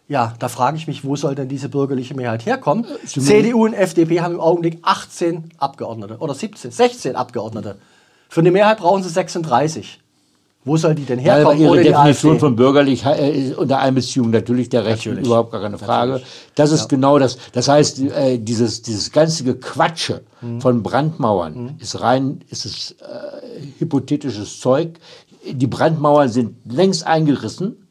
Ja, 0.09 0.33
da 0.39 0.47
frage 0.47 0.77
ich 0.77 0.87
mich, 0.87 1.03
wo 1.03 1.15
soll 1.17 1.35
denn 1.35 1.49
diese 1.49 1.67
bürgerliche 1.67 2.13
Mehrheit 2.15 2.45
herkommen? 2.45 2.85
Sie- 3.05 3.19
CDU 3.19 3.65
und 3.65 3.73
FDP 3.73 4.21
haben 4.21 4.35
im 4.35 4.39
Augenblick 4.39 4.79
18 4.81 5.51
Abgeordnete 5.57 6.17
oder 6.19 6.33
17, 6.33 6.71
16 6.71 7.15
Abgeordnete. 7.15 7.75
Für 8.29 8.39
eine 8.39 8.51
Mehrheit 8.51 8.77
brauchen 8.77 9.03
sie 9.03 9.09
36. 9.09 9.99
Wo 10.63 10.75
soll 10.75 10.95
die 10.95 11.03
denn 11.05 11.19
Ja, 11.19 11.35
herkommen? 11.35 11.59
Ihre 11.61 11.71
ohne 11.71 11.81
die 11.81 11.87
Definition 11.89 12.39
von 12.39 12.55
bürgerlich 12.57 13.05
äh, 13.05 13.31
ist 13.31 13.57
unter 13.57 13.79
Einbeziehung 13.79 14.31
natürlich 14.31 14.67
der 14.67 14.83
Natürlich. 14.83 15.25
überhaupt 15.25 15.51
gar 15.51 15.61
keine 15.61 15.77
Frage. 15.77 16.21
Das 16.55 16.71
ist 16.73 16.89
genau 16.89 17.19
das. 17.19 17.37
Das 17.53 17.69
heißt, 17.69 17.99
äh, 18.01 18.37
dieses, 18.37 18.81
dieses 18.81 19.11
ganze 19.11 19.43
Gequatsche 19.45 20.23
Mhm. 20.41 20.59
von 20.61 20.83
Brandmauern 20.83 21.75
ist 21.79 21.99
rein, 22.01 22.41
ist 22.49 22.65
es 22.65 22.91
äh, 23.01 23.61
hypothetisches 23.79 24.59
Zeug. 24.59 24.99
Die 25.49 25.67
Brandmauern 25.67 26.27
sind 26.29 26.55
längst 26.69 27.07
eingerissen. 27.07 27.86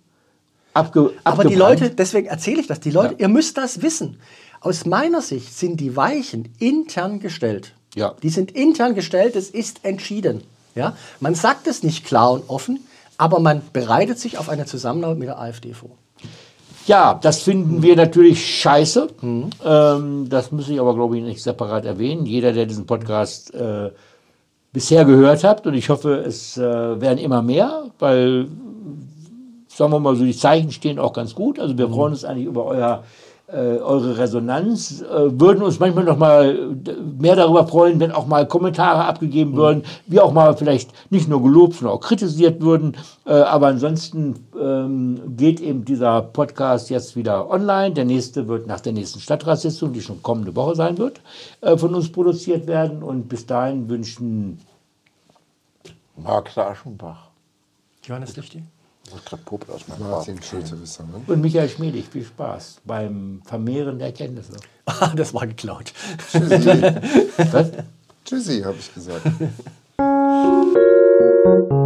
Abge, 0.76 1.12
Aber 1.24 1.44
die. 1.44 1.54
Leute, 1.54 1.90
deswegen 1.90 2.26
erzähle 2.26 2.60
ich 2.60 2.66
das, 2.66 2.80
die 2.80 2.90
Leute, 2.90 3.14
ihr 3.18 3.28
müsst 3.28 3.56
das 3.56 3.82
wissen. 3.82 4.20
Aus 4.60 4.84
meiner 4.84 5.20
Sicht 5.20 5.56
sind 5.56 5.80
die 5.80 5.96
Weichen 5.96 6.48
intern 6.58 7.20
gestellt. 7.20 7.72
Ja. 7.94 8.14
Die 8.22 8.28
sind 8.28 8.50
intern 8.50 8.94
gestellt, 8.94 9.36
es 9.36 9.50
ist 9.50 9.84
entschieden. 9.84 10.42
Ja? 10.74 10.96
Man 11.20 11.34
sagt 11.34 11.66
es 11.66 11.82
nicht 11.82 12.04
klar 12.04 12.32
und 12.32 12.48
offen, 12.48 12.80
aber 13.16 13.40
man 13.40 13.62
bereitet 13.72 14.18
sich 14.18 14.38
auf 14.38 14.48
eine 14.48 14.66
Zusammenarbeit 14.66 15.18
mit 15.18 15.28
der 15.28 15.40
AfD 15.40 15.72
vor. 15.72 15.90
Ja, 16.86 17.18
das 17.20 17.42
finden 17.42 17.82
wir 17.82 17.96
natürlich 17.96 18.60
scheiße. 18.60 19.08
Ähm, 19.64 20.28
das 20.28 20.52
muss 20.52 20.68
ich 20.68 20.78
aber, 20.78 20.94
glaube 20.94 21.16
ich, 21.18 21.24
nicht 21.24 21.42
separat 21.42 21.84
erwähnen. 21.84 22.26
Jeder, 22.26 22.52
der 22.52 22.66
diesen 22.66 22.86
Podcast 22.86 23.52
äh, 23.54 23.90
bisher 24.72 25.04
gehört 25.04 25.42
hat, 25.42 25.66
und 25.66 25.74
ich 25.74 25.88
hoffe, 25.88 26.14
es 26.16 26.56
äh, 26.56 27.00
werden 27.00 27.18
immer 27.18 27.42
mehr, 27.42 27.84
weil, 27.98 28.46
sagen 29.76 29.92
wir 29.92 30.00
mal 30.00 30.16
so, 30.16 30.24
die 30.24 30.36
Zeichen 30.36 30.72
stehen 30.72 30.98
auch 30.98 31.12
ganz 31.12 31.34
gut. 31.34 31.58
Also 31.58 31.76
wir 31.76 31.88
freuen 31.88 32.12
uns 32.12 32.24
eigentlich 32.24 32.46
über 32.46 32.64
euer, 32.64 33.04
äh, 33.48 33.78
eure 33.78 34.16
Resonanz, 34.16 35.02
äh, 35.02 35.38
würden 35.38 35.62
uns 35.62 35.78
manchmal 35.78 36.04
noch 36.04 36.16
mal 36.16 36.74
mehr 37.18 37.36
darüber 37.36 37.66
freuen, 37.66 38.00
wenn 38.00 38.10
auch 38.10 38.26
mal 38.26 38.48
Kommentare 38.48 39.04
abgegeben 39.04 39.54
würden, 39.54 39.84
wie 40.06 40.18
auch 40.18 40.32
mal 40.32 40.56
vielleicht 40.56 40.90
nicht 41.10 41.28
nur 41.28 41.42
gelobt, 41.42 41.74
sondern 41.74 41.96
auch 41.96 42.00
kritisiert 42.00 42.62
würden. 42.62 42.96
Äh, 43.26 43.34
aber 43.34 43.66
ansonsten 43.66 44.46
ähm, 44.58 45.36
geht 45.36 45.60
eben 45.60 45.84
dieser 45.84 46.22
Podcast 46.22 46.88
jetzt 46.88 47.14
wieder 47.14 47.50
online. 47.50 47.92
Der 47.92 48.06
nächste 48.06 48.48
wird 48.48 48.66
nach 48.66 48.80
der 48.80 48.94
nächsten 48.94 49.20
Stadtratssitzung, 49.20 49.92
die 49.92 50.00
schon 50.00 50.22
kommende 50.22 50.56
Woche 50.56 50.74
sein 50.74 50.96
wird, 50.96 51.20
äh, 51.60 51.76
von 51.76 51.94
uns 51.94 52.10
produziert 52.10 52.66
werden. 52.66 53.02
Und 53.02 53.28
bis 53.28 53.44
dahin 53.44 53.90
wünschen 53.90 54.58
Marc 56.16 56.56
Aschenbach. 56.56 57.28
Johannes 58.02 58.36
Lichti? 58.36 58.62
Ich 59.06 59.12
muss 59.12 59.24
gerade 59.24 59.42
Popel 59.44 59.72
aus 59.72 59.86
meinem 59.86 60.10
Martin 60.10 60.40
und 61.28 61.40
Michael 61.40 61.68
Schmedig 61.68 62.06
viel 62.10 62.24
Spaß 62.24 62.78
beim 62.84 63.40
Vermehren 63.44 63.98
der 63.98 64.08
Erkenntnisse. 64.08 64.54
Ah, 64.84 65.12
das 65.14 65.32
war 65.32 65.46
geklaut. 65.46 65.92
Tschüssi. 66.32 66.82
Was? 67.52 67.70
Tschüssi, 68.24 68.62
habe 68.62 68.76
ich 68.78 68.92
gesagt. 68.92 69.26